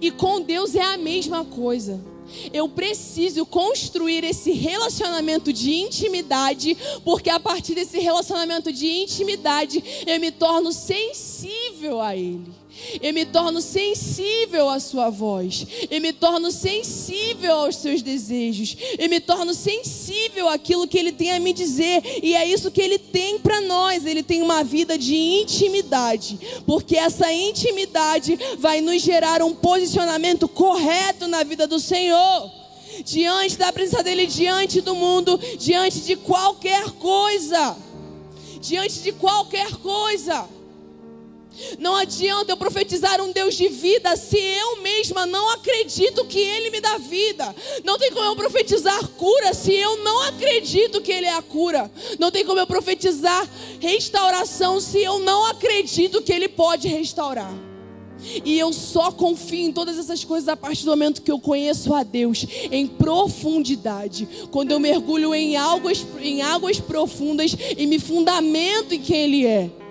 E 0.00 0.10
com 0.10 0.40
Deus 0.40 0.74
é 0.74 0.82
a 0.82 0.96
mesma 0.96 1.44
coisa. 1.44 2.00
Eu 2.52 2.68
preciso 2.68 3.44
construir 3.44 4.24
esse 4.24 4.50
relacionamento 4.52 5.52
de 5.52 5.74
intimidade, 5.74 6.76
porque 7.04 7.30
a 7.30 7.38
partir 7.38 7.74
desse 7.74 7.98
relacionamento 7.98 8.72
de 8.72 8.86
intimidade 8.86 9.82
eu 10.06 10.18
me 10.18 10.30
torno 10.30 10.72
sensível 10.72 12.00
a 12.00 12.16
Ele. 12.16 12.63
Eu 13.00 13.12
me 13.12 13.24
torno 13.24 13.60
sensível 13.60 14.68
à 14.68 14.78
sua 14.78 15.10
voz. 15.10 15.66
Eu 15.90 16.00
me 16.00 16.12
torno 16.12 16.50
sensível 16.50 17.54
aos 17.54 17.76
seus 17.76 18.02
desejos. 18.02 18.76
Eu 18.98 19.08
me 19.08 19.20
torno 19.20 19.54
sensível 19.54 20.48
àquilo 20.48 20.86
que 20.86 20.98
ele 20.98 21.12
tem 21.12 21.32
a 21.32 21.40
me 21.40 21.52
dizer. 21.52 22.02
E 22.22 22.34
é 22.34 22.46
isso 22.46 22.70
que 22.70 22.80
ele 22.80 22.98
tem 22.98 23.38
para 23.38 23.60
nós. 23.60 24.06
Ele 24.06 24.22
tem 24.22 24.42
uma 24.42 24.62
vida 24.62 24.96
de 24.98 25.14
intimidade. 25.14 26.38
Porque 26.66 26.96
essa 26.96 27.32
intimidade 27.32 28.38
vai 28.58 28.80
nos 28.80 29.02
gerar 29.02 29.42
um 29.42 29.54
posicionamento 29.54 30.48
correto 30.48 31.26
na 31.26 31.42
vida 31.42 31.66
do 31.66 31.78
Senhor. 31.78 32.50
Diante 33.04 33.56
da 33.56 33.72
presença 33.72 34.02
dele, 34.02 34.26
diante 34.26 34.80
do 34.80 34.94
mundo, 34.94 35.38
diante 35.58 36.00
de 36.00 36.16
qualquer 36.16 36.90
coisa. 36.92 37.76
Diante 38.60 39.00
de 39.00 39.12
qualquer 39.12 39.76
coisa. 39.76 40.48
Não 41.78 41.94
adianta 41.96 42.52
eu 42.52 42.56
profetizar 42.56 43.20
um 43.20 43.32
Deus 43.32 43.54
de 43.54 43.68
vida 43.68 44.16
se 44.16 44.38
eu 44.38 44.82
mesma 44.82 45.26
não 45.26 45.50
acredito 45.50 46.24
que 46.24 46.38
Ele 46.38 46.70
me 46.70 46.80
dá 46.80 46.98
vida. 46.98 47.54
Não 47.84 47.98
tem 47.98 48.10
como 48.10 48.26
eu 48.26 48.36
profetizar 48.36 49.06
cura 49.08 49.54
se 49.54 49.72
eu 49.74 49.98
não 49.98 50.22
acredito 50.22 51.00
que 51.00 51.12
Ele 51.12 51.26
é 51.26 51.34
a 51.34 51.42
cura. 51.42 51.90
Não 52.18 52.30
tem 52.30 52.44
como 52.44 52.60
eu 52.60 52.66
profetizar 52.66 53.48
restauração 53.80 54.80
se 54.80 55.02
eu 55.02 55.18
não 55.18 55.46
acredito 55.46 56.22
que 56.22 56.32
Ele 56.32 56.48
pode 56.48 56.88
restaurar. 56.88 57.52
E 58.44 58.58
eu 58.58 58.72
só 58.72 59.12
confio 59.12 59.66
em 59.66 59.72
todas 59.72 59.98
essas 59.98 60.24
coisas 60.24 60.48
a 60.48 60.56
partir 60.56 60.84
do 60.84 60.90
momento 60.90 61.22
que 61.22 61.30
eu 61.30 61.38
conheço 61.38 61.92
a 61.92 62.02
Deus 62.02 62.46
em 62.70 62.86
profundidade. 62.86 64.26
Quando 64.50 64.70
eu 64.70 64.80
mergulho 64.80 65.34
em 65.34 65.56
águas, 65.56 66.06
em 66.20 66.40
águas 66.40 66.80
profundas 66.80 67.54
e 67.76 67.86
me 67.86 67.98
fundamento 67.98 68.94
em 68.94 69.00
quem 69.00 69.20
Ele 69.24 69.46
é. 69.46 69.83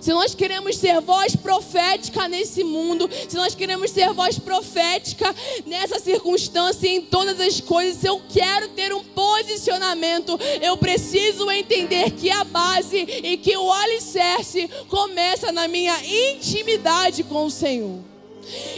Se 0.00 0.10
nós 0.12 0.34
queremos 0.34 0.76
ser 0.76 1.00
voz 1.00 1.36
profética 1.36 2.28
nesse 2.28 2.64
mundo, 2.64 3.08
se 3.28 3.36
nós 3.36 3.54
queremos 3.54 3.90
ser 3.90 4.12
voz 4.12 4.38
profética 4.38 5.34
nessa 5.64 5.98
circunstância 5.98 6.86
e 6.88 6.96
em 6.96 7.02
todas 7.02 7.40
as 7.40 7.60
coisas, 7.60 8.00
se 8.00 8.06
eu 8.06 8.20
quero 8.28 8.68
ter 8.68 8.92
um 8.92 9.02
posicionamento, 9.02 10.38
eu 10.60 10.76
preciso 10.76 11.50
entender 11.50 12.10
que 12.12 12.30
a 12.30 12.44
base 12.44 12.98
e 12.98 13.36
que 13.36 13.56
o 13.56 13.72
alicerce 13.72 14.68
começa 14.88 15.52
na 15.52 15.68
minha 15.68 15.96
intimidade 16.34 17.22
com 17.24 17.46
o 17.46 17.50
Senhor. 17.50 18.00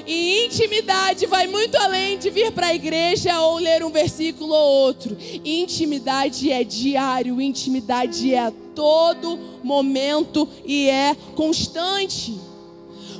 E 0.06 0.46
intimidade 0.46 1.26
vai 1.26 1.46
muito 1.46 1.76
além 1.76 2.18
de 2.18 2.30
vir 2.30 2.50
para 2.52 2.68
a 2.68 2.74
igreja 2.74 3.38
ou 3.40 3.58
ler 3.58 3.84
um 3.84 3.90
versículo 3.90 4.54
ou 4.54 4.86
outro. 4.86 5.16
Intimidade 5.44 6.50
é 6.50 6.64
diário, 6.64 7.40
intimidade 7.40 8.34
é 8.34 8.50
todo 8.78 9.36
momento 9.64 10.48
e 10.64 10.88
é 10.88 11.16
constante. 11.34 12.38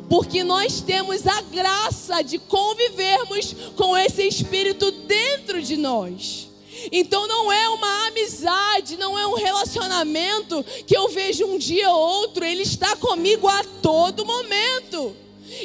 Porque 0.09 0.45
nós 0.45 0.81
temos 0.81 1.27
a 1.27 1.41
graça 1.43 2.23
de 2.23 2.39
convivermos 2.39 3.57
com 3.75 3.97
esse 3.97 4.23
Espírito 4.23 4.89
dentro 4.93 5.61
de 5.61 5.77
nós. 5.77 6.49
Então 6.93 7.27
não 7.27 7.51
é 7.51 7.69
uma 7.71 8.07
amizade, 8.07 8.97
não 8.97 9.19
é 9.19 9.27
um 9.27 9.35
relacionamento 9.35 10.65
que 10.87 10.97
eu 10.97 11.09
vejo 11.09 11.45
um 11.45 11.59
dia 11.59 11.91
ou 11.91 12.21
outro, 12.21 12.45
ele 12.45 12.63
está 12.63 12.95
comigo 12.95 13.49
a 13.49 13.65
todo 13.83 14.25
momento. 14.25 15.17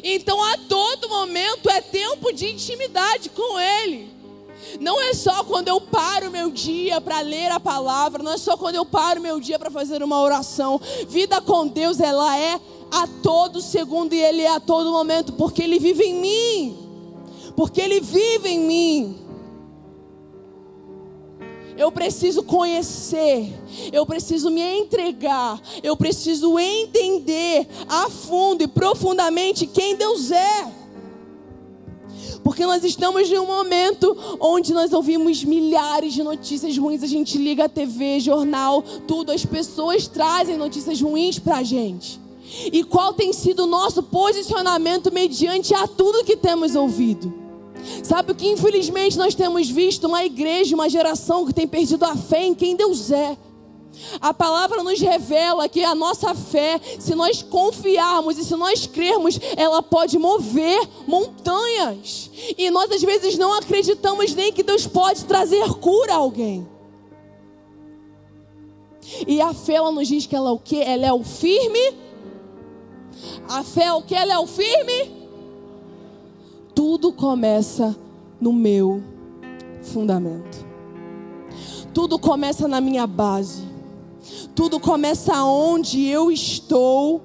Então, 0.04 0.42
a 0.42 0.58
todo 0.58 1.10
momento 1.10 1.70
é 1.70 1.82
tempo 1.82 2.32
de 2.32 2.50
intimidade 2.50 3.30
com 3.30 3.60
Ele. 3.60 4.13
Não 4.80 5.02
é 5.02 5.14
só 5.14 5.44
quando 5.44 5.68
eu 5.68 5.80
paro 5.80 6.32
meu 6.32 6.50
dia 6.52 7.00
para 7.02 7.22
ler 7.22 7.52
a 7.52 7.60
palavra, 7.60 8.24
não 8.24 8.34
é 8.34 8.38
só 8.38 8.58
quando 8.58 8.76
eu 8.76 8.86
paro 8.86 9.22
meu 9.22 9.40
dia 9.40 9.60
para 9.60 9.72
fazer 9.72 10.04
uma 10.04 10.22
oração. 10.22 10.80
Vida 11.08 11.42
com 11.42 11.68
Deus, 11.68 12.00
ela 12.00 12.38
é 12.38 12.60
a 12.92 13.08
todo 13.08 13.62
segundo 13.62 14.14
e 14.14 14.22
Ele 14.22 14.42
é 14.42 14.56
a 14.56 14.60
todo 14.60 14.92
momento, 14.92 15.34
porque 15.34 15.64
Ele 15.64 15.80
vive 15.80 16.04
em 16.04 16.16
mim. 16.16 16.78
Porque 17.56 17.82
Ele 17.82 18.00
vive 18.00 18.50
em 18.50 18.60
mim. 18.60 19.20
Eu 21.76 21.92
preciso 21.92 22.44
conhecer, 22.44 23.52
eu 23.92 24.06
preciso 24.06 24.52
me 24.52 24.62
entregar, 24.62 25.60
eu 25.82 25.98
preciso 25.98 26.60
entender 26.60 27.68
a 27.90 28.12
fundo 28.12 28.64
e 28.64 28.68
profundamente 28.68 29.66
quem 29.66 29.96
Deus 29.96 30.30
é. 30.30 30.83
Porque 32.44 32.66
nós 32.66 32.84
estamos 32.84 33.32
em 33.32 33.40
um 33.40 33.48
momento 33.48 34.16
onde 34.40 34.74
nós 34.74 34.92
ouvimos 34.92 35.44
milhares 35.44 36.14
de 36.14 36.24
notícias 36.24 36.78
ruins, 36.78 37.02
a 37.02 37.08
gente 37.08 37.38
liga 37.38 37.66
a 37.66 37.70
TV, 37.70 38.20
jornal, 38.20 38.84
tudo, 39.08 39.32
as 39.32 39.46
pessoas 39.46 40.08
trazem 40.08 40.58
notícias 40.58 41.02
ruins 41.02 41.40
para 41.40 41.58
a 41.58 41.64
gente. 41.64 42.20
E 42.72 42.84
qual 42.84 43.14
tem 43.14 43.32
sido 43.32 43.64
o 43.64 43.68
nosso 43.68 44.04
posicionamento 44.04 45.12
mediante 45.12 45.74
a 45.74 45.88
tudo 45.88 46.26
que 46.26 46.36
temos 46.36 46.76
ouvido? 46.76 47.34
Sabe 48.04 48.32
o 48.32 48.36
que 48.36 48.48
infelizmente 48.48 49.18
nós 49.18 49.36
temos 49.36 49.70
visto? 49.70 50.08
Uma 50.08 50.24
igreja, 50.24 50.76
uma 50.76 50.90
geração 50.90 51.46
que 51.46 51.54
tem 51.54 51.68
perdido 51.68 52.04
a 52.06 52.16
fé 52.16 52.46
em 52.46 52.54
quem 52.54 52.76
Deus 52.76 53.12
é. 53.12 53.38
A 54.20 54.34
palavra 54.34 54.84
nos 54.84 55.00
revela 55.00 55.70
que 55.70 55.84
a 55.84 55.94
nossa 55.94 56.34
fé, 56.34 56.80
se 57.00 57.16
nós 57.16 57.42
confiarmos 57.42 58.38
e 58.38 58.44
se 58.44 58.56
nós 58.56 58.88
crermos, 58.88 59.40
ela 59.56 59.82
pode 59.82 60.18
mover 60.18 60.88
montanhas. 61.08 62.30
E 62.58 62.70
nós 62.72 62.92
às 62.92 63.02
vezes 63.02 63.38
não 63.38 63.54
acreditamos 63.54 64.34
nem 64.34 64.52
que 64.52 64.64
Deus 64.64 64.88
pode 64.88 65.26
trazer 65.26 65.68
cura 65.76 66.14
a 66.14 66.18
alguém. 66.18 66.68
E 69.28 69.42
a 69.42 69.54
fé 69.54 69.74
ela 69.74 69.92
nos 69.92 70.08
diz 70.08 70.26
que 70.26 70.36
ela 70.36 70.50
é 70.50 70.54
o 70.54 70.60
que? 70.60 70.82
Ela 70.82 71.06
é 71.06 71.14
o 71.14 71.24
firme. 71.24 71.94
A 73.48 73.64
fé 73.64 73.86
é 73.86 73.94
o 73.94 74.02
que? 74.02 74.16
Ela 74.16 74.34
é 74.34 74.40
o 74.40 74.48
firme 74.48 75.24
tudo 76.76 77.14
começa 77.14 77.96
no 78.42 78.52
meu 78.52 79.02
fundamento. 79.82 80.66
Tudo 81.94 82.18
começa 82.18 82.68
na 82.68 82.82
minha 82.82 83.06
base. 83.06 83.73
Tudo 84.56 84.80
começa 84.80 85.44
onde 85.44 86.06
eu 86.06 86.32
estou 86.32 87.22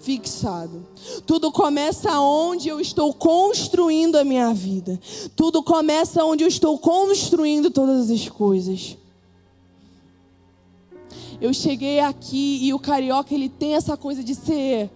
fixado. 0.00 0.86
Tudo 1.26 1.52
começa 1.52 2.18
onde 2.20 2.68
eu 2.68 2.80
estou 2.80 3.12
construindo 3.12 4.16
a 4.16 4.24
minha 4.24 4.52
vida. 4.52 4.98
Tudo 5.36 5.62
começa 5.62 6.24
onde 6.24 6.42
eu 6.42 6.48
estou 6.48 6.78
construindo 6.78 7.70
todas 7.70 8.10
as 8.10 8.28
coisas. 8.28 8.96
Eu 11.40 11.54
cheguei 11.54 12.00
aqui 12.00 12.58
e 12.62 12.74
o 12.74 12.78
carioca 12.78 13.34
ele 13.34 13.48
tem 13.48 13.74
essa 13.74 13.96
coisa 13.96 14.22
de 14.22 14.34
ser 14.34 14.90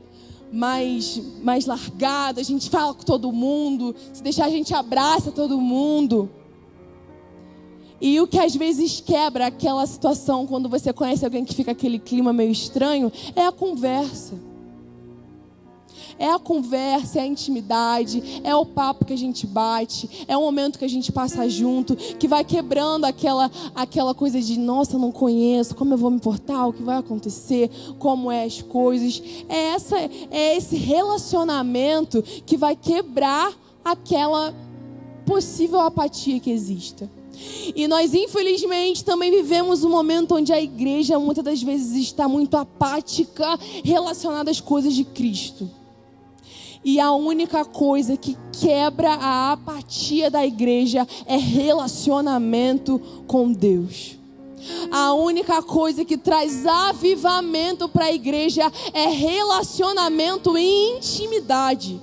mais 0.52 1.20
mais 1.42 1.66
largado, 1.66 2.38
a 2.38 2.42
gente 2.42 2.70
fala 2.70 2.94
com 2.94 3.02
todo 3.02 3.32
mundo, 3.32 3.94
se 4.12 4.22
deixar 4.22 4.44
a 4.44 4.50
gente 4.50 4.72
abraça 4.74 5.32
todo 5.32 5.60
mundo. 5.60 6.30
E 8.00 8.20
o 8.20 8.26
que 8.26 8.38
às 8.38 8.54
vezes 8.54 9.00
quebra 9.00 9.46
aquela 9.46 9.86
situação 9.86 10.46
quando 10.46 10.68
você 10.68 10.92
conhece 10.92 11.24
alguém 11.24 11.44
que 11.44 11.54
fica 11.54 11.70
aquele 11.70 11.98
clima 11.98 12.32
meio 12.32 12.50
estranho 12.50 13.10
é 13.34 13.46
a 13.46 13.52
conversa. 13.52 14.34
É 16.18 16.30
a 16.30 16.38
conversa, 16.38 17.18
é 17.18 17.22
a 17.22 17.26
intimidade, 17.26 18.40
é 18.44 18.54
o 18.54 18.64
papo 18.64 19.04
que 19.04 19.12
a 19.12 19.18
gente 19.18 19.46
bate, 19.46 20.24
é 20.28 20.36
o 20.36 20.40
momento 20.40 20.78
que 20.78 20.84
a 20.84 20.88
gente 20.88 21.10
passa 21.10 21.48
junto, 21.48 21.96
que 21.96 22.28
vai 22.28 22.44
quebrando 22.44 23.04
aquela, 23.04 23.50
aquela 23.74 24.14
coisa 24.14 24.40
de, 24.40 24.58
nossa, 24.58 24.98
não 24.98 25.10
conheço, 25.10 25.74
como 25.74 25.94
eu 25.94 25.98
vou 25.98 26.10
me 26.10 26.16
importar, 26.16 26.66
o 26.66 26.72
que 26.72 26.82
vai 26.82 26.98
acontecer, 26.98 27.70
como 27.98 28.30
é 28.30 28.44
as 28.44 28.62
coisas. 28.62 29.20
É, 29.48 29.70
essa, 29.70 29.96
é 29.98 30.56
esse 30.56 30.76
relacionamento 30.76 32.22
que 32.22 32.56
vai 32.56 32.76
quebrar 32.76 33.52
aquela 33.84 34.54
possível 35.26 35.80
apatia 35.80 36.38
que 36.38 36.50
exista. 36.50 37.10
E 37.74 37.88
nós, 37.88 38.14
infelizmente, 38.14 39.04
também 39.04 39.30
vivemos 39.30 39.84
um 39.84 39.90
momento 39.90 40.34
onde 40.34 40.52
a 40.52 40.60
igreja 40.60 41.18
muitas 41.18 41.44
das 41.44 41.62
vezes 41.62 41.96
está 41.96 42.28
muito 42.28 42.56
apática 42.56 43.58
relacionada 43.82 44.50
às 44.50 44.60
coisas 44.60 44.94
de 44.94 45.04
Cristo. 45.04 45.70
E 46.84 47.00
a 47.00 47.12
única 47.12 47.64
coisa 47.64 48.16
que 48.16 48.36
quebra 48.60 49.14
a 49.14 49.52
apatia 49.52 50.30
da 50.30 50.44
igreja 50.44 51.08
é 51.24 51.36
relacionamento 51.36 53.00
com 53.26 53.50
Deus. 53.50 54.18
A 54.90 55.12
única 55.14 55.62
coisa 55.62 56.04
que 56.04 56.16
traz 56.16 56.66
avivamento 56.66 57.88
para 57.88 58.06
a 58.06 58.12
igreja 58.12 58.70
é 58.92 59.08
relacionamento 59.08 60.56
e 60.56 60.96
intimidade. 60.96 62.00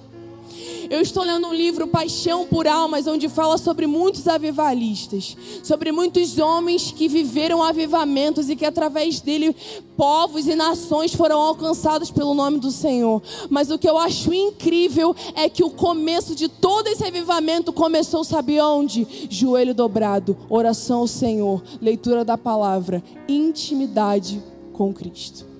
Eu 0.91 0.99
estou 0.99 1.23
lendo 1.23 1.47
um 1.47 1.53
livro 1.53 1.87
Paixão 1.87 2.45
por 2.45 2.67
Almas, 2.67 3.07
onde 3.07 3.29
fala 3.29 3.57
sobre 3.57 3.87
muitos 3.87 4.27
avivalistas, 4.27 5.37
sobre 5.63 5.89
muitos 5.89 6.37
homens 6.37 6.91
que 6.91 7.07
viveram 7.07 7.63
avivamentos 7.63 8.49
e 8.49 8.57
que 8.57 8.65
através 8.65 9.21
dele 9.21 9.55
povos 9.95 10.47
e 10.47 10.53
nações 10.53 11.15
foram 11.15 11.39
alcançados 11.39 12.11
pelo 12.11 12.33
nome 12.33 12.59
do 12.59 12.69
Senhor. 12.71 13.23
Mas 13.49 13.71
o 13.71 13.79
que 13.79 13.87
eu 13.87 13.97
acho 13.97 14.33
incrível 14.33 15.15
é 15.33 15.47
que 15.47 15.63
o 15.63 15.69
começo 15.69 16.35
de 16.35 16.49
todo 16.49 16.87
esse 16.87 17.05
avivamento 17.05 17.71
começou, 17.71 18.25
sabe 18.25 18.59
onde? 18.59 19.07
Joelho 19.29 19.73
dobrado, 19.73 20.35
oração 20.49 20.99
ao 20.99 21.07
Senhor, 21.07 21.63
leitura 21.81 22.25
da 22.25 22.37
palavra, 22.37 23.01
intimidade 23.29 24.43
com 24.73 24.93
Cristo. 24.93 25.50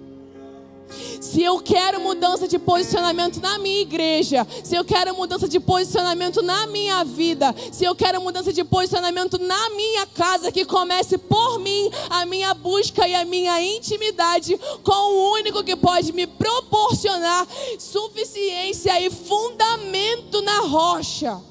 Se 1.20 1.42
eu 1.42 1.60
quero 1.60 2.02
mudança 2.02 2.48
de 2.48 2.60
posicionamento 2.60 3.39
na 3.39 3.58
minha 3.60 3.82
igreja, 3.82 4.46
se 4.64 4.76
eu 4.76 4.84
quero 4.84 5.16
mudança 5.16 5.48
de 5.48 5.60
posicionamento 5.60 6.42
na 6.42 6.68
minha 6.68 7.04
vida, 7.04 7.54
se 7.72 7.84
eu 7.84 7.96
quero 7.96 8.22
mudança 8.22 8.52
de 8.52 8.64
posicionamento 8.64 9.38
na 9.38 9.70
minha 9.72 10.06
casa, 10.08 10.52
que 10.52 10.66
comece 10.66 11.18
por 11.18 11.60
mim 11.60 11.89
a 12.10 12.26
minha 12.26 12.54
busca 12.54 13.08
e 13.08 13.16
a 13.16 13.26
minha 13.26 13.62
intimidade 13.62 14.60
com 14.84 14.92
o 14.92 15.34
único 15.34 15.64
que 15.64 15.76
pode 15.76 16.12
me 16.14 16.28
proporcionar 16.28 17.48
suficiência 17.78 19.00
e 19.02 19.10
fundamento 19.10 20.42
na 20.42 20.60
rocha. 20.62 21.51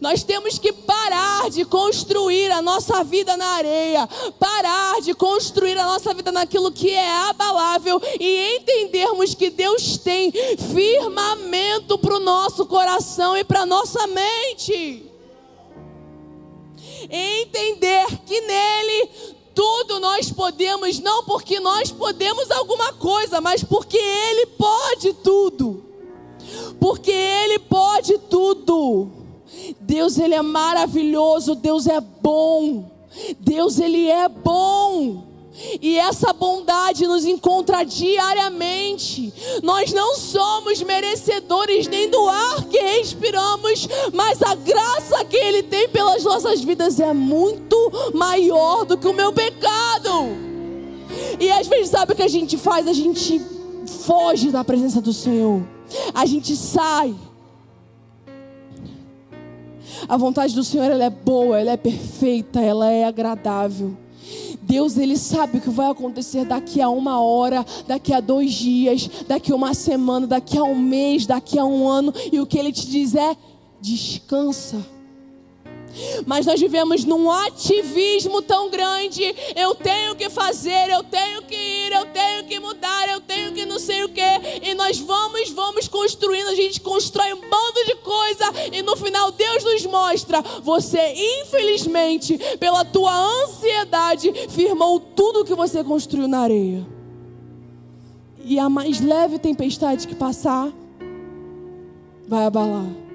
Nós 0.00 0.22
temos 0.22 0.58
que 0.58 0.72
parar 0.72 1.50
de 1.50 1.64
construir 1.64 2.50
a 2.50 2.60
nossa 2.60 3.02
vida 3.02 3.36
na 3.36 3.46
areia, 3.46 4.08
parar 4.38 5.00
de 5.00 5.14
construir 5.14 5.78
a 5.78 5.86
nossa 5.86 6.12
vida 6.14 6.30
naquilo 6.30 6.70
que 6.70 6.90
é 6.90 7.10
abalável 7.28 8.00
e 8.20 8.56
entendermos 8.56 9.34
que 9.34 9.50
Deus 9.50 9.96
tem 9.98 10.32
firmamento 10.72 11.98
para 11.98 12.16
o 12.16 12.20
nosso 12.20 12.66
coração 12.66 13.36
e 13.36 13.44
para 13.44 13.66
nossa 13.66 14.06
mente. 14.06 15.10
Entender 17.10 18.06
que 18.26 18.40
nele 18.40 19.10
tudo 19.54 19.98
nós 20.00 20.30
podemos, 20.30 20.98
não 21.00 21.24
porque 21.24 21.58
nós 21.58 21.90
podemos 21.90 22.50
alguma 22.50 22.92
coisa, 22.92 23.40
mas 23.40 23.64
porque 23.64 23.96
Ele 23.96 24.46
pode 24.46 25.14
tudo. 25.14 25.82
Porque 26.78 27.10
Ele 27.10 27.58
pode 27.58 28.18
tudo. 28.18 29.25
Deus 29.80 30.18
ele 30.18 30.34
é 30.34 30.42
maravilhoso, 30.42 31.54
Deus 31.54 31.86
é 31.86 32.00
bom. 32.00 32.90
Deus 33.40 33.78
ele 33.78 34.08
é 34.08 34.28
bom. 34.28 35.26
E 35.80 35.98
essa 35.98 36.32
bondade 36.32 37.06
nos 37.06 37.24
encontra 37.24 37.82
diariamente. 37.82 39.32
Nós 39.62 39.92
não 39.92 40.14
somos 40.14 40.82
merecedores 40.82 41.86
nem 41.86 42.10
do 42.10 42.28
ar 42.28 42.64
que 42.64 42.78
respiramos, 42.78 43.88
mas 44.12 44.42
a 44.42 44.54
graça 44.54 45.24
que 45.24 45.36
Ele 45.36 45.62
tem 45.62 45.88
pelas 45.88 46.22
nossas 46.24 46.62
vidas 46.62 47.00
é 47.00 47.14
muito 47.14 47.76
maior 48.12 48.84
do 48.84 48.98
que 48.98 49.08
o 49.08 49.14
meu 49.14 49.32
pecado. 49.32 50.10
E 51.40 51.50
às 51.50 51.66
vezes, 51.66 51.90
sabe 51.90 52.12
o 52.12 52.16
que 52.16 52.22
a 52.22 52.28
gente 52.28 52.58
faz? 52.58 52.86
A 52.86 52.92
gente 52.92 53.40
foge 54.04 54.50
da 54.50 54.62
presença 54.62 55.00
do 55.00 55.12
Senhor, 55.12 55.62
a 56.12 56.26
gente 56.26 56.54
sai 56.54 57.14
a 60.08 60.16
vontade 60.16 60.54
do 60.54 60.64
Senhor 60.64 60.90
ela 60.90 61.04
é 61.04 61.10
boa, 61.10 61.60
ela 61.60 61.72
é 61.72 61.76
perfeita, 61.76 62.60
ela 62.60 62.90
é 62.90 63.04
agradável. 63.04 63.96
Deus, 64.62 64.96
Ele 64.96 65.16
sabe 65.16 65.58
o 65.58 65.60
que 65.60 65.70
vai 65.70 65.88
acontecer 65.88 66.44
daqui 66.44 66.80
a 66.80 66.88
uma 66.88 67.20
hora, 67.20 67.64
daqui 67.86 68.12
a 68.12 68.20
dois 68.20 68.52
dias, 68.52 69.08
daqui 69.28 69.52
a 69.52 69.54
uma 69.54 69.72
semana, 69.74 70.26
daqui 70.26 70.58
a 70.58 70.64
um 70.64 70.74
mês, 70.74 71.24
daqui 71.24 71.58
a 71.58 71.64
um 71.64 71.86
ano. 71.86 72.12
E 72.32 72.40
o 72.40 72.46
que 72.46 72.58
Ele 72.58 72.72
te 72.72 72.86
diz 72.86 73.14
é: 73.14 73.36
descansa 73.80 74.95
mas 76.26 76.46
nós 76.46 76.60
vivemos 76.60 77.04
num 77.04 77.30
ativismo 77.30 78.42
tão 78.42 78.70
grande. 78.70 79.22
Eu 79.54 79.74
tenho 79.74 80.14
que 80.14 80.28
fazer, 80.30 80.90
eu 80.90 81.02
tenho 81.04 81.42
que 81.42 81.54
ir, 81.54 81.92
eu 81.92 82.06
tenho 82.06 82.44
que 82.44 82.58
mudar, 82.60 83.08
eu 83.08 83.20
tenho 83.20 83.52
que 83.52 83.64
não 83.64 83.78
sei 83.78 84.04
o 84.04 84.08
que. 84.08 84.20
E 84.62 84.74
nós 84.74 84.98
vamos, 84.98 85.50
vamos 85.50 85.88
construindo, 85.88 86.48
a 86.48 86.54
gente 86.54 86.80
constrói 86.80 87.32
um 87.32 87.40
bando 87.40 87.84
de 87.86 87.94
coisa 87.96 88.44
e 88.72 88.82
no 88.82 88.96
final 88.96 89.30
Deus 89.32 89.64
nos 89.64 89.86
mostra, 89.86 90.42
você 90.62 91.14
infelizmente, 91.42 92.38
pela 92.58 92.84
tua 92.84 93.12
ansiedade, 93.42 94.32
firmou 94.48 95.00
tudo 95.00 95.44
que 95.44 95.54
você 95.54 95.82
construiu 95.82 96.28
na 96.28 96.40
areia. 96.40 96.86
E 98.44 98.58
a 98.58 98.68
mais 98.68 99.00
leve 99.00 99.38
tempestade 99.38 100.06
que 100.06 100.14
passar 100.14 100.72
vai 102.28 102.44
abalar. 102.44 103.05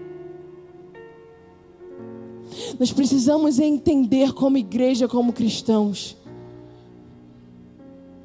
Nós 2.80 2.91
precisamos 2.91 3.60
entender 3.60 4.34
como 4.34 4.58
igreja, 4.58 5.08
como 5.08 5.34
cristãos, 5.34 6.18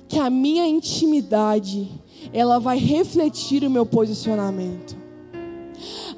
que 0.09 0.19
a 0.19 0.31
minha 0.31 0.67
intimidade, 0.67 1.89
ela 2.33 2.59
vai 2.59 2.79
refletir 2.79 3.65
o 3.65 3.71
meu 3.71 3.85
posicionamento. 3.85 4.97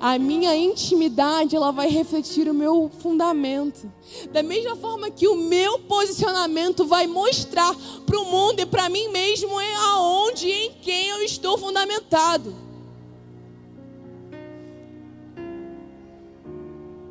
A 0.00 0.16
minha 0.18 0.54
intimidade, 0.54 1.56
ela 1.56 1.72
vai 1.72 1.88
refletir 1.88 2.48
o 2.48 2.54
meu 2.54 2.90
fundamento. 3.00 3.90
Da 4.32 4.42
mesma 4.42 4.76
forma 4.76 5.10
que 5.10 5.26
o 5.26 5.34
meu 5.34 5.80
posicionamento 5.80 6.86
vai 6.86 7.06
mostrar 7.06 7.74
para 8.06 8.20
o 8.20 8.26
mundo 8.26 8.60
e 8.60 8.66
para 8.66 8.88
mim 8.88 9.08
mesmo 9.08 9.60
é 9.60 9.74
aonde 9.74 10.46
e 10.46 10.66
em 10.66 10.72
quem 10.80 11.08
eu 11.08 11.22
estou 11.22 11.58
fundamentado. 11.58 12.67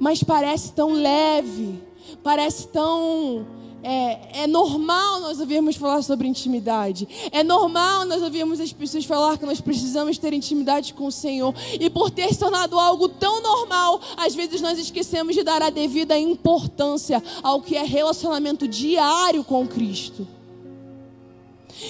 Mas 0.08 0.24
parece 0.24 0.72
tão 0.72 0.94
leve, 0.94 1.82
parece 2.24 2.70
tão. 2.70 3.46
É, 3.84 4.44
é, 4.44 4.48
normal 4.48 5.20
nós 5.20 5.38
ouvirmos 5.38 5.76
falar 5.76 6.02
sobre 6.02 6.30
intimidade. 6.30 7.06
É 7.30 7.44
normal 7.44 8.06
nós 8.06 8.24
ouvirmos 8.24 8.62
as 8.62 8.72
pessoas 8.72 9.04
falar 9.04 9.38
que 9.38 9.46
nós 9.46 9.60
precisamos 9.60 10.18
ter 10.18 10.32
intimidade 10.32 10.94
com 10.94 11.08
o 11.08 11.12
Senhor. 11.12 11.54
E 11.78 11.90
por 11.90 12.10
ter 12.10 12.30
se 12.30 12.40
tornado 12.40 12.80
algo 12.80 13.10
tão 13.10 13.42
normal, 13.42 14.00
às 14.16 14.34
vezes 14.34 14.62
nós 14.62 14.80
esquecemos 14.80 15.36
de 15.36 15.44
dar 15.44 15.62
a 15.62 15.70
devida 15.70 16.18
importância 16.18 17.22
ao 17.44 17.62
que 17.62 17.76
é 17.76 17.84
relacionamento 17.84 18.66
diário 18.66 19.44
com 19.44 19.68
Cristo. 19.68 20.26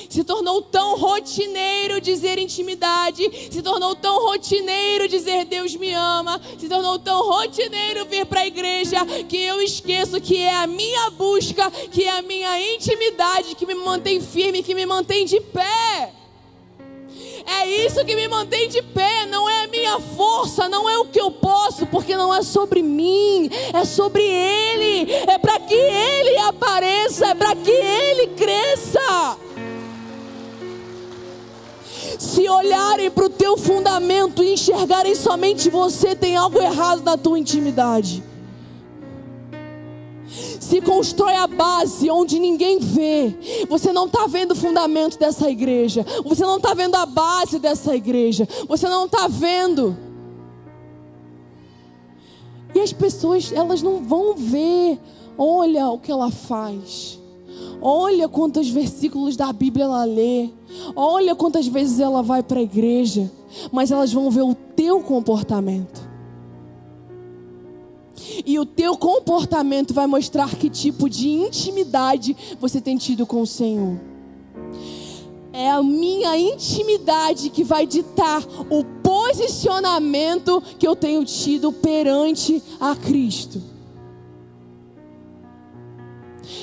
Se 0.10 0.24
tornou 0.24 0.62
tão 0.62 0.98
rotineiro 0.98 2.02
dizer 2.02 2.38
intimidade, 2.38 3.30
se 3.52 3.62
tornou 3.62 3.96
tão 3.96 4.26
rotineiro 4.26 5.08
dizer 5.08 5.46
Deus 5.46 5.76
me 5.76 5.94
ama, 5.94 6.42
se 6.58 6.68
tornou 6.68 7.00
tão 7.00 7.28
rotineiro 7.30 8.06
vir 8.06 8.26
para 8.26 8.42
a 8.42 8.48
igreja 8.48 9.06
que 9.28 9.38
eu 9.38 9.62
esqueço 9.62 10.20
que 10.20 10.38
é 10.38 10.54
a 10.56 10.68
minha 10.68 11.10
busca, 11.12 11.70
que 11.72 12.04
é 12.04 12.18
a 12.18 12.22
minha 12.22 12.76
intimidade 12.76 13.56
que 13.56 13.66
me 13.66 13.76
mantém 13.76 14.20
firme, 14.22 14.64
que 14.64 14.76
me 14.76 14.86
mantém 14.86 15.26
de 15.26 15.40
pé. 15.40 16.14
É 17.46 17.66
isso 17.66 18.04
que 18.04 18.14
me 18.14 18.28
mantém 18.28 18.68
de 18.68 18.82
pé, 18.82 19.26
não 19.26 19.48
é 19.48 19.64
a 19.64 19.68
minha 19.68 20.00
força, 20.02 20.68
não 20.68 20.90
é 20.90 20.98
o 20.98 21.06
que 21.06 21.20
eu 21.20 21.32
posso, 21.32 21.88
porque 21.88 22.16
não 22.16 22.34
é 22.34 22.44
sobre 22.44 22.82
mim, 22.82 23.50
é 23.74 23.86
sobre 23.86 24.22
Ele, 24.22 25.10
é 25.14 25.38
para 25.38 25.58
que 25.58 25.74
Ele 25.74 26.38
apareça, 26.40 27.28
é 27.28 27.36
para 27.36 27.56
que 27.56 27.72
Ele 27.72 28.28
cresça. 28.36 29.47
Se 32.20 32.48
olharem 32.50 33.12
para 33.12 33.26
o 33.26 33.30
teu 33.30 33.58
fundamento 33.58 34.44
e 34.44 34.54
enxergarem 34.54 35.16
somente 35.16 35.70
você, 35.70 36.16
tem 36.16 36.36
algo 36.36 36.60
errado 36.60 37.04
na 37.04 37.18
tua 37.18 37.38
intimidade 37.38 38.24
se 40.68 40.82
constrói 40.82 41.36
a 41.36 41.48
base 41.48 42.10
onde 42.10 42.38
ninguém 42.40 42.78
vê. 42.80 43.34
Você 43.70 43.94
não 43.94 44.06
está 44.06 44.28
vendo 44.28 44.52
o 44.52 44.56
fundamento 44.56 45.18
dessa 45.18 45.50
igreja. 45.50 46.06
Você 46.26 46.44
não 46.44 46.58
está 46.58 46.74
vendo 46.74 46.96
a 46.96 47.06
base 47.06 47.58
dessa 47.58 47.96
igreja. 47.96 48.46
Você 48.68 48.90
não 48.90 49.06
está 49.06 49.30
vendo. 49.30 49.98
E 52.76 52.80
as 52.82 52.92
pessoas, 52.92 53.52
elas 53.54 53.82
não 53.82 54.04
vão 54.04 54.36
ver. 54.36 55.00
Olha 55.38 55.88
o 55.88 56.00
que 56.00 56.12
ela 56.12 56.30
faz. 56.30 57.18
Olha 57.82 58.28
quantos 58.28 58.70
versículos 58.70 59.36
da 59.36 59.52
Bíblia 59.54 59.86
ela 59.86 60.04
lê. 60.04 60.50
Olha 60.96 61.36
quantas 61.36 61.68
vezes 61.68 62.00
ela 62.00 62.22
vai 62.22 62.42
para 62.42 62.60
a 62.60 62.64
igreja. 62.64 63.32
Mas 63.72 63.92
elas 63.92 64.12
vão 64.12 64.30
ver 64.30 64.42
o 64.42 64.56
teu 64.56 65.02
comportamento. 65.02 66.08
E 68.46 68.58
o 68.60 68.66
teu 68.66 68.98
comportamento 68.98 69.94
vai 69.94 70.08
mostrar 70.08 70.56
que 70.56 70.70
tipo 70.70 71.10
de 71.10 71.30
intimidade 71.30 72.36
você 72.60 72.82
tem 72.82 72.98
tido 72.98 73.26
com 73.26 73.42
o 73.42 73.48
Senhor. 73.48 74.00
É 75.54 75.70
a 75.70 75.82
minha 75.82 76.38
intimidade 76.38 77.50
que 77.50 77.64
vai 77.64 77.88
ditar 77.88 78.44
o 78.70 78.84
posicionamento 79.02 80.62
que 80.78 80.88
eu 80.88 80.96
tenho 80.96 81.24
tido 81.26 81.72
perante 81.72 82.62
a 82.80 82.96
Cristo. 82.96 83.77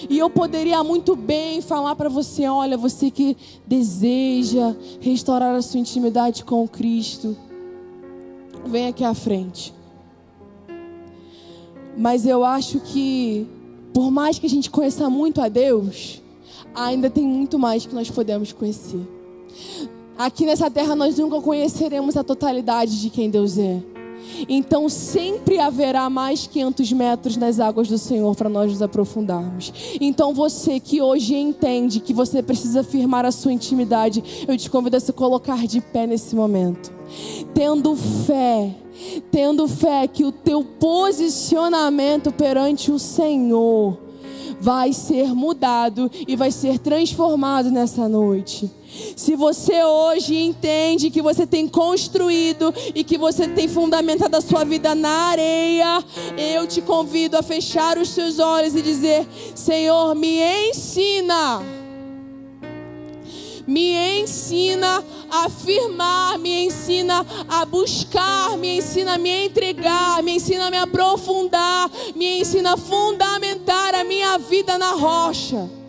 E 0.09 0.19
eu 0.19 0.29
poderia 0.29 0.83
muito 0.85 1.17
bem 1.17 1.61
falar 1.61 1.95
para 1.97 2.09
você: 2.09 2.47
olha, 2.47 2.77
você 2.77 3.11
que 3.11 3.37
deseja 3.67 4.75
restaurar 5.01 5.55
a 5.55 5.63
sua 5.63 5.81
intimidade 5.81 6.45
com 6.45 6.67
Cristo, 6.69 7.37
vem 8.67 8.87
aqui 8.87 9.05
à 9.05 9.15
frente. 9.15 9.75
Mas 11.97 12.27
eu 12.27 12.45
acho 12.45 12.81
que, 12.81 13.47
por 13.93 14.11
mais 14.11 14.39
que 14.39 14.47
a 14.47 14.51
gente 14.51 14.71
conheça 14.71 15.09
muito 15.09 15.41
a 15.41 15.49
Deus, 15.49 16.23
ainda 16.75 17.09
tem 17.09 17.25
muito 17.25 17.59
mais 17.59 17.87
que 17.87 17.95
nós 17.95 18.11
podemos 18.11 18.53
conhecer. 18.53 19.01
Aqui 20.17 20.45
nessa 20.45 20.71
terra 20.71 20.95
nós 20.95 21.19
nunca 21.19 21.41
conheceremos 21.41 22.17
a 22.17 22.25
totalidade 22.25 23.01
de 23.01 23.11
quem 23.11 23.31
Deus 23.31 23.59
é. 23.59 23.94
Então 24.49 24.89
sempre 24.89 25.59
haverá 25.59 26.09
mais 26.11 26.47
500 26.47 26.93
metros 26.93 27.37
nas 27.37 27.61
águas 27.61 27.89
do 27.89 27.99
Senhor 27.99 28.35
para 28.35 28.49
nós 28.49 28.71
nos 28.71 28.83
aprofundarmos. 28.83 29.73
Então 30.01 30.35
você 30.35 30.81
que 30.81 31.01
hoje 31.01 31.35
entende 31.35 32.01
que 32.01 32.13
você 32.13 32.43
precisa 32.43 32.83
firmar 32.83 33.25
a 33.25 33.33
sua 33.33 33.53
intimidade, 33.53 34.45
eu 34.47 34.57
te 34.57 34.69
convido 34.71 34.97
a 34.97 35.01
se 35.01 35.13
colocar 35.13 35.67
de 35.67 35.81
pé 35.81 36.07
nesse 36.07 36.35
momento, 36.35 36.93
tendo 37.55 37.95
fé 37.97 38.75
tendo 39.31 39.67
fé 39.67 40.07
que 40.07 40.25
o 40.25 40.31
teu 40.31 40.65
posicionamento 40.65 42.33
perante 42.33 42.93
o 42.93 42.99
Senhor 42.99 44.04
vai 44.65 44.95
ser 44.95 45.35
mudado 45.35 46.11
e 46.27 46.35
vai 46.35 46.51
ser 46.51 46.79
transformado 46.79 47.71
nessa 47.71 48.09
noite. 48.09 48.71
Se 49.15 49.37
você 49.37 49.85
hoje 49.85 50.39
entende 50.39 51.11
que 51.11 51.21
você 51.21 51.47
tem 51.47 51.69
construído 51.69 52.73
e 52.95 53.05
que 53.05 53.19
você 53.19 53.47
tem 53.47 53.69
fundamentado 53.69 54.35
a 54.35 54.41
sua 54.41 54.65
vida 54.65 54.95
na 54.95 55.11
areia, 55.11 56.03
eu 56.39 56.67
te 56.67 56.81
convido 56.81 57.37
a 57.37 57.43
fechar 57.43 57.99
os 57.99 58.09
seus 58.09 58.39
olhos 58.39 58.75
e 58.75 58.81
dizer: 58.81 59.29
Senhor, 59.55 60.15
me 60.15 60.41
ensina 60.71 61.84
me 63.67 64.21
ensina 64.21 65.03
a 65.31 65.45
afirmar, 65.47 66.39
me 66.39 66.67
ensina 66.67 67.25
a 67.49 67.65
buscar, 67.65 68.57
me 68.57 68.79
ensina 68.79 69.15
a 69.15 69.19
me 69.19 69.47
entregar, 69.47 70.23
me 70.23 70.37
ensina 70.37 70.67
a 70.67 70.71
me 70.71 70.79
aprofundar, 70.79 71.91
me 72.15 72.41
ensina 72.41 72.75
a 72.75 72.77
fundamentar 72.77 73.95
a 73.95 74.05
minha 74.05 74.39
vida 74.39 74.79
na 74.79 74.93
rocha. 74.93 75.84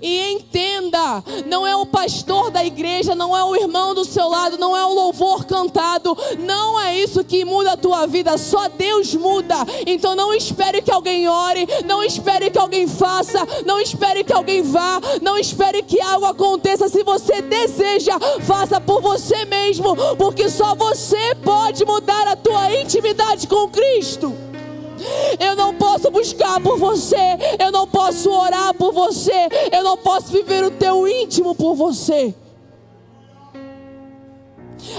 E 0.00 0.32
entenda, 0.32 1.22
não 1.46 1.66
é 1.66 1.74
o 1.76 1.86
pastor 1.86 2.50
da 2.50 2.64
igreja, 2.64 3.14
não 3.14 3.36
é 3.36 3.42
o 3.44 3.56
irmão 3.56 3.94
do 3.94 4.04
seu 4.04 4.28
lado, 4.28 4.58
não 4.58 4.76
é 4.76 4.84
o 4.84 4.94
louvor 4.94 5.44
cantado, 5.44 6.16
não 6.38 6.80
é 6.80 6.98
isso 6.98 7.24
que 7.24 7.44
muda 7.44 7.72
a 7.72 7.76
tua 7.76 8.06
vida, 8.06 8.38
só 8.38 8.68
Deus 8.68 9.14
muda. 9.14 9.56
Então 9.86 10.14
não 10.14 10.32
espere 10.32 10.82
que 10.82 10.90
alguém 10.90 11.28
ore, 11.28 11.66
não 11.84 12.02
espere 12.02 12.50
que 12.50 12.58
alguém 12.58 12.86
faça, 12.86 13.46
não 13.66 13.80
espere 13.80 14.24
que 14.24 14.32
alguém 14.32 14.62
vá, 14.62 15.00
não 15.20 15.36
espere 15.36 15.82
que 15.82 16.00
algo 16.00 16.26
aconteça. 16.26 16.88
Se 16.88 17.02
você 17.02 17.42
deseja, 17.42 18.18
faça 18.42 18.80
por 18.80 19.00
você 19.00 19.44
mesmo, 19.44 19.96
porque 20.16 20.48
só 20.48 20.74
você 20.74 21.34
pode 21.42 21.84
mudar 21.84 22.28
a 22.28 22.36
tua 22.36 22.72
intimidade 22.74 23.46
com 23.46 23.68
Cristo. 23.68 24.53
Eu 25.38 25.56
não 25.56 25.74
posso 25.74 26.10
buscar 26.10 26.60
por 26.60 26.78
você, 26.78 27.16
eu 27.58 27.72
não 27.72 27.86
posso 27.86 28.30
orar 28.30 28.74
por 28.74 28.92
você, 28.92 29.48
eu 29.72 29.82
não 29.82 29.96
posso 29.96 30.28
viver 30.28 30.64
o 30.64 30.70
teu 30.70 31.06
íntimo 31.06 31.54
por 31.54 31.74
você. 31.74 32.34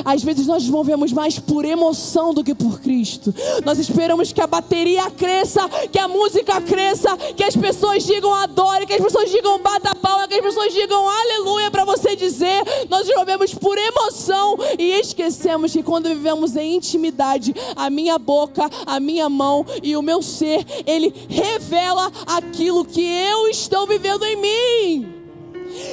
Às 0.03 0.23
vezes 0.23 0.47
nós 0.47 0.67
movemos 0.69 1.11
mais 1.11 1.39
por 1.39 1.65
emoção 1.65 2.33
do 2.33 2.43
que 2.43 2.55
por 2.55 2.79
Cristo. 2.79 3.33
Nós 3.63 3.79
esperamos 3.79 4.31
que 4.31 4.41
a 4.41 4.47
bateria 4.47 5.09
cresça, 5.11 5.67
que 5.91 5.99
a 5.99 6.07
música 6.07 6.61
cresça, 6.61 7.15
que 7.35 7.43
as 7.43 7.55
pessoas 7.55 8.03
digam 8.03 8.33
adore, 8.33 8.85
que 8.85 8.93
as 8.93 9.01
pessoas 9.01 9.29
digam 9.29 9.59
bata 9.59 9.95
palma, 9.95 10.27
que 10.27 10.35
as 10.35 10.41
pessoas 10.41 10.73
digam 10.73 11.07
aleluia 11.07 11.71
para 11.71 11.85
você 11.85 12.15
dizer. 12.15 12.63
Nós 12.89 13.07
movemos 13.15 13.53
por 13.53 13.77
emoção 13.77 14.57
e 14.77 14.91
esquecemos 14.91 15.71
que 15.71 15.83
quando 15.83 16.09
vivemos 16.09 16.55
em 16.55 16.75
intimidade, 16.75 17.53
a 17.75 17.89
minha 17.89 18.17
boca, 18.17 18.69
a 18.85 18.99
minha 18.99 19.29
mão 19.29 19.65
e 19.81 19.95
o 19.95 20.01
meu 20.01 20.21
ser, 20.21 20.65
ele 20.85 21.13
revela 21.29 22.11
aquilo 22.25 22.85
que 22.85 23.01
eu 23.01 23.47
estou 23.47 23.87
vivendo 23.87 24.23
em 24.23 24.35
mim. 24.35 25.14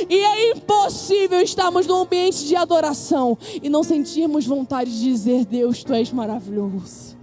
E 0.08 0.14
é 0.14 0.50
impossível 0.52 1.40
estarmos 1.40 1.86
num 1.86 2.02
ambiente 2.02 2.46
de 2.46 2.54
adoração 2.54 3.36
e 3.62 3.68
não 3.68 3.82
sentirmos 3.82 4.46
vontade 4.46 4.90
de 4.90 5.00
dizer: 5.00 5.44
Deus, 5.44 5.82
tu 5.82 5.92
és 5.92 6.12
maravilhoso. 6.12 7.16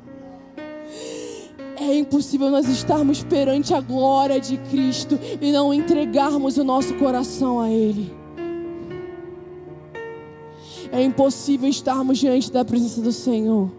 É 1.78 1.96
impossível 1.96 2.50
nós 2.50 2.68
estarmos 2.68 3.24
perante 3.24 3.74
a 3.74 3.80
glória 3.80 4.40
de 4.40 4.58
Cristo 4.58 5.18
e 5.40 5.52
não 5.52 5.74
entregarmos 5.74 6.58
o 6.58 6.64
nosso 6.64 6.94
coração 6.96 7.62
a 7.62 7.70
Ele. 7.70 8.14
É 10.92 11.02
impossível 11.02 11.70
estarmos 11.70 12.18
diante 12.18 12.52
da 12.52 12.66
presença 12.66 13.02
do 13.02 13.12
Senhor 13.12 13.79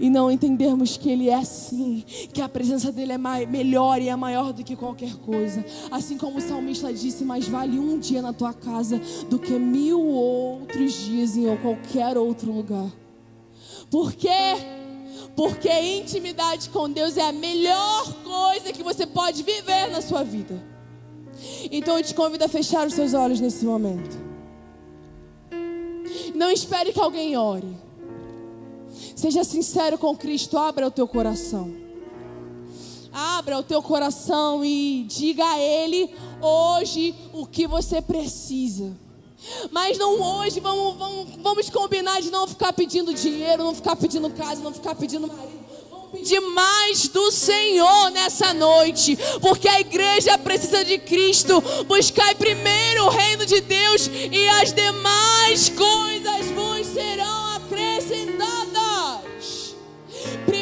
e 0.00 0.08
não 0.08 0.30
entendermos 0.30 0.96
que 0.96 1.10
Ele 1.10 1.28
é 1.28 1.34
assim, 1.34 2.04
que 2.32 2.40
a 2.40 2.48
presença 2.48 2.92
dele 2.92 3.12
é 3.12 3.18
melhor 3.18 4.00
e 4.00 4.08
é 4.08 4.16
maior 4.16 4.52
do 4.52 4.62
que 4.62 4.76
qualquer 4.76 5.14
coisa. 5.16 5.64
Assim 5.90 6.16
como 6.16 6.38
o 6.38 6.40
salmista 6.40 6.92
disse: 6.92 7.24
Mais 7.24 7.48
vale 7.48 7.78
um 7.78 7.98
dia 7.98 8.22
na 8.22 8.32
tua 8.32 8.52
casa 8.52 9.00
do 9.28 9.38
que 9.38 9.52
mil 9.52 10.00
outros 10.00 10.92
dias 10.92 11.36
em 11.36 11.56
qualquer 11.56 12.16
outro 12.16 12.52
lugar. 12.52 12.90
Por 13.90 14.12
quê? 14.12 14.28
Porque 15.34 15.70
intimidade 15.70 16.68
com 16.70 16.90
Deus 16.90 17.16
é 17.16 17.22
a 17.22 17.32
melhor 17.32 18.12
coisa 18.24 18.72
que 18.72 18.82
você 18.82 19.06
pode 19.06 19.42
viver 19.42 19.88
na 19.90 20.00
sua 20.00 20.22
vida. 20.22 20.62
Então 21.70 21.96
eu 21.96 22.02
te 22.02 22.14
convido 22.14 22.44
a 22.44 22.48
fechar 22.48 22.86
os 22.86 22.94
seus 22.94 23.14
olhos 23.14 23.40
nesse 23.40 23.64
momento. 23.64 24.18
Não 26.34 26.50
espere 26.50 26.92
que 26.92 27.00
alguém 27.00 27.36
ore. 27.36 27.87
Seja 29.14 29.44
sincero 29.44 29.98
com 29.98 30.16
Cristo, 30.16 30.56
abra 30.56 30.86
o 30.86 30.90
teu 30.90 31.06
coração. 31.06 31.72
Abra 33.12 33.58
o 33.58 33.62
teu 33.62 33.82
coração 33.82 34.64
e 34.64 35.04
diga 35.08 35.44
a 35.44 35.58
Ele 35.58 36.10
hoje 36.40 37.14
o 37.32 37.46
que 37.46 37.66
você 37.66 38.00
precisa. 38.00 38.96
Mas 39.70 39.96
não 39.98 40.20
hoje, 40.20 40.60
vamos, 40.60 40.96
vamos, 40.96 41.28
vamos 41.42 41.70
combinar 41.70 42.20
de 42.20 42.30
não 42.30 42.46
ficar 42.46 42.72
pedindo 42.72 43.14
dinheiro, 43.14 43.64
não 43.64 43.74
ficar 43.74 43.96
pedindo 43.96 44.28
casa, 44.30 44.62
não 44.62 44.72
ficar 44.72 44.94
pedindo 44.94 45.26
marido 45.26 45.68
pedir 46.12 46.40
mais 46.40 47.08
do 47.08 47.30
Senhor 47.30 48.10
nessa 48.10 48.54
noite, 48.54 49.16
porque 49.40 49.68
a 49.68 49.80
igreja 49.80 50.38
precisa 50.38 50.84
de 50.84 50.98
Cristo. 50.98 51.62
Buscai 51.86 52.34
primeiro 52.34 53.04
o 53.04 53.10
reino 53.10 53.44
de 53.44 53.60
Deus 53.60 54.10
e 54.30 54.48
as 54.48 54.72
demais 54.72 55.68
coisas 55.68 56.46
vos 56.54 56.86
serão 56.86 57.37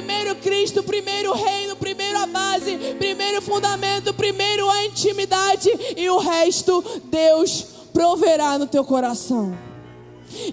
Primeiro 0.07 0.36
Cristo, 0.36 0.84
primeiro 0.84 1.32
reino, 1.34 1.74
primeiro 1.74 2.16
a 2.16 2.26
base, 2.26 2.76
primeiro 2.96 3.42
fundamento, 3.42 4.14
primeiro 4.14 4.70
a 4.70 4.84
intimidade 4.84 5.68
e 5.96 6.09
o 6.09 6.18
resto 6.18 6.84
Deus 7.07 7.66
proverá 7.92 8.57
no 8.57 8.68
teu 8.68 8.84
coração. 8.84 9.59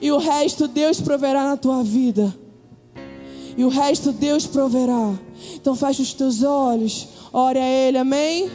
E 0.02 0.12
o 0.12 0.18
resto 0.18 0.68
Deus 0.68 1.00
proverá 1.00 1.44
na 1.44 1.56
tua 1.56 1.84
vida. 1.84 2.36
E 3.56 3.64
o 3.64 3.70
resto 3.70 4.12
Deus 4.12 4.48
proverá. 4.48 5.14
Então 5.54 5.76
fecha 5.76 6.02
os 6.02 6.14
teus 6.14 6.42
olhos, 6.42 7.08
ore 7.32 7.60
a 7.60 7.68
Ele, 7.68 8.00
amém? 8.00 8.50